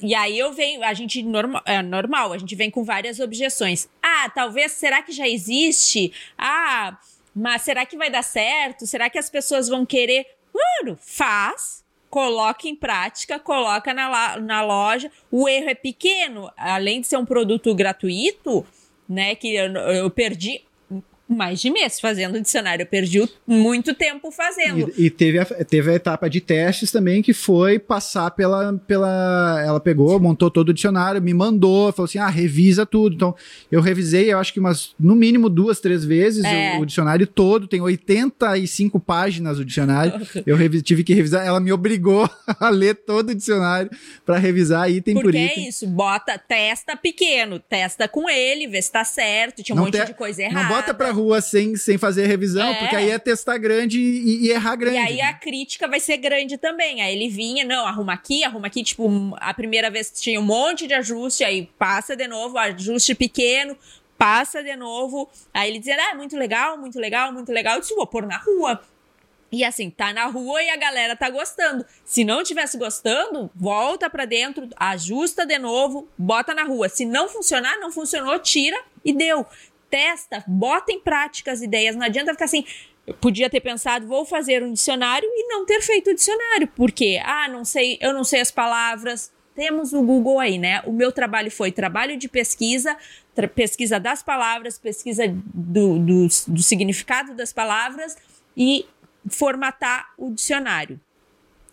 e 0.00 0.14
aí 0.14 0.38
eu 0.38 0.52
venho, 0.52 0.82
a 0.82 0.94
gente 0.94 1.22
normal, 1.22 1.62
é 1.66 1.82
normal, 1.82 2.32
a 2.32 2.38
gente 2.38 2.54
vem 2.54 2.70
com 2.70 2.82
várias 2.82 3.20
objeções. 3.20 3.88
Ah, 4.02 4.30
talvez, 4.34 4.72
será 4.72 5.02
que 5.02 5.12
já 5.12 5.28
existe? 5.28 6.12
Ah, 6.38 6.98
mas 7.34 7.62
será 7.62 7.84
que 7.84 7.96
vai 7.96 8.10
dar 8.10 8.22
certo? 8.22 8.86
Será 8.86 9.10
que 9.10 9.18
as 9.18 9.28
pessoas 9.28 9.68
vão 9.68 9.84
querer? 9.84 10.24
Mano, 10.54 10.98
faz, 10.98 11.84
coloca 12.08 12.66
em 12.66 12.74
prática, 12.74 13.38
coloca 13.38 13.92
na, 13.92 14.38
na 14.38 14.62
loja. 14.62 15.12
O 15.30 15.46
erro 15.46 15.68
é 15.68 15.74
pequeno, 15.74 16.50
além 16.56 17.02
de 17.02 17.06
ser 17.06 17.18
um 17.18 17.26
produto 17.26 17.74
gratuito, 17.74 18.66
né? 19.06 19.34
Que 19.34 19.54
eu, 19.54 19.70
eu 19.74 20.10
perdi 20.10 20.64
mais 21.28 21.60
de 21.60 21.70
mês 21.70 21.98
fazendo 21.98 22.40
dicionário. 22.40 22.82
Eu 22.82 22.86
perdi 22.86 23.28
muito 23.46 23.94
tempo 23.94 24.30
fazendo. 24.30 24.92
E, 24.96 25.06
e, 25.06 25.10
teve, 25.10 25.38
a, 25.38 25.44
teve 25.44 25.90
a 25.90 25.94
etapa 25.94 26.30
de 26.30 26.40
testes 26.40 26.92
também, 26.92 27.22
que 27.22 27.32
foi 27.32 27.78
passar 27.78 28.30
pela, 28.30 28.72
pela. 28.86 29.62
Ela 29.64 29.80
pegou, 29.80 30.18
montou 30.20 30.50
todo 30.50 30.68
o 30.68 30.74
dicionário, 30.74 31.20
me 31.20 31.34
mandou, 31.34 31.92
falou 31.92 32.06
assim: 32.06 32.18
ah, 32.18 32.28
revisa 32.28 32.86
tudo. 32.86 33.14
Então, 33.16 33.34
eu 33.70 33.80
revisei, 33.80 34.32
eu 34.32 34.38
acho 34.38 34.52
que 34.52 34.60
umas, 34.60 34.94
no 34.98 35.16
mínimo 35.16 35.48
duas, 35.48 35.80
três 35.80 36.04
vezes 36.04 36.44
é. 36.44 36.76
o, 36.76 36.82
o, 36.82 36.86
dicionário 36.86 37.26
todo. 37.26 37.66
Tem 37.66 37.80
85 37.80 39.00
páginas 39.00 39.58
o 39.58 39.64
dicionário. 39.64 40.14
eu 40.46 40.82
tive 40.82 41.02
que 41.02 41.14
revisar. 41.14 41.44
Ela 41.44 41.60
me 41.60 41.72
obrigou 41.72 42.28
a 42.60 42.68
ler 42.68 42.94
todo 42.94 43.30
o 43.30 43.34
dicionário 43.34 43.90
para 44.24 44.38
revisar 44.38 44.90
item 44.90 45.14
Porque 45.14 45.28
por 45.28 45.34
item. 45.34 45.48
Porque 45.48 45.60
é 45.60 45.68
isso, 45.68 45.86
bota, 45.86 46.38
testa 46.38 46.96
pequeno, 46.96 47.58
testa 47.58 48.06
com 48.06 48.28
ele, 48.30 48.68
vê 48.68 48.80
se 48.80 48.92
tá 48.92 49.04
certo. 49.04 49.62
Tinha 49.62 49.74
um 49.74 49.78
não 49.78 49.84
monte 49.86 49.98
te, 49.98 50.06
de 50.06 50.14
coisa 50.14 50.42
errada. 50.42 50.68
Não 50.68 50.76
bota 50.76 50.94
pra 50.94 51.15
rua 51.16 51.40
sem, 51.40 51.76
sem 51.76 51.96
fazer 51.96 52.26
revisão, 52.26 52.68
é. 52.68 52.74
porque 52.78 52.94
aí 52.94 53.10
é 53.10 53.18
testar 53.18 53.58
grande 53.58 53.98
e, 53.98 54.46
e, 54.46 54.50
errar 54.50 54.76
grande. 54.76 54.96
E 54.96 55.00
aí 55.00 55.20
a 55.20 55.32
crítica 55.32 55.88
vai 55.88 55.98
ser 55.98 56.18
grande 56.18 56.58
também. 56.58 57.02
Aí 57.02 57.14
ele 57.14 57.28
vinha, 57.28 57.64
não, 57.64 57.86
arruma 57.86 58.12
aqui, 58.12 58.44
arruma 58.44 58.66
aqui. 58.66 58.82
Tipo, 58.82 59.34
a 59.38 59.52
primeira 59.54 59.90
vez 59.90 60.10
tinha 60.10 60.38
um 60.38 60.44
monte 60.44 60.86
de 60.86 60.94
ajuste, 60.94 61.42
aí 61.42 61.68
passa 61.78 62.14
de 62.14 62.28
novo, 62.28 62.58
ajuste 62.58 63.14
pequeno, 63.14 63.76
passa 64.18 64.62
de 64.62 64.76
novo. 64.76 65.28
Aí 65.52 65.70
ele 65.70 65.78
dizia, 65.78 65.96
ah, 66.10 66.14
muito 66.14 66.36
legal, 66.36 66.76
muito 66.78 66.98
legal, 66.98 67.32
muito 67.32 67.50
legal. 67.50 67.74
Eu 67.76 67.80
disse, 67.80 67.94
vou 67.94 68.06
pôr 68.06 68.26
na 68.26 68.36
rua. 68.36 68.80
E 69.50 69.64
assim, 69.64 69.90
tá 69.90 70.12
na 70.12 70.26
rua 70.26 70.62
e 70.62 70.70
a 70.70 70.76
galera 70.76 71.14
tá 71.14 71.30
gostando. 71.30 71.86
Se 72.04 72.24
não 72.24 72.42
tivesse 72.42 72.76
gostando, 72.76 73.50
volta 73.54 74.10
para 74.10 74.24
dentro, 74.24 74.68
ajusta 74.76 75.46
de 75.46 75.58
novo, 75.58 76.08
bota 76.18 76.52
na 76.52 76.64
rua. 76.64 76.88
Se 76.88 77.04
não 77.04 77.28
funcionar, 77.28 77.78
não 77.78 77.92
funcionou, 77.92 78.38
tira 78.38 78.76
e 79.04 79.12
deu 79.12 79.46
testa, 79.96 80.44
bota 80.46 80.92
em 80.92 81.00
prática 81.00 81.50
as 81.50 81.62
ideias. 81.62 81.96
Não 81.96 82.04
adianta 82.04 82.32
ficar 82.32 82.44
assim. 82.44 82.66
Eu 83.06 83.14
podia 83.14 83.48
ter 83.48 83.60
pensado, 83.60 84.06
vou 84.06 84.26
fazer 84.26 84.62
um 84.62 84.72
dicionário 84.72 85.26
e 85.26 85.48
não 85.48 85.64
ter 85.64 85.80
feito 85.80 86.10
o 86.10 86.14
dicionário. 86.14 86.68
Porque, 86.68 87.18
ah, 87.24 87.48
não 87.48 87.64
sei, 87.64 87.96
eu 88.02 88.12
não 88.12 88.22
sei 88.22 88.40
as 88.42 88.50
palavras. 88.50 89.32
Temos 89.54 89.94
o 89.94 90.02
Google 90.02 90.38
aí, 90.38 90.58
né? 90.58 90.82
O 90.84 90.92
meu 90.92 91.10
trabalho 91.10 91.50
foi 91.50 91.72
trabalho 91.72 92.18
de 92.18 92.28
pesquisa, 92.28 92.94
pesquisa 93.54 93.98
das 93.98 94.22
palavras, 94.22 94.78
pesquisa 94.78 95.22
do, 95.28 95.98
do, 95.98 96.26
do 96.48 96.62
significado 96.62 97.34
das 97.34 97.54
palavras 97.54 98.18
e 98.54 98.86
formatar 99.30 100.12
o 100.18 100.30
dicionário. 100.30 101.00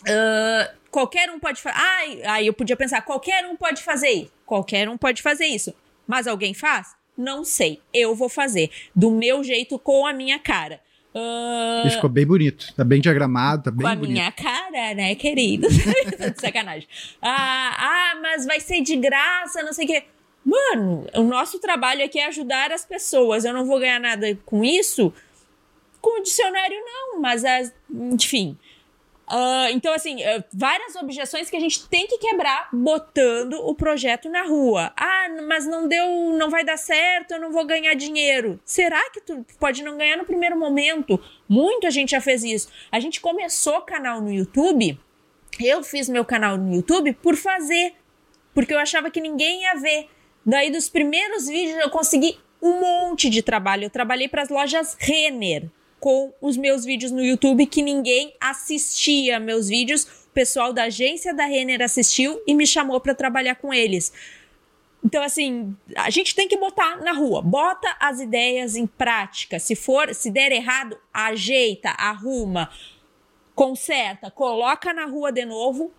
Uh, 0.04 0.78
qualquer 0.90 1.30
um 1.30 1.40
pode 1.40 1.62
fazer. 1.62 1.78
Ah, 1.78 2.34
aí 2.36 2.48
eu 2.48 2.54
podia 2.54 2.78
pensar, 2.78 3.02
qualquer 3.02 3.46
um 3.46 3.58
pode 3.58 3.84
fazer. 3.84 4.32
Qualquer 4.46 4.88
um 4.88 4.98
pode 4.98 5.22
fazer 5.22 5.46
isso. 5.46 5.74
Mas 6.08 6.26
alguém 6.26 6.54
faz? 6.54 6.96
Não 7.18 7.44
sei. 7.44 7.80
Eu 7.94 8.16
vou 8.16 8.30
fazer. 8.30 8.70
Do 8.96 9.12
meu 9.12 9.44
jeito, 9.44 9.78
com 9.78 10.06
a 10.06 10.14
minha 10.14 10.40
cara. 10.40 10.80
Uh... 11.14 11.90
Ficou 11.90 12.10
bem 12.10 12.26
bonito. 12.26 12.74
Tá 12.76 12.84
bem 12.84 13.00
diagramado, 13.00 13.64
tá 13.64 13.72
bem 13.72 13.88
Com 13.88 13.96
bonito. 13.96 14.10
a 14.10 14.14
minha 14.14 14.32
cara, 14.32 14.96
né, 14.96 15.14
querido? 15.14 15.68
de 15.70 16.42
sacanagem. 16.42 16.88
Ah, 17.22 17.76
ah, 17.78 18.20
mas 18.22 18.46
vai 18.46 18.60
ser 18.60 18.82
de 18.82 18.96
graça, 18.96 19.62
não 19.62 19.74
sei 19.74 19.86
o 19.86 19.88
quê. 19.88 20.04
Mano, 20.44 21.06
o 21.16 21.24
nosso 21.24 21.60
trabalho 21.60 22.04
aqui 22.04 22.20
é 22.20 22.28
ajudar 22.28 22.72
as 22.72 22.84
pessoas. 22.84 23.46
Eu 23.46 23.54
não 23.54 23.66
vou 23.66 23.80
ganhar 23.80 24.00
nada 24.00 24.38
com 24.46 24.64
isso. 24.64 25.14
Com 26.02 26.20
o 26.20 26.24
dicionário, 26.24 26.78
não. 26.84 27.22
Mas, 27.22 27.46
as, 27.46 27.74
enfim. 27.90 28.58
Uh, 29.34 29.72
então, 29.72 29.92
assim, 29.92 30.18
uh, 30.18 30.44
várias 30.54 30.96
objeções 30.96 31.50
que 31.50 31.58
a 31.58 31.60
gente 31.60 31.90
tem 31.90 32.06
que 32.06 32.20
quebrar 32.20 32.70
botando 32.72 33.54
o 33.54 33.74
projeto 33.74 34.30
na 34.30 34.44
rua. 34.44 34.94
Ah, 34.96 35.28
mas 35.48 35.66
não 35.66 35.88
deu, 35.88 36.08
não 36.38 36.52
vai 36.52 36.64
dar 36.64 36.78
certo, 36.78 37.32
eu 37.32 37.42
não 37.42 37.52
vou 37.52 37.66
ganhar 37.66 37.96
dinheiro. 37.96 38.60
Será 38.64 39.10
que 39.10 39.22
tu 39.22 39.44
pode 39.60 39.82
não 39.82 39.98
ganhar 39.98 40.18
no 40.18 40.24
primeiro 40.24 40.56
momento? 40.56 41.20
Muita 41.50 41.90
gente 41.90 42.12
já 42.12 42.22
fez 42.22 42.44
isso. 42.44 42.70
A 42.92 43.00
gente 43.00 43.20
começou 43.20 43.82
canal 43.82 44.22
no 44.22 44.32
YouTube. 44.32 45.00
Eu 45.60 45.84
fiz 45.84 46.08
meu 46.08 46.24
canal 46.24 46.56
no 46.56 46.76
YouTube 46.76 47.14
por 47.14 47.36
fazer, 47.36 47.96
porque 48.54 48.72
eu 48.72 48.80
achava 48.80 49.10
que 49.10 49.20
ninguém 49.20 49.64
ia 49.64 49.74
ver. 49.74 50.10
Daí, 50.46 50.70
dos 50.70 50.90
primeiros 50.90 51.48
vídeos, 51.48 51.80
eu 51.80 51.90
consegui 51.90 52.38
um 52.62 52.80
monte 52.80 53.32
de 53.32 53.42
trabalho. 53.42 53.86
Eu 53.86 53.90
trabalhei 53.90 54.28
para 54.28 54.44
as 54.44 54.50
lojas 54.50 54.96
Renner 55.00 55.72
com 56.04 56.34
os 56.42 56.58
meus 56.58 56.84
vídeos 56.84 57.14
no 57.14 57.24
YouTube 57.24 57.66
que 57.66 57.82
ninguém 57.82 58.34
assistia 58.38 59.40
meus 59.40 59.70
vídeos. 59.70 60.04
O 60.04 60.34
pessoal 60.34 60.74
da 60.74 60.84
agência 60.84 61.34
da 61.34 61.46
Renner 61.46 61.82
assistiu 61.82 62.44
e 62.46 62.54
me 62.54 62.68
chamou 62.68 63.00
para 63.00 63.16
trabalhar 63.16 63.56
com 63.56 63.74
eles. 63.74 64.12
Então, 65.02 65.24
assim, 65.24 65.74
a 65.96 66.10
gente 66.10 66.36
tem 66.36 66.46
que 66.46 66.58
botar 66.58 66.98
na 66.98 67.14
rua. 67.14 67.42
Bota 67.42 67.96
as 68.02 68.20
ideias 68.20 68.76
em 68.76 68.86
prática. 68.86 69.60
Se 69.60 69.78
for, 69.78 70.14
se 70.14 70.30
der 70.30 70.52
errado, 70.52 71.00
ajeita, 71.14 71.92
arruma, 71.92 72.70
conserta, 73.56 74.30
coloca 74.30 74.94
na 74.94 75.06
rua 75.06 75.32
de 75.32 75.46
novo 75.46 75.90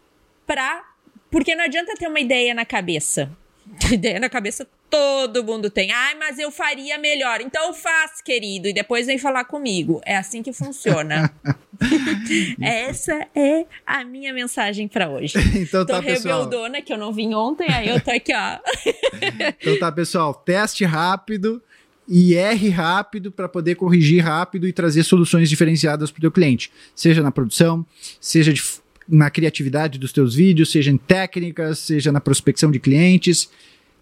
pra. 0.47 0.85
Porque 1.31 1.55
não 1.55 1.65
adianta 1.65 1.95
ter 1.95 2.09
uma 2.09 2.21
ideia 2.21 2.53
na 2.53 2.67
cabeça. 2.67 3.35
Ideia 3.91 4.21
na 4.21 4.29
cabeça 4.29 4.69
todo 4.91 5.43
mundo 5.43 5.71
tem. 5.71 5.91
Ai, 5.91 6.15
mas 6.15 6.39
eu 6.39 6.51
faria 6.51 6.99
melhor. 6.99 7.41
Então 7.41 7.73
faz, 7.75 8.21
querido, 8.23 8.69
e 8.69 8.73
depois 8.73 9.07
vem 9.07 9.19
falar 9.19 9.45
comigo. 9.45 10.01
É 10.05 10.17
assim 10.17 10.43
que 10.43 10.53
funciona. 10.53 11.33
Essa 12.61 13.27
é 13.35 13.67
a 13.87 14.05
minha 14.05 14.33
mensagem 14.33 14.89
para 14.89 15.09
hoje. 15.09 15.35
Então 15.55 15.85
tá, 15.85 15.97
tô 15.97 16.03
pessoal. 16.03 16.45
rebeldona, 16.45 16.83
que 16.83 16.93
eu 16.93 16.99
não 16.99 17.13
vim 17.13 17.33
ontem, 17.35 17.71
aí 17.71 17.89
eu 17.89 18.01
tô 18.01 18.11
aqui, 18.11 18.33
ó. 18.35 18.59
então 19.61 19.79
tá, 19.79 19.91
pessoal, 19.91 20.35
teste 20.35 20.85
rápido 20.85 21.63
e 22.09 22.35
erre 22.35 22.69
rápido 22.69 23.33
para 23.33 23.49
poder 23.49 23.77
corrigir 23.77 24.23
rápido 24.23 24.69
e 24.69 24.73
trazer 24.73 25.03
soluções 25.05 25.49
diferenciadas 25.49 26.11
para 26.11 26.19
o 26.19 26.21
teu 26.21 26.31
cliente, 26.31 26.71
seja 26.95 27.23
na 27.23 27.31
produção, 27.31 27.85
seja 28.21 28.53
de, 28.53 28.63
na 29.09 29.31
criatividade 29.31 29.99
dos 29.99 30.13
teus 30.13 30.35
vídeos, 30.35 30.71
seja 30.71 30.91
em 30.91 30.99
técnicas, 30.99 31.79
seja 31.79 32.13
na 32.13 32.21
prospecção 32.21 32.71
de 32.71 32.79
clientes. 32.79 33.49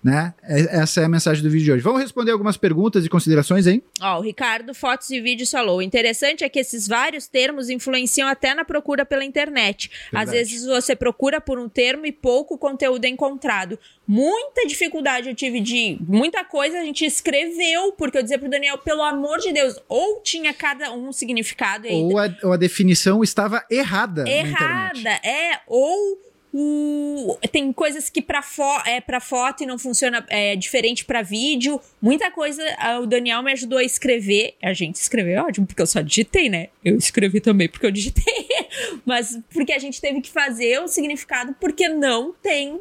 Né? 0.02 0.34
É, 0.42 0.80
essa 0.80 1.00
é 1.00 1.04
a 1.04 1.08
mensagem 1.08 1.44
do 1.44 1.48
vídeo 1.48 1.66
de 1.66 1.72
hoje. 1.72 1.82
Vamos 1.82 2.02
responder 2.02 2.32
algumas 2.32 2.56
perguntas 2.56 3.04
e 3.04 3.08
considerações, 3.08 3.68
hein? 3.68 3.80
Ó, 4.00 4.18
o 4.18 4.20
Ricardo 4.20 4.74
Fotos 4.74 5.08
e 5.10 5.20
Vídeos 5.20 5.50
falou: 5.50 5.78
o 5.78 5.82
interessante 5.82 6.42
é 6.42 6.48
que 6.48 6.58
esses 6.58 6.88
vários 6.88 7.28
termos 7.28 7.70
influenciam 7.70 8.28
até 8.28 8.52
na 8.52 8.64
procura 8.64 9.06
pela 9.06 9.24
internet. 9.24 9.90
Verdade. 10.10 10.24
Às 10.24 10.30
vezes 10.32 10.66
você 10.66 10.96
procura 10.96 11.40
por 11.40 11.56
um 11.56 11.68
termo 11.68 12.04
e 12.04 12.10
pouco 12.10 12.58
conteúdo 12.58 13.04
é 13.04 13.08
encontrado. 13.08 13.78
Muita 14.06 14.66
dificuldade 14.66 15.28
eu 15.28 15.34
tive 15.36 15.60
de. 15.60 15.96
Muita 16.00 16.44
coisa 16.44 16.80
a 16.80 16.84
gente 16.84 17.04
escreveu, 17.04 17.92
porque 17.92 18.18
eu 18.18 18.22
dizia 18.22 18.38
pro 18.38 18.50
Daniel, 18.50 18.78
pelo 18.78 19.02
amor 19.02 19.38
de 19.38 19.52
Deus, 19.52 19.78
ou 19.88 20.20
tinha 20.20 20.52
cada 20.52 20.92
um 20.92 21.12
significado. 21.12 21.86
Ou 21.88 22.18
a, 22.18 22.36
ou 22.42 22.52
a 22.52 22.56
definição 22.56 23.22
estava 23.22 23.64
errada. 23.70 24.28
Errada, 24.28 25.10
é. 25.24 25.60
Ou 25.68 26.31
O, 26.54 27.38
tem 27.50 27.72
coisas 27.72 28.10
que 28.10 28.20
para 28.20 28.42
fo 28.42 28.62
é 28.84 29.00
para 29.00 29.20
foto 29.20 29.62
e 29.62 29.66
não 29.66 29.78
funciona 29.78 30.24
é 30.28 30.54
diferente 30.54 31.04
para 31.04 31.22
vídeo. 31.22 31.80
Muita 32.00 32.30
coisa 32.30 32.62
o 33.00 33.06
Daniel 33.06 33.42
me 33.42 33.52
ajudou 33.52 33.78
a 33.78 33.84
escrever. 33.84 34.54
A 34.62 34.74
gente 34.74 34.96
escreveu 34.96 35.44
ótimo 35.44 35.66
porque 35.66 35.80
eu 35.80 35.86
só 35.86 36.02
digitei, 36.02 36.50
né? 36.50 36.68
Eu 36.84 36.96
escrevi 36.96 37.40
também 37.40 37.68
porque 37.68 37.86
eu 37.86 37.90
digitei, 37.90 38.48
mas 39.06 39.38
porque 39.52 39.72
a 39.72 39.78
gente 39.78 39.98
teve 39.98 40.20
que 40.20 40.30
fazer 40.30 40.80
o 40.80 40.88
significado 40.88 41.54
porque 41.58 41.88
não 41.88 42.34
tem 42.34 42.74
uh, 42.74 42.80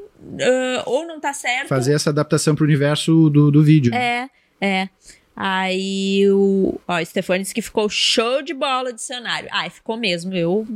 ou 0.85 1.07
não 1.07 1.19
tá 1.19 1.31
certo. 1.31 1.69
Fazer 1.69 1.93
essa 1.93 2.09
adaptação 2.09 2.53
para 2.53 2.63
o 2.63 2.67
universo 2.67 3.29
do, 3.29 3.49
do 3.49 3.63
vídeo. 3.63 3.93
É, 3.95 4.29
é. 4.59 4.89
Aí 5.43 6.29
o. 6.29 6.79
Ó, 6.87 7.03
Stefani 7.03 7.41
disse 7.41 7.55
que 7.55 7.63
ficou 7.63 7.89
show 7.89 8.43
de 8.43 8.53
bola 8.53 8.91
o 8.91 8.93
dicionário. 8.93 9.49
Ai, 9.51 9.71
ficou 9.71 9.97
mesmo. 9.97 10.35
Eu. 10.35 10.67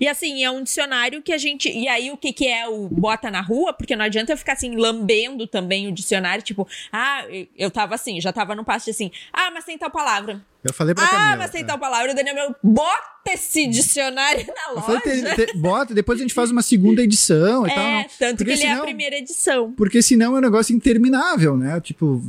E 0.00 0.08
assim, 0.08 0.42
é 0.42 0.50
um 0.50 0.62
dicionário 0.62 1.20
que 1.20 1.34
a 1.34 1.36
gente. 1.36 1.68
E 1.68 1.86
aí, 1.86 2.10
o 2.10 2.16
que, 2.16 2.32
que 2.32 2.48
é 2.48 2.66
o 2.66 2.88
bota 2.88 3.30
na 3.30 3.42
rua? 3.42 3.74
Porque 3.74 3.94
não 3.94 4.06
adianta 4.06 4.32
eu 4.32 4.38
ficar 4.38 4.54
assim, 4.54 4.74
lambendo 4.74 5.46
também 5.46 5.86
o 5.86 5.92
dicionário, 5.92 6.42
tipo, 6.42 6.66
ah, 6.90 7.26
eu 7.58 7.70
tava 7.70 7.94
assim, 7.94 8.18
já 8.18 8.32
tava 8.32 8.54
no 8.54 8.64
passo 8.64 8.86
de 8.86 8.92
assim, 8.92 9.10
ah, 9.30 9.50
mas 9.50 9.66
tem 9.66 9.76
tal 9.76 9.90
palavra. 9.90 10.40
Eu 10.66 10.72
falei 10.74 10.94
pra 10.94 11.04
Ah, 11.04 11.08
Camila, 11.08 11.36
mas 11.36 11.50
tem 11.50 11.62
é. 11.62 11.64
tal 11.64 11.78
palavra. 11.78 12.12
O 12.12 12.14
Daniel 12.14 12.34
meu, 12.34 12.54
bota 12.62 13.16
esse 13.28 13.66
dicionário 13.66 14.46
na 14.46 14.70
Eu 14.70 14.74
loja. 14.76 15.00
falei, 15.00 15.22
te- 15.34 15.46
te- 15.46 15.56
bota, 15.58 15.92
depois 15.94 16.18
a 16.18 16.22
gente 16.22 16.32
faz 16.34 16.50
uma 16.50 16.62
segunda 16.62 17.02
edição 17.02 17.66
e 17.66 17.74
tal. 17.74 17.84
é, 17.84 18.06
tanto 18.18 18.38
Porque 18.38 18.44
que 18.44 18.58
ele 18.58 18.62
é 18.62 18.66
a 18.66 18.70
senão- 18.74 18.84
primeira 18.84 19.16
edição. 19.16 19.72
Porque 19.72 20.00
senão 20.02 20.36
é 20.36 20.38
um 20.38 20.42
negócio 20.42 20.74
interminável, 20.74 21.56
né? 21.56 21.80
Tipo, 21.80 22.22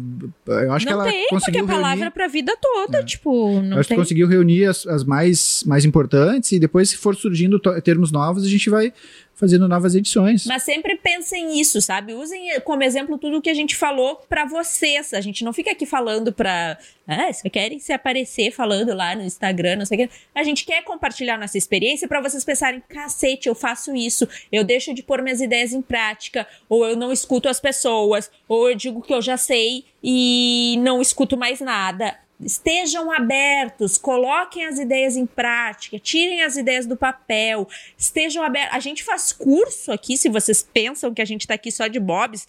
eu 0.48 0.74
acho 0.74 0.86
que 0.86 0.92
não 0.92 1.02
ela 1.02 1.10
tem, 1.12 1.22
porque 1.22 1.36
conseguiu 1.36 1.64
a 1.64 1.68
palavra 1.68 1.90
reunir. 1.90 2.04
é 2.08 2.10
pra 2.10 2.28
vida 2.28 2.58
toda, 2.62 3.04
tipo, 3.04 3.58
Eu 3.58 3.64
não 3.64 3.78
acho 3.78 3.84
que 3.88 3.96
tem. 3.96 3.98
conseguiu 3.98 4.28
reunir 4.28 4.66
as, 4.66 4.86
as 4.88 5.04
mais, 5.04 5.64
mais 5.66 5.86
importantes 5.86 6.52
e 6.52 6.60
depois, 6.60 6.90
se 6.90 6.98
for 6.98 7.16
surgindo 7.16 7.60
termos 7.82 8.12
novos, 8.12 8.44
a 8.44 8.48
gente 8.50 8.70
vai 8.70 8.92
fazendo 9.38 9.68
novas 9.68 9.96
edições. 9.96 10.46
Mas 10.46 10.64
sempre 10.64 10.98
pensem 10.98 11.48
nisso, 11.48 11.80
sabe? 11.80 12.14
Usem 12.14 12.60
como 12.62 12.84
exemplo 12.84 13.18
tudo 13.18 13.38
o 13.38 13.42
que 13.42 13.50
a 13.50 13.54
gente 13.54 13.76
falou 13.76 14.16
pra 14.28 14.46
vocês. 14.46 15.14
A 15.14 15.22
gente 15.22 15.46
não 15.46 15.54
fica 15.54 15.72
aqui 15.72 15.86
falando 15.86 16.34
pra. 16.34 16.78
Ah, 17.08 17.32
se 17.32 17.48
querem 17.50 17.80
se 17.80 17.94
aparecer 17.94 18.52
falando 18.52 18.94
lá 18.94 19.16
no 19.16 19.24
Instagram, 19.24 19.78
não 19.78 19.86
sei 19.86 20.06
o 20.06 20.08
quê. 20.08 20.14
A 20.36 20.44
gente 20.44 20.66
quer 20.66 20.84
compartilhar 20.84 21.38
nossa 21.38 21.58
experiência 21.58 22.08
pra 22.08 22.20
vocês 22.20 22.44
pensarem: 22.44 22.84
cacete, 22.90 23.48
eu 23.48 23.56
faço 23.56 23.96
isso, 23.96 24.28
eu 24.52 24.64
deixo 24.64 24.94
de 24.94 25.04
pôr 25.04 25.22
minhas 25.22 25.40
ideias 25.40 25.72
em 25.72 25.82
prática, 25.82 26.46
ou 26.68 26.84
eu 26.86 26.98
não 26.98 27.14
escuto 27.14 27.48
as 27.48 27.60
pessoas, 27.60 28.30
ou 28.48 28.70
eu 28.70 28.76
digo 28.76 29.02
que 29.02 29.14
eu 29.14 29.22
já 29.22 29.38
sei 29.38 29.86
e 30.04 30.78
não 30.82 31.00
escuto 31.00 31.38
mais 31.38 31.62
nada. 31.62 32.18
Estejam 32.40 33.12
abertos, 33.12 33.98
coloquem 33.98 34.66
as 34.66 34.78
ideias 34.78 35.18
em 35.18 35.26
prática, 35.26 35.98
tirem 35.98 36.44
as 36.44 36.56
ideias 36.56 36.86
do 36.86 36.96
papel, 36.96 37.68
estejam 37.98 38.44
abertos. 38.44 38.76
A 38.76 38.80
gente 38.80 39.04
faz 39.04 39.34
curso 39.34 39.92
aqui, 39.92 40.16
se 40.16 40.30
vocês 40.30 40.62
pensam 40.62 41.14
que 41.14 41.22
a 41.22 41.26
gente 41.26 41.48
tá 41.48 41.56
aqui 41.56 41.72
só 41.72 41.88
de 41.88 42.00
bobs, 42.00 42.48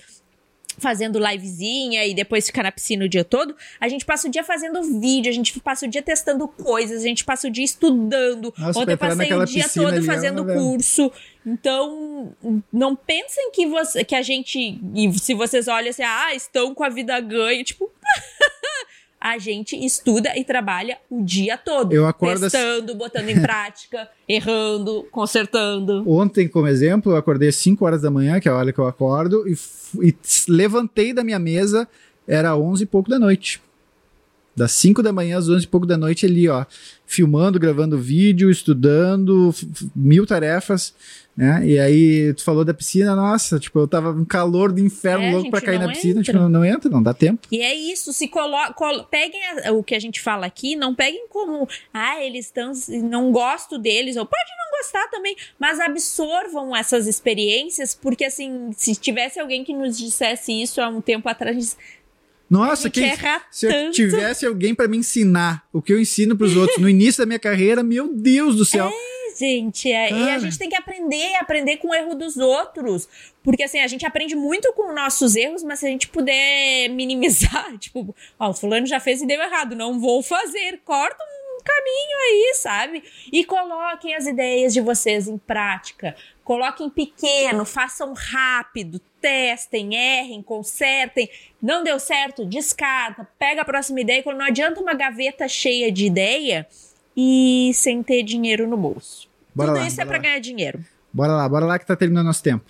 fazendo 0.78 1.18
livezinha 1.18 2.07
e 2.07 2.14
depois 2.14 2.47
ficar 2.47 2.62
na 2.62 2.72
piscina 2.72 3.05
o 3.05 3.09
dia 3.09 3.24
todo, 3.24 3.55
a 3.80 3.89
gente 3.89 4.05
passa 4.05 4.28
o 4.28 4.30
dia 4.30 4.45
fazendo 4.45 4.82
vídeo, 5.01 5.28
a 5.28 5.34
gente 5.34 5.59
passa 5.61 5.86
o 5.86 5.89
dia 5.89 6.03
testando 6.03 6.47
coisas, 6.49 7.03
a 7.03 7.07
gente 7.07 7.24
passa 7.24 7.49
o 7.49 7.51
dia 7.51 7.64
estudando. 7.64 8.55
Nossa, 8.57 8.78
Ontem 8.78 8.93
eu 8.93 8.99
passei 8.99 9.32
o 9.32 9.45
dia 9.45 9.68
todo 9.68 9.89
ali, 9.89 10.07
fazendo 10.07 10.45
velho. 10.45 10.59
curso. 10.59 11.12
Então, 11.45 12.32
não 12.72 12.95
pensem 12.95 13.51
que 13.51 13.66
você 13.66 14.05
que 14.05 14.14
a 14.14 14.22
gente 14.22 14.80
se 15.18 15.34
vocês 15.34 15.66
olham 15.68 15.91
assim, 15.91 16.03
ah, 16.03 16.34
estão 16.34 16.74
com 16.74 16.84
a 16.84 16.89
vida 16.89 17.18
ganha, 17.20 17.62
tipo, 17.64 17.91
a 19.21 19.37
gente 19.39 19.77
estuda 19.77 20.37
e 20.37 20.45
trabalha 20.45 20.99
o 21.11 21.23
dia 21.23 21.57
todo. 21.59 21.93
Eu 21.93 22.07
acordo 22.07 22.47
assim- 22.47 22.57
testando, 22.57 22.95
botando 22.95 23.29
em 23.29 23.41
prática, 23.41 24.09
errando, 24.29 25.07
consertando. 25.11 26.09
Ontem, 26.09 26.49
como 26.49 26.66
exemplo, 26.66 27.12
eu 27.12 27.16
acordei 27.16 27.49
às 27.49 27.57
5 27.57 27.85
horas 27.85 28.03
da 28.03 28.11
manhã, 28.11 28.39
que 28.41 28.49
é 28.49 28.53
a 28.53 28.57
hora 28.57 28.73
que 28.73 28.79
eu 28.79 28.87
acordo, 28.87 29.45
e, 29.49 29.57
e 30.09 30.14
levantei 30.49 31.12
da 31.12 31.25
minha 31.25 31.39
mesa, 31.39 31.89
era 32.27 32.57
11 32.57 32.85
e 32.85 32.87
pouco 32.87 33.11
da 33.11 33.19
noite. 33.19 33.61
Das 34.59 34.73
5 34.73 35.03
da 35.03 35.13
manhã 35.13 35.39
às 35.39 35.49
11 35.49 35.65
e 35.65 35.69
pouco 35.69 35.87
da 35.87 35.97
noite 35.97 36.27
ali, 36.27 36.49
ó, 36.49 36.65
filmando, 37.07 37.59
gravando 37.59 37.97
vídeo, 37.99 38.51
estudando, 38.51 39.55
mil 39.97 40.27
tarefas, 40.27 40.95
né? 41.37 41.63
E 41.65 41.79
aí, 41.79 42.35
tu 42.35 42.43
falou 42.43 42.65
da 42.65 42.75
piscina, 42.75 43.15
nossa, 43.15 43.59
tipo, 43.61 43.79
eu 43.79 43.87
tava 43.89 44.11
um 44.11 44.25
calor 44.25 44.73
do 44.73 44.81
inferno 44.81 45.25
É, 45.25 45.31
louco 45.31 45.51
pra 45.51 45.61
gente, 45.61 45.67
cair 45.67 45.79
na 45.79 45.89
piscina, 45.89 46.21
entra. 46.21 46.25
tipo, 46.25 46.39
não, 46.39 46.49
não 46.49 46.65
entra, 46.65 46.91
não 46.91 47.03
dá 47.03 47.15
tempo. 47.15 47.47
E 47.51 47.61
é 47.61 47.73
isso, 47.75 48.13
se 48.13 48.27
colo 48.29 48.57
colo- 48.75 49.05
peguem 49.05 49.41
a- 49.65 49.73
o 49.73 49.83
que 49.85 49.95
a 49.95 50.01
gente 50.01 50.21
fala 50.21 50.45
aqui, 50.47 50.75
não 50.77 50.95
peguem 50.95 51.27
como, 51.31 51.67
ah, 51.95 52.21
eles 52.23 52.47
estão, 52.47 52.73
não 53.05 53.31
gosto 53.31 53.79
deles, 53.79 54.17
ou 54.17 54.27
pode 54.27 54.51
não 54.59 54.79
gostar 54.79 55.07
também, 55.09 55.37
mas 55.59 55.79
absorvam 55.81 56.75
essas 56.77 57.07
experiências, 57.07 57.95
porque 57.95 58.25
assim, 58.25 58.71
se 58.77 58.95
tivesse 58.97 59.39
alguém 59.41 59.63
que 59.65 59.73
nos 59.73 59.97
dissesse 59.97 60.53
isso 60.53 60.81
há 60.81 60.89
um 60.89 61.01
tempo 61.01 61.29
atrás, 61.29 61.77
Nossa, 62.49 62.89
quem, 62.89 63.13
se 63.51 63.67
eu 63.67 63.71
tanto. 63.71 63.93
tivesse 63.93 64.47
alguém 64.47 64.75
pra 64.75 64.89
me 64.89 64.97
ensinar 64.97 65.65
o 65.73 65.83
que 65.83 65.93
eu 65.93 66.01
ensino 66.01 66.37
pros 66.37 66.57
outros 66.57 66.79
no 66.79 66.89
início 66.89 67.23
da 67.23 67.27
minha 67.27 67.39
carreira, 67.39 67.83
meu 67.83 68.13
Deus 68.13 68.57
do 68.57 68.65
céu. 68.65 68.91
gente, 69.39 69.93
é, 69.93 70.11
e 70.11 70.31
a 70.31 70.39
gente 70.39 70.59
tem 70.59 70.69
que 70.69 70.75
aprender, 70.77 71.37
aprender 71.37 71.77
com 71.77 71.89
o 71.89 71.95
erro 71.95 72.15
dos 72.15 72.37
outros. 72.37 73.09
Porque 73.43 73.63
assim, 73.63 73.81
a 73.81 73.87
gente 73.87 74.05
aprende 74.05 74.35
muito 74.35 74.73
com 74.73 74.93
nossos 74.93 75.37
erros, 75.37 75.63
mas 75.63 75.79
se 75.79 75.87
a 75.87 75.91
gente 75.91 76.09
puder 76.09 76.89
minimizar, 76.89 77.77
tipo, 77.79 78.15
ó, 78.39 78.51
o 78.51 78.55
fulano 78.55 78.87
já 78.87 78.99
fez 78.99 79.23
e 79.23 79.27
deu 79.27 79.41
errado, 79.41 79.77
não 79.77 80.01
vou 80.01 80.23
fazer, 80.23 80.81
corta 80.85 81.23
um 81.23 81.63
caminho 81.65 82.19
aí, 82.27 82.55
sabe? 82.55 83.05
E 83.33 83.45
coloquem 83.45 84.15
as 84.15 84.27
ideias 84.27 84.73
de 84.73 84.81
vocês 84.81 85.29
em 85.29 85.39
prática. 85.39 86.17
Coloquem 86.49 86.89
pequeno, 86.89 87.63
façam 87.67 88.15
rápido, 88.15 88.99
testem, 89.21 89.95
errem, 89.95 90.41
consertem. 90.41 91.29
Não 91.61 91.85
deu 91.85 92.01
certo, 92.01 92.47
descarta, 92.47 93.29
pega 93.39 93.61
a 93.61 93.65
próxima 93.67 94.01
ideia. 94.01 94.23
Quando 94.23 94.39
não 94.39 94.47
adianta 94.47 94.81
uma 94.81 94.95
gaveta 94.95 95.47
cheia 95.47 95.93
de 95.93 96.07
ideia 96.07 96.67
e 97.15 97.71
sem 97.75 98.03
ter 98.03 98.23
dinheiro 98.23 98.67
no 98.67 98.79
bolso. 98.79 99.29
Bora 99.55 99.73
Tudo 99.73 99.81
lá, 99.81 99.87
isso 99.87 100.01
é 100.01 100.05
lá. 100.07 100.17
ganhar 100.17 100.39
dinheiro. 100.39 100.83
Bora 101.13 101.33
lá, 101.33 101.47
bora 101.47 101.67
lá 101.67 101.79
que 101.79 101.85
tá 101.85 101.95
terminando 101.95 102.25
nosso 102.25 102.43
tempo. 102.43 102.65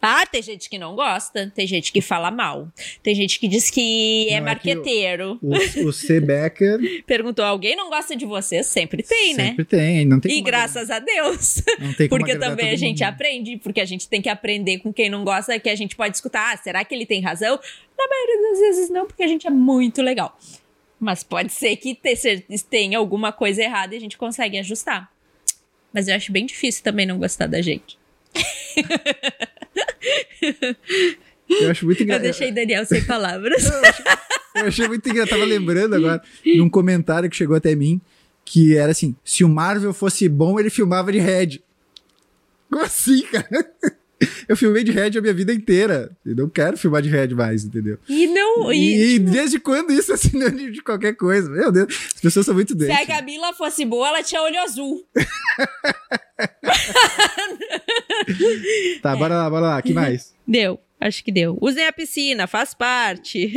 Ah, 0.00 0.24
tem 0.24 0.40
gente 0.40 0.70
que 0.70 0.78
não 0.78 0.94
gosta, 0.94 1.50
tem 1.54 1.66
gente 1.66 1.90
que 1.90 2.00
fala 2.00 2.30
mal, 2.30 2.68
tem 3.02 3.12
gente 3.14 3.40
que 3.40 3.48
diz 3.48 3.70
que 3.70 4.28
é 4.28 4.40
Não, 4.40 4.46
é 4.48 4.54
que 4.54 4.70
o- 4.70 4.76
marqueteiro. 4.76 5.38
O, 5.42 5.88
o 5.88 5.92
C. 5.92 6.20
Becker 6.20 6.78
Perguntou, 7.04 7.44
alguém 7.44 7.74
não 7.74 7.88
gosta 7.88 8.14
de 8.14 8.24
você? 8.24 8.62
Sempre 8.62 9.02
tem, 9.02 9.34
né? 9.34 9.46
sempre 9.48 9.64
tem, 9.64 10.04
não 10.04 10.20
tem 10.20 10.38
E 10.38 10.40
graças 10.42 10.90
a 10.90 10.98
Deus. 11.00 11.62
Não 11.80 11.92
tem 11.94 12.08
como 12.08 12.20
Porque 12.20 12.32
agradar 12.32 12.50
também 12.56 12.70
a 12.70 12.76
gente 12.76 13.00
mundo. 13.02 13.08
aprende, 13.08 13.56
porque 13.56 13.80
a 13.80 13.84
gente 13.84 14.08
tem 14.08 14.22
que 14.22 14.28
aprender 14.28 14.78
com 14.78 14.92
quem 14.92 15.10
não 15.10 15.24
gosta, 15.24 15.58
que 15.58 15.68
a 15.68 15.74
gente 15.74 15.96
pode 15.96 16.14
escutar. 16.14 16.52
Ah, 16.54 16.56
será 16.56 16.84
que 16.84 16.94
ele 16.94 17.06
tem 17.06 17.20
razão? 17.20 17.58
Na 17.98 18.06
maioria 18.08 18.50
das 18.50 18.58
vezes 18.60 18.90
não, 18.90 19.06
porque 19.06 19.22
a 19.24 19.28
gente 19.28 19.46
é 19.46 19.50
muito 19.50 20.02
legal. 20.02 20.38
Mas 21.00 21.24
pode 21.24 21.52
ser 21.52 21.74
que 21.76 21.98
tenha 22.70 22.98
alguma 22.98 23.32
coisa 23.32 23.62
errada 23.62 23.94
e 23.94 23.98
a 23.98 24.00
gente 24.00 24.16
consegue 24.16 24.56
ajustar. 24.58 25.10
Mas 25.92 26.06
eu 26.06 26.14
acho 26.14 26.30
bem 26.30 26.46
difícil 26.46 26.84
também 26.84 27.06
não 27.06 27.18
gostar 27.18 27.46
da 27.46 27.60
gente. 27.60 27.98
Eu 31.48 31.70
acho 31.70 31.84
muito 31.86 32.00
Eu 32.00 32.04
engraçado. 32.04 32.22
deixei 32.22 32.52
Daniel 32.52 32.84
sem 32.84 33.04
palavras. 33.04 33.64
Eu 34.54 34.66
achei 34.66 34.88
muito 34.88 35.08
engraçado. 35.08 35.38
Tava 35.38 35.44
lembrando 35.44 35.94
agora, 35.94 36.22
num 36.44 36.68
comentário 36.68 37.28
que 37.30 37.36
chegou 37.36 37.56
até 37.56 37.74
mim, 37.74 38.00
que 38.44 38.76
era 38.76 38.92
assim: 38.92 39.14
se 39.24 39.44
o 39.44 39.48
Marvel 39.48 39.92
fosse 39.92 40.28
bom, 40.28 40.58
ele 40.58 40.70
filmava 40.70 41.12
de 41.12 41.18
Red. 41.18 41.60
Como 42.70 42.82
assim, 42.82 43.22
cara? 43.26 43.70
Eu 44.48 44.56
filmei 44.56 44.82
de 44.82 44.90
Red 44.90 45.18
a 45.18 45.20
minha 45.20 45.34
vida 45.34 45.52
inteira. 45.52 46.10
Eu 46.24 46.34
não 46.34 46.48
quero 46.48 46.76
filmar 46.76 47.02
de 47.02 47.08
Red 47.08 47.28
mais, 47.28 47.64
entendeu? 47.64 47.98
E 48.08 48.26
não. 48.26 48.72
E, 48.72 49.14
E, 49.14 49.18
tipo, 49.18 49.30
desde 49.30 49.60
quando 49.60 49.92
isso 49.92 50.12
é 50.12 50.16
sinônimo 50.16 50.70
de 50.72 50.82
qualquer 50.82 51.14
coisa? 51.14 51.50
Meu 51.50 51.70
Deus, 51.70 51.88
as 52.14 52.20
pessoas 52.20 52.46
são 52.46 52.54
muito 52.54 52.76
se 52.78 52.90
a. 52.90 53.06
Camila 53.06 53.52
fosse 53.52 53.84
boa, 53.84 54.08
ela 54.08 54.22
tinha 54.22 54.42
olho 54.42 54.58
azul. 54.60 55.06
Tá, 59.02 59.14
bora 59.16 59.36
lá, 59.36 59.48
bora 59.50 59.66
lá. 59.66 59.82
que 59.82 59.92
mais? 59.92 60.34
Deu, 60.46 60.80
acho 61.00 61.22
que 61.24 61.30
deu. 61.30 61.56
Usem 61.60 61.86
a 61.86 61.92
piscina, 61.92 62.46
faz 62.46 62.74
parte. 62.74 63.52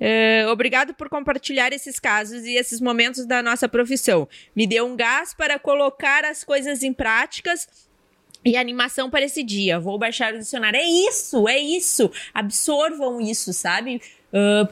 É, 0.00 0.46
obrigado 0.48 0.94
por 0.94 1.08
compartilhar 1.08 1.72
esses 1.72 2.00
casos 2.00 2.44
e 2.44 2.56
esses 2.56 2.80
momentos 2.80 3.26
da 3.26 3.42
nossa 3.42 3.68
profissão. 3.68 4.28
Me 4.56 4.66
deu 4.66 4.86
um 4.86 4.96
gás 4.96 5.34
para 5.34 5.58
colocar 5.58 6.24
as 6.24 6.42
coisas 6.42 6.82
em 6.82 6.92
práticas 6.92 7.68
e 8.44 8.56
animação 8.56 9.08
para 9.08 9.24
esse 9.24 9.42
dia. 9.42 9.80
Vou 9.80 9.98
baixar 9.98 10.34
o 10.34 10.38
dicionário. 10.38 10.78
É 10.78 10.84
isso, 10.84 11.48
é 11.48 11.58
isso. 11.58 12.10
Absorvam 12.32 13.20
isso, 13.20 13.52
sabe? 13.52 14.00
Ah, 14.34 14.68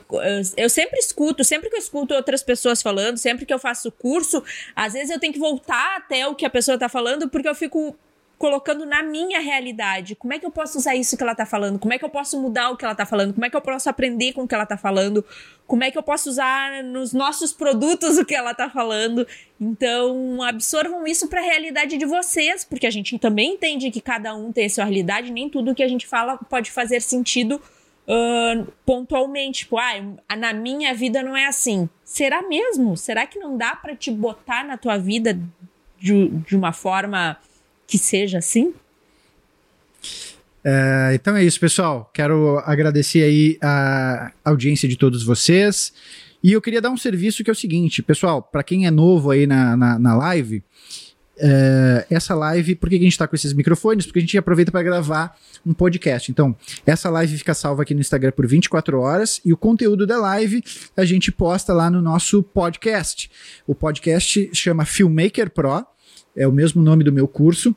eu 0.56 0.68
sempre 0.68 0.98
escuto, 0.98 1.44
sempre 1.44 1.70
que 1.70 1.76
eu 1.76 1.80
escuto 1.80 2.12
outras 2.14 2.42
pessoas 2.42 2.82
falando, 2.82 3.16
sempre 3.16 3.46
que 3.46 3.54
eu 3.54 3.60
faço 3.60 3.92
curso, 3.92 4.42
às 4.74 4.92
vezes 4.92 5.10
eu 5.10 5.20
tenho 5.20 5.32
que 5.32 5.38
voltar 5.38 5.98
até 5.98 6.26
o 6.26 6.34
que 6.34 6.44
a 6.44 6.50
pessoa 6.50 6.76
tá 6.76 6.88
falando, 6.88 7.28
porque 7.28 7.48
eu 7.48 7.54
fico 7.54 7.96
colocando 8.43 8.84
na 8.84 9.05
minha 9.05 9.38
realidade. 9.38 10.16
Como 10.16 10.32
é 10.32 10.38
que 10.40 10.45
eu 10.45 10.51
posso 10.51 10.76
usar 10.76 10.97
isso 10.97 11.16
que 11.16 11.22
ela 11.22 11.32
tá 11.32 11.47
falando? 11.47 11.78
Como 11.78 11.95
é 11.95 11.99
que 11.99 12.05
eu 12.05 12.09
posso 12.09 12.43
mudar 12.43 12.70
o 12.70 12.76
que 12.76 12.84
ela 12.84 12.93
tá 12.93 13.07
falando? 13.07 13.32
Como 13.34 13.47
é 13.47 13.49
que 13.49 13.57
eu 13.57 13.61
posso 13.61 13.88
aprender 13.88 14.32
com 14.32 14.43
o 14.43 14.49
que 14.49 14.55
ela 14.57 14.66
tá 14.66 14.76
falando? 14.76 15.24
Como 15.64 15.84
é 15.84 15.93
que 15.93 15.97
eu 15.97 16.03
posso 16.03 16.28
usar 16.28 16.82
nos 16.82 17.12
nossos 17.12 17.53
produtos 17.53 18.18
o 18.18 18.24
que 18.24 18.34
ela 18.34 18.53
tá 18.53 18.68
falando? 18.68 19.24
Então, 19.61 20.43
absorvam 20.43 21.07
isso 21.07 21.28
para 21.28 21.38
a 21.38 21.45
realidade 21.45 21.97
de 21.97 22.05
vocês, 22.05 22.64
porque 22.64 22.84
a 22.84 22.90
gente 22.90 23.16
também 23.16 23.55
entende 23.55 23.93
que 23.93 24.01
cada 24.01 24.34
um 24.34 24.51
tem 24.51 24.66
a 24.66 24.70
sua 24.70 24.86
realidade, 24.86 25.30
nem 25.30 25.49
tudo 25.49 25.72
que 25.72 25.84
a 25.84 25.88
gente 25.88 26.05
fala 26.05 26.36
pode 26.36 26.72
fazer 26.72 27.01
sentido 27.01 27.62
uh, 28.09 28.72
pontualmente. 28.84 29.61
Tipo, 29.61 29.78
ah, 29.78 30.36
na 30.36 30.53
minha 30.53 30.93
vida 30.93 31.22
não 31.22 31.36
é 31.36 31.47
assim. 31.47 31.88
Será 32.05 32.43
mesmo? 32.43 32.97
Será 32.97 33.24
que 33.24 33.38
não 33.38 33.57
dá 33.57 33.76
para 33.76 33.95
te 33.95 34.11
botar 34.11 34.64
na 34.64 34.76
tua 34.76 34.99
vida 34.99 35.38
de, 35.97 36.28
de 36.28 36.57
uma 36.57 36.72
forma 36.72 37.38
que 37.93 37.99
seja 37.99 38.38
assim? 38.38 38.72
É, 40.64 41.11
então 41.12 41.36
é 41.36 41.45
isso, 41.45 41.61
pessoal. 41.61 42.11
Quero 42.14 42.59
agradecer 42.64 43.22
aí 43.22 43.59
a 43.61 44.32
audiência 44.43 44.88
de 44.88 44.97
todos 44.97 45.22
vocês. 45.22 45.93
E 46.43 46.53
eu 46.53 46.62
queria 46.62 46.80
dar 46.80 46.88
um 46.88 46.97
serviço 46.97 47.45
que 47.45 47.51
é 47.51 47.53
o 47.53 47.55
seguinte, 47.55 48.03
pessoal, 48.03 48.43
para 48.43 48.62
quem 48.62 48.86
é 48.86 48.90
novo 48.90 49.30
aí 49.30 49.47
na, 49.47 49.76
na, 49.76 49.99
na 49.99 50.16
live, 50.16 50.64
é, 51.38 52.07
essa 52.09 52.34
live, 52.34 52.74
por 52.76 52.88
que 52.88 52.95
a 52.95 52.99
gente 52.99 53.12
está 53.12 53.28
com 53.28 53.36
esses 53.36 53.53
microfones? 53.53 54.07
Porque 54.07 54.20
a 54.20 54.22
gente 54.22 54.38
aproveita 54.38 54.72
para 54.72 54.82
gravar 54.82 55.36
um 55.66 55.74
podcast. 55.74 56.30
Então, 56.30 56.57
essa 56.86 57.11
live 57.11 57.36
fica 57.36 57.53
salva 57.53 57.82
aqui 57.82 57.93
no 57.93 58.01
Instagram 58.01 58.32
por 58.32 58.47
24 58.47 58.99
horas 59.01 59.38
e 59.45 59.53
o 59.53 59.57
conteúdo 59.57 60.07
da 60.07 60.18
live 60.18 60.64
a 60.97 61.05
gente 61.05 61.30
posta 61.30 61.74
lá 61.74 61.90
no 61.90 62.01
nosso 62.01 62.43
podcast. 62.43 63.30
O 63.66 63.74
podcast 63.74 64.51
chama 64.55 64.86
Filmmaker 64.86 65.51
Pro, 65.51 65.86
é 66.34 66.47
o 66.47 66.53
mesmo 66.53 66.82
nome 66.82 67.05
do 67.05 67.12
meu 67.12 67.28
curso. 67.28 67.74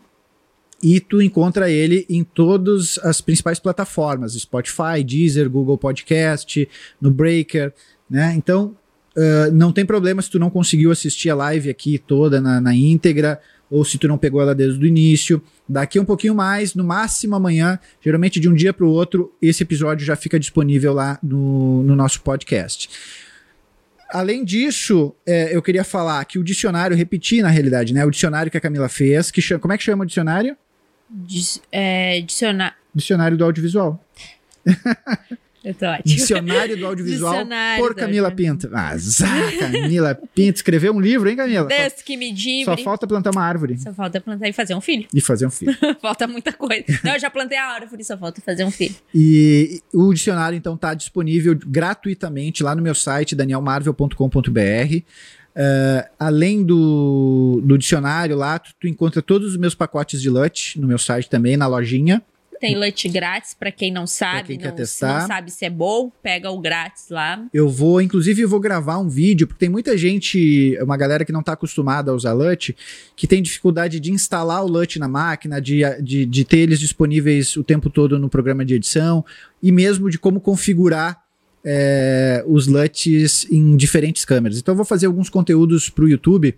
E 0.85 0.99
tu 0.99 1.19
encontra 1.19 1.67
ele 1.67 2.05
em 2.07 2.23
todas 2.23 2.99
as 2.99 3.19
principais 3.19 3.59
plataformas: 3.59 4.33
Spotify, 4.33 5.03
Deezer, 5.03 5.49
Google 5.49 5.79
Podcast, 5.79 6.69
no 7.01 7.09
Breaker, 7.09 7.73
né? 8.07 8.35
Então, 8.37 8.77
uh, 9.17 9.51
não 9.51 9.71
tem 9.71 9.83
problema 9.83 10.21
se 10.21 10.29
tu 10.29 10.37
não 10.37 10.51
conseguiu 10.51 10.91
assistir 10.91 11.31
a 11.31 11.35
live 11.35 11.71
aqui 11.71 11.97
toda 11.97 12.39
na, 12.39 12.61
na 12.61 12.75
íntegra, 12.75 13.41
ou 13.67 13.83
se 13.83 13.97
tu 13.97 14.07
não 14.07 14.15
pegou 14.15 14.39
ela 14.39 14.53
desde 14.53 14.79
o 14.79 14.85
início. 14.85 15.41
Daqui 15.67 15.99
um 15.99 16.05
pouquinho 16.05 16.35
mais, 16.35 16.75
no 16.75 16.83
máximo 16.83 17.35
amanhã, 17.35 17.79
geralmente 17.99 18.39
de 18.39 18.47
um 18.47 18.53
dia 18.53 18.71
para 18.71 18.85
o 18.85 18.89
outro, 18.91 19.33
esse 19.41 19.63
episódio 19.63 20.05
já 20.05 20.15
fica 20.15 20.39
disponível 20.39 20.93
lá 20.93 21.17
no, 21.23 21.81
no 21.81 21.95
nosso 21.95 22.21
podcast. 22.21 22.87
Além 24.11 24.45
disso, 24.45 25.15
é, 25.25 25.55
eu 25.55 25.63
queria 25.63 25.83
falar 25.83 26.23
que 26.25 26.37
o 26.37 26.43
dicionário, 26.43 26.95
repetir 26.95 27.41
na 27.41 27.49
realidade, 27.49 27.91
né? 27.91 28.05
O 28.05 28.11
dicionário 28.11 28.51
que 28.51 28.57
a 28.57 28.61
Camila 28.61 28.87
fez, 28.87 29.31
que 29.31 29.41
chama, 29.41 29.59
como 29.59 29.73
é 29.73 29.79
que 29.79 29.83
chama 29.83 30.03
o 30.03 30.05
dicionário? 30.05 30.55
Dis, 31.15 31.61
é, 31.71 32.19
dicionário. 32.21 32.75
Dicionário 32.93 33.37
do 33.37 33.45
audiovisual. 33.45 34.03
Eu 35.65 35.73
tô 35.73 35.87
ótimo. 35.87 36.03
Dicionário 36.05 36.77
do 36.77 36.85
Audiovisual 36.85 37.33
Dicionário 37.33 37.83
por 37.83 37.95
Camila 37.95 38.29
Pinto. 38.29 38.69
Ah, 38.71 38.93
Camila 39.59 40.13
Pinto. 40.13 40.57
Escreveu 40.57 40.93
um 40.93 40.99
livro, 40.99 41.27
hein, 41.27 41.35
Camila? 41.35 41.67
Que 42.05 42.15
me 42.15 42.31
dibre. 42.31 42.65
Só 42.65 42.77
falta 42.77 43.07
plantar 43.07 43.31
uma 43.31 43.41
árvore. 43.41 43.79
Só 43.79 43.91
falta 43.91 44.21
plantar 44.21 44.47
e 44.47 44.53
fazer 44.53 44.75
um 44.75 44.81
filho. 44.81 45.07
E 45.11 45.19
fazer 45.19 45.47
um 45.47 45.49
filho. 45.49 45.75
falta 45.99 46.27
muita 46.27 46.53
coisa. 46.53 46.83
Não, 47.03 47.13
eu 47.13 47.19
já 47.19 47.31
plantei 47.31 47.57
a 47.57 47.65
árvore, 47.65 48.03
só 48.03 48.15
falta 48.15 48.41
fazer 48.41 48.63
um 48.63 48.69
filho. 48.69 48.93
E 49.13 49.81
o 49.91 50.13
dicionário, 50.13 50.55
então, 50.55 50.77
tá 50.77 50.93
disponível 50.93 51.57
gratuitamente 51.65 52.61
lá 52.61 52.75
no 52.75 52.81
meu 52.83 52.93
site, 52.93 53.35
danielmarvel.com.br. 53.35 55.03
Uh, 55.55 56.03
além 56.19 56.63
do, 56.63 57.61
do 57.63 57.77
dicionário 57.77 58.35
lá, 58.35 58.59
tu, 58.59 58.71
tu, 58.77 58.87
encontra 58.89 59.21
todos 59.21 59.51
os 59.51 59.57
meus 59.57 59.73
pacotes 59.73 60.21
de 60.21 60.29
LUT 60.29 60.77
no 60.77 60.85
meu 60.85 60.97
site 60.97 61.29
também, 61.29 61.55
na 61.55 61.65
lojinha. 61.65 62.21
Tem 62.59 62.75
LUT 62.75 63.07
grátis 63.09 63.53
para 63.53 63.71
quem 63.71 63.89
não 63.89 64.05
sabe, 64.05 64.57
quem 64.57 64.57
não, 64.57 64.75
não, 64.75 65.27
sabe 65.27 65.51
se 65.51 65.63
é 65.65 65.69
bom, 65.69 66.11
pega 66.21 66.49
o 66.51 66.59
grátis 66.59 67.09
lá. 67.09 67.45
Eu 67.53 67.69
vou, 67.69 68.01
inclusive, 68.01 68.41
eu 68.41 68.49
vou 68.49 68.59
gravar 68.59 68.97
um 68.97 69.07
vídeo, 69.07 69.47
porque 69.47 69.59
tem 69.59 69.69
muita 69.69 69.97
gente, 69.97 70.77
uma 70.81 70.97
galera 70.97 71.23
que 71.23 71.31
não 71.31 71.39
está 71.39 71.53
acostumada 71.53 72.11
a 72.11 72.13
usar 72.13 72.33
LUT, 72.33 72.75
que 73.15 73.27
tem 73.27 73.41
dificuldade 73.41 73.99
de 73.99 74.11
instalar 74.11 74.63
o 74.63 74.67
LUT 74.67 74.99
na 74.99 75.07
máquina, 75.07 75.61
de, 75.61 75.83
de, 76.01 76.25
de 76.25 76.45
ter 76.45 76.59
eles 76.59 76.79
disponíveis 76.79 77.55
o 77.55 77.63
tempo 77.63 77.89
todo 77.89 78.19
no 78.19 78.29
programa 78.29 78.65
de 78.65 78.73
edição, 78.73 79.23
e 79.63 79.71
mesmo 79.71 80.09
de 80.09 80.19
como 80.19 80.41
configurar 80.41 81.24
é, 81.65 82.43
os 82.45 82.67
LUTs 82.67 83.47
em 83.51 83.75
diferentes 83.75 84.23
câmeras. 84.23 84.59
Então 84.59 84.73
eu 84.73 84.77
vou 84.77 84.85
fazer 84.85 85.07
alguns 85.07 85.29
conteúdos 85.29 85.89
para 85.89 86.05
o 86.05 86.07
YouTube 86.09 86.55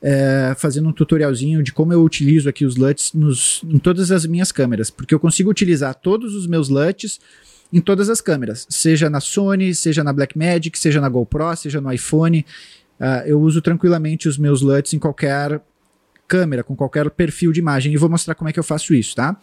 é, 0.00 0.54
fazendo 0.56 0.88
um 0.88 0.92
tutorialzinho 0.92 1.62
de 1.62 1.72
como 1.72 1.92
eu 1.92 2.02
utilizo 2.02 2.48
aqui 2.48 2.64
os 2.64 2.76
LUTs 2.76 3.12
nos, 3.12 3.62
em 3.68 3.78
todas 3.78 4.10
as 4.10 4.24
minhas 4.24 4.50
câmeras, 4.50 4.90
porque 4.90 5.14
eu 5.14 5.20
consigo 5.20 5.50
utilizar 5.50 5.94
todos 5.94 6.34
os 6.34 6.46
meus 6.46 6.68
LUTs 6.68 7.20
em 7.72 7.80
todas 7.80 8.08
as 8.08 8.20
câmeras, 8.20 8.66
seja 8.70 9.10
na 9.10 9.20
Sony, 9.20 9.74
seja 9.74 10.02
na 10.04 10.12
Blackmagic, 10.12 10.78
seja 10.78 11.00
na 11.00 11.08
GoPro, 11.08 11.56
seja 11.56 11.80
no 11.80 11.92
iPhone. 11.92 12.46
Uh, 12.98 13.26
eu 13.26 13.40
uso 13.40 13.60
tranquilamente 13.60 14.28
os 14.28 14.38
meus 14.38 14.62
LUTs 14.62 14.94
em 14.94 14.98
qualquer 14.98 15.60
câmera, 16.28 16.62
com 16.62 16.74
qualquer 16.76 17.10
perfil 17.10 17.52
de 17.52 17.60
imagem, 17.60 17.92
e 17.92 17.96
vou 17.96 18.08
mostrar 18.08 18.34
como 18.34 18.48
é 18.48 18.52
que 18.52 18.58
eu 18.58 18.64
faço 18.64 18.94
isso, 18.94 19.14
tá? 19.14 19.36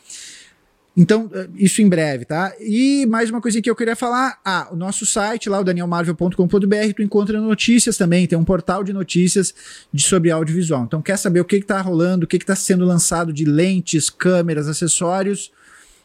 Então, 0.95 1.29
eh, 1.33 1.47
isso 1.55 1.81
em 1.81 1.89
breve, 1.89 2.23
tá? 2.23 2.53
E 2.59 3.05
mais 3.07 3.29
uma 3.29 3.41
coisinha 3.41 3.61
que 3.61 3.69
eu 3.69 3.75
queria 3.75 3.95
falar. 3.95 4.39
Ah, 4.45 4.67
o 4.71 4.75
nosso 4.75 5.05
site 5.05 5.49
lá, 5.49 5.59
o 5.59 5.63
danielmarvel.com.br, 5.63 6.93
tu 6.95 7.01
encontra 7.01 7.41
notícias 7.41 7.97
também, 7.97 8.27
tem 8.27 8.37
um 8.37 8.43
portal 8.43 8.83
de 8.83 8.93
notícias 8.93 9.53
de, 9.91 10.03
sobre 10.03 10.29
audiovisual. 10.29 10.83
Então, 10.83 11.01
quer 11.01 11.17
saber 11.17 11.39
o 11.39 11.45
que 11.45 11.55
está 11.55 11.81
rolando, 11.81 12.25
o 12.25 12.27
que 12.27 12.37
está 12.37 12.55
sendo 12.55 12.85
lançado 12.85 13.33
de 13.33 13.43
lentes, 13.43 14.09
câmeras, 14.09 14.67
acessórios, 14.67 15.51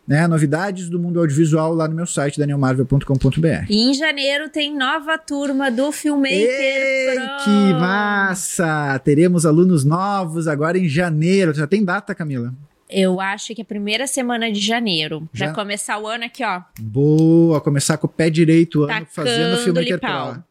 né? 0.06 0.26
Novidades 0.26 0.88
do 0.88 0.98
mundo 0.98 1.20
audiovisual 1.20 1.74
lá 1.74 1.86
no 1.86 1.94
meu 1.94 2.06
site, 2.06 2.38
danielmarvel.com.br. 2.38 3.66
E 3.68 3.90
em 3.90 3.92
janeiro 3.92 4.48
tem 4.48 4.74
nova 4.74 5.18
turma 5.18 5.70
do 5.70 5.92
Filmmaker 5.92 6.38
Ei, 6.38 7.14
Pro. 7.14 7.44
Que 7.44 7.72
massa! 7.74 8.98
Teremos 9.04 9.44
alunos 9.44 9.84
novos 9.84 10.48
agora 10.48 10.78
em 10.78 10.88
janeiro. 10.88 11.52
Já 11.52 11.66
tem 11.66 11.84
data, 11.84 12.14
Camila? 12.14 12.54
Eu 12.88 13.20
acho 13.20 13.54
que 13.54 13.60
é 13.60 13.62
a 13.62 13.66
primeira 13.66 14.06
semana 14.06 14.50
de 14.50 14.60
janeiro. 14.60 15.28
Já? 15.32 15.52
Começar 15.52 15.98
o 15.98 16.06
ano 16.06 16.24
aqui, 16.24 16.42
ó. 16.42 16.62
Boa, 16.80 17.60
começar 17.60 17.98
com 17.98 18.06
o 18.06 18.10
pé 18.10 18.30
direito 18.30 18.80
o 18.80 18.84
ano 18.84 19.06
fazendo 19.10 19.54
o 19.54 19.58
filme 19.58 19.84
que. 19.84 20.44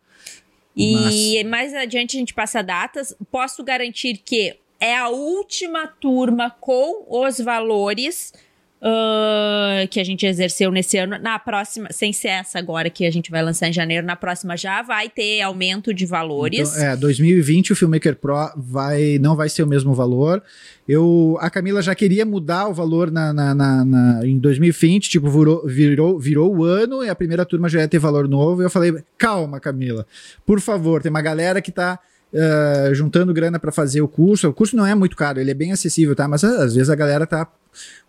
E 0.75 1.43
mais 1.45 1.73
adiante 1.73 2.15
a 2.15 2.19
gente 2.19 2.33
passa 2.33 2.61
datas. 2.61 3.15
Posso 3.31 3.63
garantir 3.63 4.17
que 4.17 4.55
é 4.79 4.95
a 4.95 5.09
última 5.09 5.87
turma 5.87 6.51
com 6.59 7.05
os 7.09 7.39
valores 7.39 8.31
Uh, 8.79 9.87
que 9.89 9.99
a 9.99 10.03
gente 10.03 10.23
exerceu 10.23 10.71
nesse 10.71 10.99
ano. 10.99 11.17
Na 11.17 11.39
próxima, 11.39 11.87
sem 11.91 12.13
ser 12.13 12.27
essa 12.27 12.59
agora 12.59 12.91
que 12.91 13.07
a 13.07 13.11
gente 13.11 13.31
vai 13.31 13.41
lançar 13.41 13.67
em 13.67 13.73
janeiro, 13.73 14.05
na 14.05 14.15
próxima 14.15 14.55
já 14.55 14.83
vai 14.83 15.09
ter 15.09 15.41
aumento 15.41 15.91
de 15.91 16.05
valores. 16.05 16.75
Então, 16.75 16.85
é, 16.85 16.95
2020 16.95 17.73
o 17.73 17.75
Filmmaker 17.75 18.15
Pro 18.15 18.51
vai, 18.55 19.17
não 19.19 19.35
vai 19.35 19.49
ser 19.49 19.63
o 19.63 19.67
mesmo 19.67 19.95
valor. 19.95 20.43
Eu, 20.87 21.37
a 21.41 21.49
Camila 21.49 21.81
já 21.81 21.95
queria 21.95 22.23
mudar 22.23 22.67
o 22.67 22.73
valor 22.73 23.09
na, 23.09 23.33
na, 23.33 23.55
na, 23.55 23.83
na 23.83 24.27
em 24.27 24.37
2020, 24.37 25.09
tipo, 25.09 25.27
virou, 25.27 25.65
virou, 25.65 26.19
virou 26.19 26.55
o 26.55 26.63
ano 26.63 27.03
e 27.03 27.09
a 27.09 27.15
primeira 27.15 27.45
turma 27.45 27.67
já 27.67 27.79
ia 27.79 27.87
ter 27.87 27.97
valor 27.97 28.27
novo. 28.27 28.61
E 28.61 28.65
eu 28.65 28.69
falei, 28.69 28.93
calma, 29.17 29.59
Camila, 29.59 30.05
por 30.45 30.61
favor, 30.61 31.01
tem 31.01 31.09
uma 31.09 31.21
galera 31.21 31.61
que 31.63 31.71
tá 31.71 31.99
Uh, 32.37 32.93
juntando 32.93 33.33
grana 33.33 33.57
para 33.57 33.71
fazer 33.71 34.01
o 34.01 34.07
curso. 34.07 34.47
O 34.47 34.53
curso 34.53 34.75
não 34.75 34.85
é 34.85 34.93
muito 34.93 35.15
caro, 35.15 35.39
ele 35.39 35.49
é 35.49 35.55
bem 35.55 35.71
acessível, 35.71 36.15
tá? 36.15 36.27
Mas 36.27 36.43
às 36.43 36.75
vezes 36.75 36.89
a 36.89 36.95
galera 36.95 37.25
tá 37.25 37.47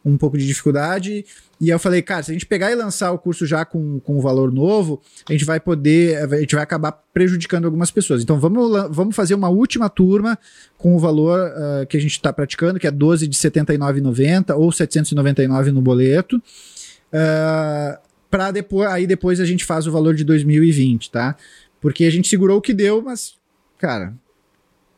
um 0.05 0.17
pouco 0.17 0.37
de 0.37 0.47
dificuldade. 0.47 1.25
E 1.61 1.71
eu 1.71 1.79
falei, 1.79 2.03
cara, 2.03 2.23
se 2.23 2.31
a 2.31 2.35
gente 2.35 2.47
pegar 2.47 2.71
e 2.71 2.75
lançar 2.75 3.11
o 3.11 3.19
curso 3.19 3.47
já 3.47 3.65
com, 3.65 3.99
com 4.01 4.17
o 4.17 4.21
valor 4.21 4.53
novo, 4.53 5.01
a 5.29 5.33
gente 5.33 5.45
vai 5.45 5.59
poder, 5.59 6.17
a 6.17 6.41
gente 6.41 6.55
vai 6.55 6.63
acabar 6.63 6.93
prejudicando 6.93 7.65
algumas 7.65 7.91
pessoas. 7.91 8.23
Então 8.23 8.39
vamos, 8.39 8.71
vamos 8.91 9.17
fazer 9.17 9.35
uma 9.35 9.49
última 9.49 9.89
turma 9.89 10.39
com 10.77 10.95
o 10.95 10.99
valor 10.99 11.51
uh, 11.51 11.87
que 11.87 11.97
a 11.97 12.01
gente 12.01 12.13
está 12.13 12.33
praticando, 12.33 12.79
que 12.79 12.87
é 12.87 12.91
12 12.91 13.27
de 13.27 13.37
R$ 13.37 13.51
79,90 13.51 14.57
ou 14.57 14.71
799 14.71 15.73
no 15.73 15.81
boleto. 15.81 16.37
Uh, 16.37 17.99
para 18.31 18.51
depois, 18.51 18.91
aí 18.91 19.07
depois 19.07 19.41
a 19.41 19.45
gente 19.45 19.65
faz 19.65 19.87
o 19.87 19.93
valor 19.93 20.15
de 20.15 20.23
2020, 20.23 21.11
tá? 21.11 21.35
Porque 21.81 22.05
a 22.05 22.11
gente 22.11 22.29
segurou 22.29 22.59
o 22.59 22.61
que 22.61 22.75
deu, 22.75 23.03
mas 23.03 23.38
cara, 23.79 24.15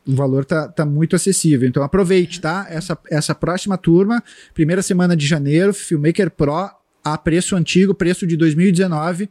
o 0.07 0.15
valor 0.15 0.45
tá, 0.45 0.67
tá 0.67 0.85
muito 0.85 1.15
acessível. 1.15 1.67
Então 1.67 1.83
aproveite, 1.83 2.41
tá? 2.41 2.65
Essa, 2.69 2.97
essa 3.09 3.35
próxima 3.35 3.77
turma, 3.77 4.23
primeira 4.53 4.81
semana 4.81 5.15
de 5.15 5.25
janeiro, 5.25 5.73
Filmmaker 5.73 6.31
Pro 6.31 6.69
a 7.03 7.17
preço 7.17 7.55
antigo, 7.55 7.93
preço 7.93 8.27
de 8.27 8.37
2019. 8.37 9.29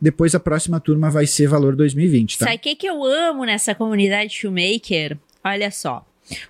Depois 0.00 0.34
a 0.34 0.40
próxima 0.40 0.78
turma 0.78 1.10
vai 1.10 1.26
ser 1.26 1.48
valor 1.48 1.74
2020, 1.74 2.38
tá? 2.38 2.44
Sabe 2.44 2.56
o 2.56 2.60
que, 2.60 2.76
que 2.76 2.86
eu 2.86 3.04
amo 3.04 3.44
nessa 3.44 3.74
comunidade 3.74 4.38
Filmmaker? 4.38 5.18
Olha 5.42 5.70
só. 5.70 6.06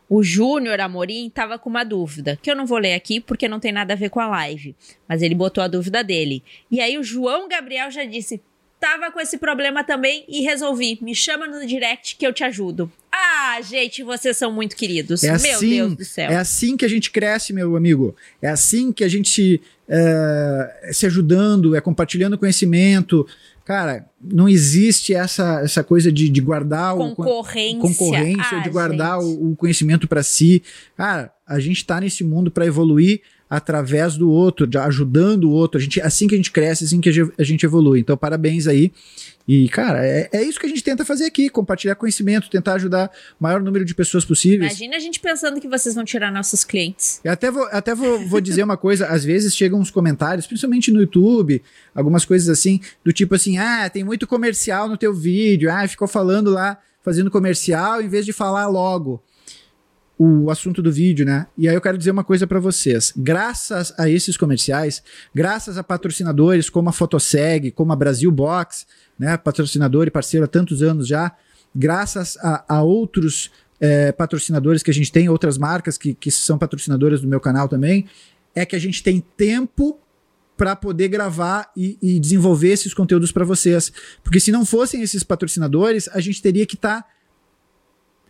O 0.08 0.22
Júnior 0.22 0.80
Amorim 0.80 1.28
estava 1.28 1.58
com 1.58 1.70
uma 1.70 1.84
dúvida, 1.84 2.38
que 2.42 2.50
eu 2.50 2.56
não 2.56 2.66
vou 2.66 2.78
ler 2.78 2.94
aqui 2.94 3.20
porque 3.20 3.48
não 3.48 3.60
tem 3.60 3.72
nada 3.72 3.92
a 3.92 3.96
ver 3.96 4.10
com 4.10 4.20
a 4.20 4.26
live, 4.26 4.74
mas 5.08 5.22
ele 5.22 5.34
botou 5.34 5.62
a 5.62 5.68
dúvida 5.68 6.02
dele. 6.02 6.42
E 6.70 6.80
aí 6.80 6.98
o 6.98 7.04
João 7.04 7.48
Gabriel 7.48 7.90
já 7.90 8.04
disse: 8.04 8.42
tava 8.80 9.10
com 9.10 9.20
esse 9.20 9.38
problema 9.38 9.82
também 9.82 10.24
e 10.28 10.42
resolvi. 10.42 10.98
Me 11.02 11.14
chama 11.14 11.46
no 11.46 11.66
direct 11.66 12.16
que 12.16 12.26
eu 12.26 12.32
te 12.32 12.44
ajudo. 12.44 12.90
Ah, 13.10 13.60
gente, 13.62 14.02
vocês 14.02 14.36
são 14.36 14.52
muito 14.52 14.76
queridos. 14.76 15.24
É 15.24 15.36
Meu 15.38 15.56
assim, 15.56 15.70
Deus 15.70 15.94
do 15.96 16.04
céu. 16.04 16.30
É 16.30 16.36
assim 16.36 16.76
que 16.76 16.84
a 16.84 16.88
gente 16.88 17.10
cresce, 17.10 17.52
meu 17.52 17.76
amigo. 17.76 18.14
É 18.40 18.48
assim 18.48 18.92
que 18.92 19.02
a 19.02 19.08
gente 19.08 19.60
é, 19.88 20.90
se 20.92 21.06
ajudando, 21.06 21.74
é 21.74 21.80
compartilhando 21.80 22.38
conhecimento. 22.38 23.26
Cara, 23.64 24.06
não 24.20 24.48
existe 24.48 25.14
essa, 25.14 25.60
essa 25.62 25.84
coisa 25.84 26.10
de, 26.10 26.28
de 26.28 26.40
guardar 26.40 26.94
concorrência, 26.94 27.78
o 27.78 27.80
concorrência, 27.82 28.58
ah, 28.58 28.60
de 28.60 28.70
guardar 28.70 29.18
o, 29.18 29.52
o 29.52 29.56
conhecimento 29.56 30.06
para 30.06 30.22
si. 30.22 30.62
Cara, 30.96 31.32
a 31.46 31.58
gente 31.58 31.84
tá 31.84 32.00
nesse 32.00 32.22
mundo 32.24 32.50
para 32.50 32.64
evoluir 32.64 33.20
através 33.48 34.16
do 34.16 34.30
outro, 34.30 34.68
ajudando 34.80 35.44
o 35.44 35.50
outro. 35.50 35.78
A 35.78 35.82
gente, 35.82 36.00
assim 36.00 36.28
que 36.28 36.34
a 36.34 36.36
gente 36.36 36.50
cresce, 36.50 36.84
assim 36.84 37.00
que 37.00 37.08
a 37.08 37.44
gente 37.44 37.64
evolui. 37.64 38.00
Então, 38.00 38.16
parabéns 38.16 38.66
aí. 38.66 38.92
E, 39.46 39.66
cara, 39.70 40.06
é, 40.06 40.28
é 40.30 40.42
isso 40.42 40.60
que 40.60 40.66
a 40.66 40.68
gente 40.68 40.84
tenta 40.84 41.06
fazer 41.06 41.24
aqui: 41.24 41.48
compartilhar 41.48 41.94
conhecimento, 41.94 42.50
tentar 42.50 42.74
ajudar 42.74 43.10
o 43.40 43.42
maior 43.42 43.62
número 43.62 43.82
de 43.82 43.94
pessoas 43.94 44.22
possíveis. 44.22 44.72
Imagina 44.72 44.96
a 44.96 45.00
gente 45.00 45.18
pensando 45.18 45.58
que 45.58 45.66
vocês 45.66 45.94
vão 45.94 46.04
tirar 46.04 46.30
nossos 46.30 46.64
clientes. 46.64 47.18
Eu 47.24 47.32
até 47.32 47.50
vou, 47.50 47.66
até 47.72 47.94
vou, 47.94 48.28
vou 48.28 48.42
dizer 48.42 48.62
uma 48.62 48.76
coisa: 48.76 49.06
às 49.06 49.24
vezes 49.24 49.56
chegam 49.56 49.80
uns 49.80 49.90
comentários, 49.90 50.46
principalmente 50.46 50.92
no 50.92 51.00
YouTube, 51.00 51.62
algumas 51.94 52.26
coisas 52.26 52.50
assim, 52.50 52.78
do 53.02 53.10
tipo 53.10 53.34
assim: 53.34 53.56
ah, 53.56 53.88
tem 53.88 54.04
muito 54.04 54.26
comercial 54.26 54.86
no 54.86 54.98
teu 54.98 55.14
vídeo, 55.14 55.70
ah, 55.72 55.88
ficou 55.88 56.06
falando 56.06 56.50
lá, 56.50 56.78
fazendo 57.02 57.30
comercial, 57.30 58.02
em 58.02 58.08
vez 58.08 58.26
de 58.26 58.34
falar 58.34 58.66
logo 58.66 59.22
o 60.18 60.50
assunto 60.50 60.82
do 60.82 60.90
vídeo, 60.90 61.24
né? 61.24 61.46
E 61.56 61.68
aí 61.68 61.74
eu 61.74 61.80
quero 61.80 61.96
dizer 61.96 62.10
uma 62.10 62.24
coisa 62.24 62.44
para 62.44 62.58
vocês. 62.58 63.12
Graças 63.16 63.94
a 63.96 64.10
esses 64.10 64.36
comerciais, 64.36 65.00
graças 65.32 65.78
a 65.78 65.84
patrocinadores 65.84 66.68
como 66.68 66.88
a 66.88 66.92
Fotoseg, 66.92 67.70
como 67.70 67.92
a 67.92 67.96
Brasil 67.96 68.30
Box, 68.32 68.84
né? 69.16 69.36
Patrocinador 69.36 70.08
e 70.08 70.10
parceiro 70.10 70.44
há 70.44 70.48
tantos 70.48 70.82
anos 70.82 71.06
já, 71.06 71.32
graças 71.74 72.36
a, 72.38 72.64
a 72.76 72.82
outros 72.82 73.52
é, 73.80 74.10
patrocinadores 74.10 74.82
que 74.82 74.90
a 74.90 74.94
gente 74.94 75.12
tem, 75.12 75.28
outras 75.28 75.56
marcas 75.56 75.96
que, 75.96 76.14
que 76.14 76.32
são 76.32 76.58
patrocinadoras 76.58 77.20
do 77.20 77.28
meu 77.28 77.38
canal 77.38 77.68
também, 77.68 78.06
é 78.54 78.66
que 78.66 78.74
a 78.74 78.80
gente 78.80 79.04
tem 79.04 79.24
tempo 79.36 80.00
para 80.56 80.74
poder 80.74 81.06
gravar 81.06 81.70
e, 81.76 81.96
e, 82.02 82.18
desenvolver 82.18 82.70
esses 82.70 82.92
conteúdos 82.92 83.30
para 83.30 83.44
vocês. 83.44 83.92
Porque 84.24 84.40
se 84.40 84.50
não 84.50 84.66
fossem 84.66 85.00
esses 85.02 85.22
patrocinadores, 85.22 86.08
a 86.08 86.18
gente 86.18 86.42
teria 86.42 86.66
que 86.66 86.74
estar 86.74 87.02
tá 87.02 87.08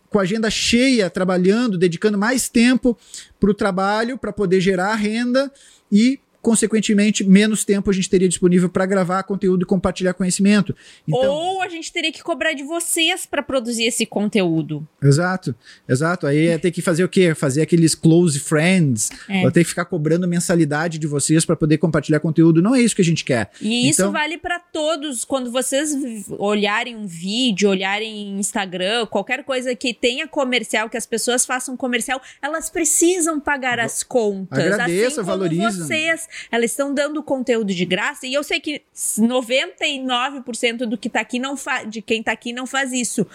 com 0.09 0.19
a 0.19 0.23
agenda 0.23 0.49
cheia, 0.49 1.09
trabalhando, 1.09 1.77
dedicando 1.77 2.17
mais 2.17 2.49
tempo 2.49 2.97
para 3.39 3.51
o 3.51 3.53
trabalho, 3.53 4.17
para 4.17 4.33
poder 4.33 4.59
gerar 4.59 4.95
renda 4.95 5.51
e 5.91 6.19
consequentemente, 6.41 7.23
menos 7.23 7.65
tempo 7.65 7.89
a 7.89 7.93
gente 7.93 8.09
teria 8.09 8.27
disponível 8.27 8.69
para 8.69 8.85
gravar 8.85 9.23
conteúdo 9.23 9.63
e 9.63 9.65
compartilhar 9.65 10.13
conhecimento. 10.13 10.75
Então, 11.07 11.33
Ou 11.33 11.61
a 11.61 11.67
gente 11.67 11.91
teria 11.91 12.11
que 12.11 12.23
cobrar 12.23 12.53
de 12.53 12.63
vocês 12.63 13.25
para 13.25 13.43
produzir 13.43 13.85
esse 13.85 14.05
conteúdo. 14.05 14.87
Exato, 15.01 15.53
exato. 15.87 16.25
Aí 16.25 16.47
é 16.47 16.57
ter 16.57 16.71
que 16.71 16.81
fazer 16.81 17.03
o 17.03 17.09
quê? 17.09 17.35
Fazer 17.35 17.61
aqueles 17.61 17.93
close 17.93 18.39
friends, 18.39 19.09
é. 19.27 19.43
ou 19.43 19.51
ter 19.51 19.63
que 19.63 19.69
ficar 19.69 19.85
cobrando 19.85 20.27
mensalidade 20.27 20.97
de 20.97 21.07
vocês 21.07 21.43
para 21.43 21.55
poder 21.55 21.77
compartilhar 21.77 22.19
conteúdo. 22.19 22.61
Não 22.61 22.73
é 22.73 22.81
isso 22.81 22.95
que 22.95 23.01
a 23.01 23.05
gente 23.05 23.25
quer. 23.25 23.51
E 23.61 23.89
então, 23.89 23.89
isso 23.89 24.11
vale 24.11 24.37
para 24.37 24.59
todos. 24.59 25.25
Quando 25.25 25.51
vocês 25.51 25.93
olharem 26.37 26.95
um 26.95 27.05
vídeo, 27.05 27.69
olharem 27.69 28.39
Instagram, 28.39 29.05
qualquer 29.07 29.43
coisa 29.43 29.75
que 29.75 29.93
tenha 29.93 30.27
comercial, 30.27 30.89
que 30.89 30.97
as 30.97 31.05
pessoas 31.05 31.45
façam 31.45 31.75
comercial, 31.75 32.21
elas 32.41 32.69
precisam 32.69 33.39
pagar 33.39 33.79
as 33.79 34.03
contas. 34.03 34.59
Agradeça, 34.59 35.21
assim 35.21 35.29
valoriza. 35.29 35.85
vocês 35.85 36.28
elas 36.51 36.71
estão 36.71 36.93
dando 36.93 37.21
conteúdo 37.23 37.73
de 37.73 37.85
graça 37.85 38.25
e 38.27 38.33
eu 38.33 38.43
sei 38.43 38.59
que 38.59 38.81
99% 38.95 40.77
do 40.85 40.97
que 40.97 41.09
tá 41.09 41.21
aqui 41.21 41.39
não 41.39 41.55
de 41.87 42.01
quem 42.01 42.23
tá 42.23 42.31
aqui 42.31 42.53
não 42.53 42.65
faz 42.65 42.91
isso. 42.91 43.25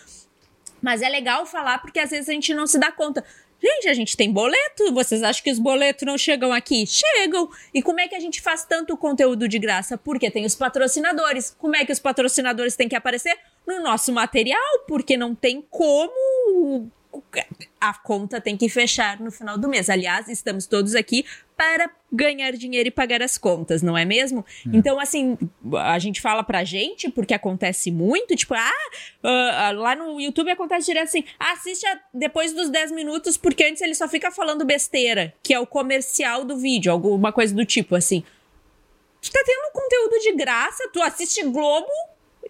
Mas 0.81 1.01
é 1.01 1.09
legal 1.09 1.47
falar 1.47 1.79
porque 1.79 1.99
às 1.99 2.11
vezes 2.11 2.29
a 2.29 2.33
gente 2.33 2.53
não 2.53 2.67
se 2.67 2.79
dá 2.79 2.93
conta. 2.93 3.25
Gente, 3.63 3.89
a 3.89 3.95
gente 3.95 4.15
tem 4.15 4.31
boleto. 4.31 4.93
Vocês 4.93 5.23
acham 5.23 5.43
que 5.43 5.51
os 5.51 5.59
boletos 5.59 6.05
não 6.05 6.19
chegam 6.19 6.53
aqui? 6.53 6.85
Chegam. 6.87 7.49
E 7.73 7.83
como 7.83 7.99
é 7.99 8.07
que 8.07 8.15
a 8.15 8.21
gente 8.21 8.43
faz 8.43 8.67
tanto 8.67 8.95
conteúdo 8.95 9.49
de 9.49 9.59
graça? 9.59 9.97
Porque 9.97 10.31
tem 10.31 10.45
os 10.45 10.55
patrocinadores. 10.55 11.57
Como 11.59 11.75
é 11.75 11.85
que 11.87 11.93
os 11.93 11.99
patrocinadores 11.99 12.77
têm 12.77 12.89
que 12.89 12.95
aparecer? 12.95 13.35
No 13.67 13.81
nosso 13.83 14.13
material, 14.13 14.61
porque 14.87 15.17
não 15.17 15.35
tem 15.35 15.67
como 15.71 16.91
a 17.81 17.95
conta 17.95 18.41
tem 18.41 18.57
que 18.57 18.69
fechar 18.69 19.21
no 19.21 19.31
final 19.31 19.59
do 19.59 19.69
mês. 19.69 19.91
Aliás, 19.91 20.29
estamos 20.29 20.67
todos 20.67 20.95
aqui 20.95 21.25
para 21.57 21.91
ganhar 22.11 22.53
dinheiro 22.53 22.89
e 22.89 22.91
pagar 22.91 23.23
as 23.23 23.37
contas, 23.37 23.83
não 23.83 23.97
é 23.97 24.05
mesmo? 24.05 24.45
É. 24.67 24.77
Então, 24.77 24.99
assim, 24.99 25.37
a 25.77 25.99
gente 25.99 26.21
fala 26.21 26.43
pra 26.43 26.65
gente, 26.65 27.11
porque 27.11 27.35
acontece 27.35 27.91
muito, 27.91 28.35
tipo, 28.35 28.55
ah, 28.55 28.71
uh, 29.23 29.77
lá 29.79 29.95
no 29.95 30.21
YouTube 30.21 30.51
acontece 30.51 30.87
direto 30.87 31.05
assim, 31.05 31.25
assiste 31.39 31.87
a, 31.87 32.01
depois 32.13 32.53
dos 32.53 32.71
10 32.71 32.93
minutos, 32.93 33.37
porque 33.37 33.65
antes 33.65 33.83
ele 33.83 33.95
só 33.95 34.09
fica 34.09 34.31
falando 34.31 34.65
besteira, 34.65 35.35
que 35.43 35.53
é 35.55 35.61
o 35.61 35.67
comercial 35.67 36.45
do 36.45 36.57
vídeo, 36.57 36.91
alguma 36.91 37.33
coisa 37.33 37.55
do 37.55 37.65
tipo, 37.65 37.95
assim. 37.95 38.25
Tu 39.21 39.33
tá 39.33 39.43
tendo 39.45 39.73
conteúdo 39.73 40.19
de 40.21 40.33
graça, 40.33 40.89
tu 40.93 41.01
assiste 41.01 41.43
Globo, 41.45 41.89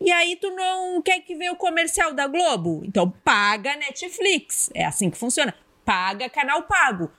e 0.00 0.10
aí 0.10 0.36
tu 0.36 0.50
não 0.50 1.00
quer 1.02 1.20
que 1.20 1.34
veja 1.34 1.52
o 1.52 1.56
comercial 1.56 2.12
da 2.12 2.26
Globo? 2.26 2.82
Então 2.84 3.12
paga 3.24 3.76
Netflix. 3.76 4.70
É 4.74 4.84
assim 4.84 5.10
que 5.10 5.16
funciona. 5.16 5.54
Paga 5.84 6.28
canal 6.28 6.62
pago. 6.62 7.10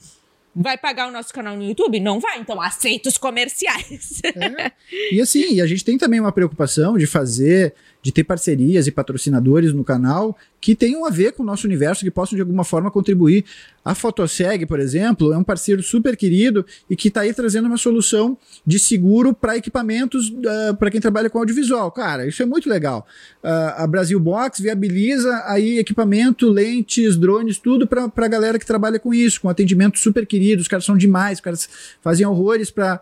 Vai 0.55 0.77
pagar 0.77 1.09
o 1.09 1.11
nosso 1.11 1.33
canal 1.33 1.55
no 1.57 1.63
YouTube? 1.63 1.99
Não 1.99 2.17
vai, 2.19 2.39
então 2.39 2.61
aceita 2.61 3.09
os 3.09 3.17
comerciais. 3.17 4.21
É. 4.23 4.71
E 5.11 5.19
assim, 5.19 5.59
a 5.59 5.67
gente 5.67 5.83
tem 5.83 5.97
também 5.97 6.19
uma 6.19 6.31
preocupação 6.31 6.97
de 6.97 7.05
fazer, 7.05 7.73
de 8.05 8.11
ter 8.11 8.23
parcerias 8.23 8.85
e 8.85 8.91
patrocinadores 8.91 9.73
no 9.73 9.83
canal 9.83 10.37
que 10.61 10.75
tenham 10.75 11.05
a 11.05 11.09
ver 11.09 11.31
com 11.31 11.41
o 11.41 11.45
nosso 11.45 11.65
universo, 11.65 12.03
que 12.03 12.11
possam 12.11 12.35
de 12.35 12.41
alguma 12.41 12.63
forma 12.63 12.91
contribuir. 12.91 13.45
A 13.83 13.93
Fotoseg, 13.93 14.65
por 14.65 14.79
exemplo, 14.79 15.31
é 15.31 15.37
um 15.37 15.43
parceiro 15.43 15.81
super 15.81 16.15
querido 16.15 16.65
e 16.89 16.95
que 16.95 17.07
está 17.07 17.21
aí 17.21 17.33
trazendo 17.33 17.67
uma 17.67 17.77
solução 17.77 18.37
de 18.65 18.79
seguro 18.79 19.33
para 19.33 19.57
equipamentos 19.57 20.29
uh, 20.29 20.69
ah, 20.69 20.73
para 20.73 20.89
quem 20.89 21.01
trabalha 21.01 21.29
com 21.29 21.37
audiovisual. 21.39 21.91
Cara, 21.91 22.27
isso 22.27 22.41
é 22.41 22.45
muito 22.45 22.67
legal. 22.67 23.07
Uh, 23.43 23.73
a 23.77 23.87
Brasil 23.87 24.19
Box 24.19 24.59
viabiliza 24.59 25.43
aí 25.45 25.77
equipamento, 25.77 26.49
lentes, 26.49 27.15
drones, 27.15 27.59
tudo 27.59 27.87
para 27.87 28.11
a 28.15 28.27
galera 28.27 28.57
que 28.57 28.65
trabalha 28.65 28.99
com 28.99 29.13
isso, 29.13 29.41
com 29.41 29.49
atendimento 29.49 29.99
super 29.99 30.25
querido. 30.25 30.61
Os 30.61 30.67
caras 30.67 30.85
são 30.85 30.97
demais, 30.97 31.37
os 31.37 31.43
caras 31.43 31.69
fazem 32.01 32.25
horrores 32.25 32.71
para 32.71 33.01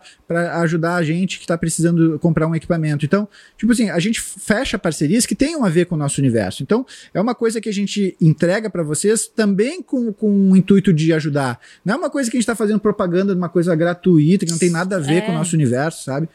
ajudar 0.60 0.96
a 0.96 1.02
gente 1.02 1.38
que 1.38 1.44
está 1.44 1.56
precisando 1.56 2.18
comprar 2.18 2.46
um 2.46 2.54
equipamento. 2.54 3.06
Então, 3.06 3.26
tipo 3.56 3.72
assim, 3.72 3.88
a 3.88 3.98
gente 3.98 4.20
fecha 4.20 4.78
parcerias 4.78 4.93
que 5.26 5.34
tenham 5.34 5.64
a 5.64 5.68
ver 5.68 5.86
com 5.86 5.94
o 5.94 5.98
nosso 5.98 6.20
universo. 6.20 6.62
Então, 6.62 6.84
é 7.12 7.20
uma 7.20 7.34
coisa 7.34 7.54
coisa 7.54 7.60
que 7.60 7.68
a 7.68 7.72
gente 7.72 8.16
entrega 8.20 8.68
para 8.70 8.82
vocês 8.82 9.26
também 9.26 9.82
com, 9.82 10.12
com 10.12 10.50
o 10.50 10.56
intuito 10.56 10.92
de 10.92 11.12
ajudar. 11.12 11.60
Não 11.84 11.94
é 11.94 11.96
uma 11.98 12.10
coisa 12.10 12.30
que 12.30 12.36
a 12.36 12.38
gente 12.38 12.44
está 12.44 12.56
fazendo 12.56 12.80
propaganda 12.80 13.32
de 13.32 13.38
uma 13.38 13.48
coisa 13.48 13.74
gratuita, 13.76 14.44
que 14.44 14.50
não 14.50 14.58
tem 14.58 14.70
nada 14.70 14.96
a 14.96 14.98
ver 14.98 15.16
é. 15.16 15.20
com 15.20 15.32
o 15.32 15.34
nosso 15.34 15.54
universo, 15.54 16.04
sabe? 16.04 16.28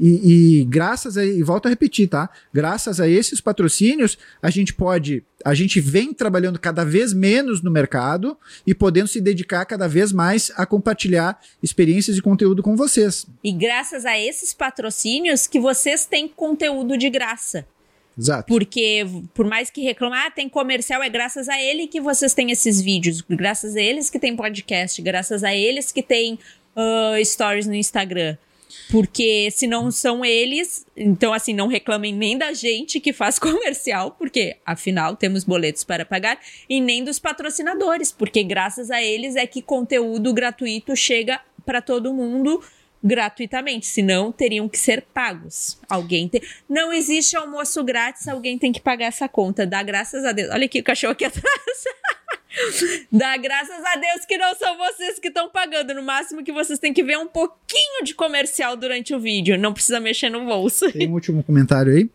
E, 0.00 0.60
e, 0.60 0.64
graças 0.64 1.16
a, 1.16 1.24
e 1.24 1.42
volto 1.42 1.66
a 1.66 1.68
repetir, 1.68 2.08
tá? 2.08 2.30
Graças 2.52 3.00
a 3.00 3.08
esses 3.08 3.40
patrocínios, 3.40 4.16
a 4.40 4.50
gente 4.50 4.72
pode, 4.72 5.22
a 5.44 5.52
gente 5.52 5.80
vem 5.80 6.14
trabalhando 6.14 6.58
cada 6.58 6.84
vez 6.84 7.12
menos 7.12 7.62
no 7.62 7.70
mercado 7.70 8.36
e 8.66 8.74
podendo 8.74 9.08
se 9.08 9.20
dedicar 9.20 9.64
cada 9.64 9.86
vez 9.86 10.10
mais 10.12 10.50
a 10.56 10.64
compartilhar 10.64 11.38
experiências 11.62 12.16
e 12.16 12.22
conteúdo 12.22 12.62
com 12.62 12.74
vocês. 12.74 13.26
E 13.44 13.52
graças 13.52 14.04
a 14.04 14.18
esses 14.18 14.54
patrocínios 14.54 15.46
que 15.46 15.60
vocês 15.60 16.06
têm 16.06 16.26
conteúdo 16.26 16.96
de 16.96 17.10
graça. 17.10 17.66
Exato. 18.18 18.46
Porque, 18.46 19.06
por 19.34 19.46
mais 19.46 19.70
que 19.70 19.82
reclamar, 19.82 20.26
ah, 20.26 20.30
tem 20.30 20.48
comercial, 20.48 21.02
é 21.02 21.08
graças 21.08 21.48
a 21.48 21.60
ele 21.60 21.86
que 21.86 22.00
vocês 22.00 22.34
têm 22.34 22.50
esses 22.50 22.80
vídeos, 22.80 23.22
graças 23.28 23.74
a 23.76 23.80
eles 23.80 24.10
que 24.10 24.18
tem 24.18 24.36
podcast, 24.36 25.00
graças 25.00 25.42
a 25.42 25.54
eles 25.54 25.90
que 25.90 26.02
tem 26.02 26.38
uh, 26.76 27.24
stories 27.24 27.66
no 27.66 27.74
Instagram. 27.74 28.36
Porque 28.90 29.50
se 29.50 29.66
não 29.66 29.90
são 29.90 30.24
eles, 30.24 30.86
então 30.96 31.32
assim, 31.32 31.54
não 31.54 31.66
reclamem 31.66 32.12
nem 32.12 32.36
da 32.36 32.52
gente 32.52 33.00
que 33.00 33.12
faz 33.12 33.36
comercial, 33.40 34.12
porque 34.12 34.56
afinal 34.64 35.16
temos 35.16 35.44
boletos 35.44 35.84
para 35.84 36.04
pagar, 36.04 36.38
e 36.68 36.80
nem 36.80 37.04
dos 37.04 37.18
patrocinadores, 37.18 38.12
porque 38.12 38.42
graças 38.42 38.90
a 38.90 39.02
eles 39.02 39.36
é 39.36 39.46
que 39.46 39.62
conteúdo 39.62 40.32
gratuito 40.32 40.94
chega 40.96 41.40
para 41.64 41.80
todo 41.80 42.12
mundo 42.12 42.62
gratuitamente, 43.02 43.86
senão 43.86 44.30
teriam 44.30 44.68
que 44.68 44.78
ser 44.78 45.02
pagos. 45.14 45.78
Alguém 45.88 46.28
tem. 46.28 46.40
Não 46.68 46.92
existe 46.92 47.36
almoço 47.36 47.82
grátis, 47.82 48.28
alguém 48.28 48.58
tem 48.58 48.72
que 48.72 48.80
pagar 48.80 49.06
essa 49.06 49.28
conta. 49.28 49.66
Dá 49.66 49.82
graças 49.82 50.24
a 50.24 50.32
Deus. 50.32 50.50
Olha 50.50 50.66
aqui 50.66 50.80
o 50.80 50.84
cachorro 50.84 51.12
aqui 51.12 51.24
atrás. 51.26 51.84
Dá 53.10 53.36
graças 53.36 53.82
a 53.84 53.96
Deus 53.96 54.24
que 54.26 54.36
não 54.36 54.54
são 54.54 54.76
vocês 54.76 55.18
que 55.18 55.28
estão 55.28 55.48
pagando. 55.48 55.94
No 55.94 56.02
máximo 56.02 56.44
que 56.44 56.52
vocês 56.52 56.78
têm 56.78 56.92
que 56.92 57.02
ver 57.02 57.18
um 57.18 57.26
pouquinho 57.26 58.04
de 58.04 58.14
comercial 58.14 58.76
durante 58.76 59.14
o 59.14 59.20
vídeo. 59.20 59.58
Não 59.58 59.72
precisa 59.72 59.98
mexer 59.98 60.28
no 60.28 60.44
bolso. 60.44 60.90
Tem 60.92 61.08
um 61.08 61.14
último 61.14 61.42
comentário 61.42 61.92
aí. 61.92 62.10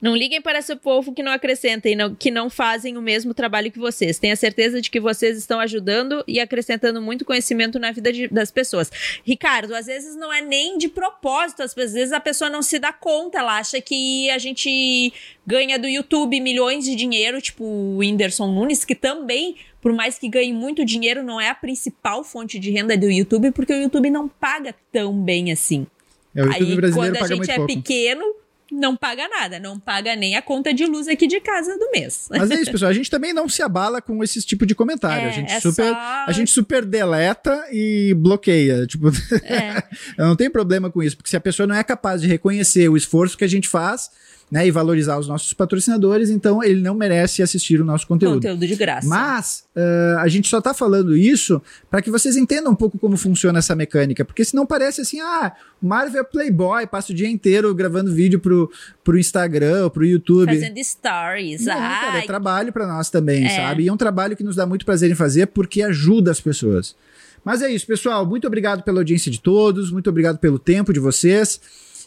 Não 0.00 0.16
liguem 0.16 0.40
para 0.40 0.58
esse 0.58 0.74
povo 0.76 1.12
que 1.12 1.22
não 1.22 1.30
acrescenta 1.30 1.88
e 1.88 1.94
não, 1.94 2.14
que 2.14 2.30
não 2.30 2.48
fazem 2.48 2.96
o 2.96 3.02
mesmo 3.02 3.34
trabalho 3.34 3.70
que 3.70 3.78
vocês. 3.78 4.18
Tenha 4.18 4.34
certeza 4.34 4.80
de 4.80 4.90
que 4.90 4.98
vocês 4.98 5.36
estão 5.36 5.60
ajudando 5.60 6.24
e 6.26 6.40
acrescentando 6.40 7.02
muito 7.02 7.24
conhecimento 7.24 7.78
na 7.78 7.92
vida 7.92 8.12
de, 8.12 8.26
das 8.28 8.50
pessoas. 8.50 8.90
Ricardo, 9.24 9.74
às 9.74 9.86
vezes 9.86 10.16
não 10.16 10.32
é 10.32 10.40
nem 10.40 10.78
de 10.78 10.88
propósito, 10.88 11.62
às 11.62 11.74
vezes 11.74 12.12
a 12.12 12.20
pessoa 12.20 12.48
não 12.48 12.62
se 12.62 12.78
dá 12.78 12.92
conta, 12.92 13.38
ela 13.38 13.58
acha 13.58 13.80
que 13.80 14.30
a 14.30 14.38
gente 14.38 15.12
ganha 15.46 15.78
do 15.78 15.86
YouTube 15.86 16.40
milhões 16.40 16.84
de 16.84 16.94
dinheiro, 16.94 17.40
tipo 17.40 17.64
o 17.64 17.98
Whindersson 17.98 18.46
Nunes, 18.46 18.84
que 18.84 18.94
também, 18.94 19.56
por 19.82 19.92
mais 19.92 20.18
que 20.18 20.28
ganhe 20.28 20.52
muito 20.52 20.84
dinheiro, 20.84 21.22
não 21.22 21.40
é 21.40 21.48
a 21.48 21.54
principal 21.54 22.24
fonte 22.24 22.58
de 22.58 22.70
renda 22.70 22.96
do 22.96 23.10
YouTube, 23.10 23.50
porque 23.50 23.72
o 23.72 23.82
YouTube 23.82 24.10
não 24.10 24.28
paga 24.28 24.74
tão 24.90 25.12
bem 25.12 25.52
assim. 25.52 25.86
É, 26.34 26.42
o 26.42 26.46
YouTube 26.46 26.70
Aí, 26.70 26.76
brasileiro 26.76 26.94
quando 26.94 27.16
a 27.16 27.20
paga 27.20 27.34
gente 27.34 27.50
é 27.50 27.56
pouco. 27.56 27.74
pequeno, 27.74 28.24
não 28.72 28.96
paga 28.96 29.28
nada, 29.28 29.58
não 29.58 29.78
paga 29.78 30.14
nem 30.16 30.36
a 30.36 30.42
conta 30.42 30.72
de 30.72 30.86
luz 30.86 31.08
aqui 31.08 31.26
de 31.26 31.40
casa 31.40 31.76
do 31.78 31.90
mês. 31.90 32.26
Mas 32.30 32.50
é 32.50 32.54
isso, 32.60 32.70
pessoal. 32.70 32.90
A 32.90 32.94
gente 32.94 33.10
também 33.10 33.32
não 33.32 33.48
se 33.48 33.62
abala 33.62 34.00
com 34.00 34.22
esse 34.22 34.40
tipo 34.42 34.64
de 34.66 34.74
comentário. 34.74 35.26
É, 35.26 35.28
a, 35.28 35.32
gente 35.32 35.52
é 35.52 35.60
super, 35.60 35.88
só- 35.88 35.94
a 36.26 36.32
gente 36.32 36.50
super 36.50 36.84
deleta 36.84 37.66
e 37.72 38.14
bloqueia. 38.14 38.86
Tipo, 38.86 39.08
É. 39.44 39.82
eu 40.18 40.26
não 40.26 40.36
tenho 40.36 40.50
problema 40.50 40.90
com 40.90 41.02
isso, 41.02 41.16
porque 41.16 41.30
se 41.30 41.36
a 41.36 41.40
pessoa 41.40 41.66
não 41.66 41.74
é 41.74 41.82
capaz 41.84 42.20
de 42.20 42.28
reconhecer 42.28 42.88
o 42.88 42.96
esforço 42.96 43.36
que 43.36 43.44
a 43.44 43.48
gente 43.48 43.68
faz, 43.68 44.10
né, 44.50 44.66
e 44.66 44.70
valorizar 44.70 45.16
os 45.18 45.28
nossos 45.28 45.52
patrocinadores, 45.52 46.28
então 46.28 46.62
ele 46.62 46.80
não 46.80 46.94
merece 46.94 47.40
assistir 47.42 47.80
o 47.80 47.84
nosso 47.84 48.06
conteúdo. 48.06 48.34
Conteúdo 48.34 48.66
de 48.66 48.74
graça. 48.74 49.06
Mas 49.06 49.64
ah, 49.76 50.22
a 50.22 50.28
gente 50.28 50.48
só 50.48 50.60
tá 50.60 50.74
falando 50.74 51.16
isso 51.16 51.62
para 51.88 52.02
que 52.02 52.10
vocês 52.10 52.36
entendam 52.36 52.72
um 52.72 52.74
pouco 52.74 52.98
como 52.98 53.16
funciona 53.16 53.60
essa 53.60 53.76
mecânica, 53.76 54.24
porque 54.24 54.44
senão 54.44 54.66
parece 54.66 55.00
assim, 55.02 55.20
ah, 55.20 55.52
o 55.80 55.86
Marvel 55.86 56.20
é 56.20 56.24
playboy, 56.24 56.86
passa 56.88 57.12
o 57.12 57.14
dia 57.14 57.28
inteiro 57.28 57.72
gravando 57.74 58.12
vídeo 58.12 58.40
pro, 58.40 58.70
pro 59.04 59.16
Instagram, 59.16 59.88
pro 59.90 60.04
YouTube. 60.04 60.46
Fazendo 60.52 60.82
stories. 60.82 61.64
Não, 61.64 61.74
cara, 61.74 62.12
Ai, 62.14 62.22
é 62.24 62.26
trabalho 62.26 62.72
para 62.72 62.86
nós 62.86 63.08
também, 63.08 63.44
É. 63.46 63.50
sabe? 63.50 63.84
E 63.84 63.88
é 63.88 63.92
um 63.92 63.96
trabalho 63.96 64.36
que 64.36 64.42
nos 64.42 64.56
dá 64.56 64.66
muito 64.66 64.84
prazer 64.84 65.10
em 65.10 65.14
fazer 65.14 65.46
porque 65.46 65.80
ajuda 65.80 66.30
as 66.30 66.40
pessoas. 66.40 66.96
Mas 67.44 67.62
é 67.62 67.70
isso, 67.70 67.86
pessoal. 67.86 68.26
Muito 68.26 68.46
obrigado 68.46 68.82
pela 68.82 68.98
audiência 68.98 69.30
de 69.30 69.40
todos, 69.40 69.90
muito 69.90 70.10
obrigado 70.10 70.38
pelo 70.38 70.58
tempo 70.58 70.92
de 70.92 71.00
vocês. 71.00 71.60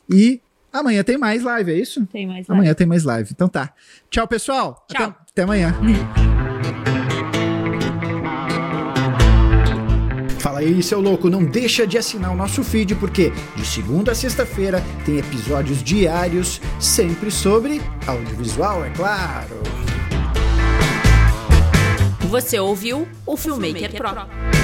E 0.09 0.41
amanhã 0.73 1.03
tem 1.03 1.17
mais 1.17 1.43
live, 1.43 1.71
é 1.71 1.75
isso? 1.75 2.05
Tem 2.07 2.27
mais 2.27 2.49
Amanhã 2.49 2.73
tem 2.73 2.87
mais 2.87 3.03
live. 3.03 3.29
Então 3.31 3.47
tá. 3.47 3.71
Tchau, 4.09 4.27
pessoal. 4.27 4.85
Tchau. 4.91 5.03
Até, 5.03 5.19
até 5.31 5.43
amanhã. 5.43 5.73
Fala 10.39 10.59
aí, 10.59 10.83
seu 10.83 10.99
louco, 10.99 11.29
não 11.29 11.45
deixa 11.45 11.87
de 11.87 11.97
assinar 11.97 12.31
o 12.31 12.35
nosso 12.35 12.65
feed, 12.65 12.95
porque 12.95 13.31
de 13.55 13.65
segunda 13.65 14.11
a 14.11 14.15
sexta-feira 14.15 14.83
tem 15.05 15.17
episódios 15.17 15.81
diários, 15.81 16.59
sempre 16.81 17.31
sobre 17.31 17.81
audiovisual, 18.05 18.83
é 18.83 18.89
claro. 18.89 19.61
Você 22.27 22.59
ouviu 22.59 23.07
o 23.25 23.37
Filmmaker 23.37 23.93
Pro. 23.95 24.62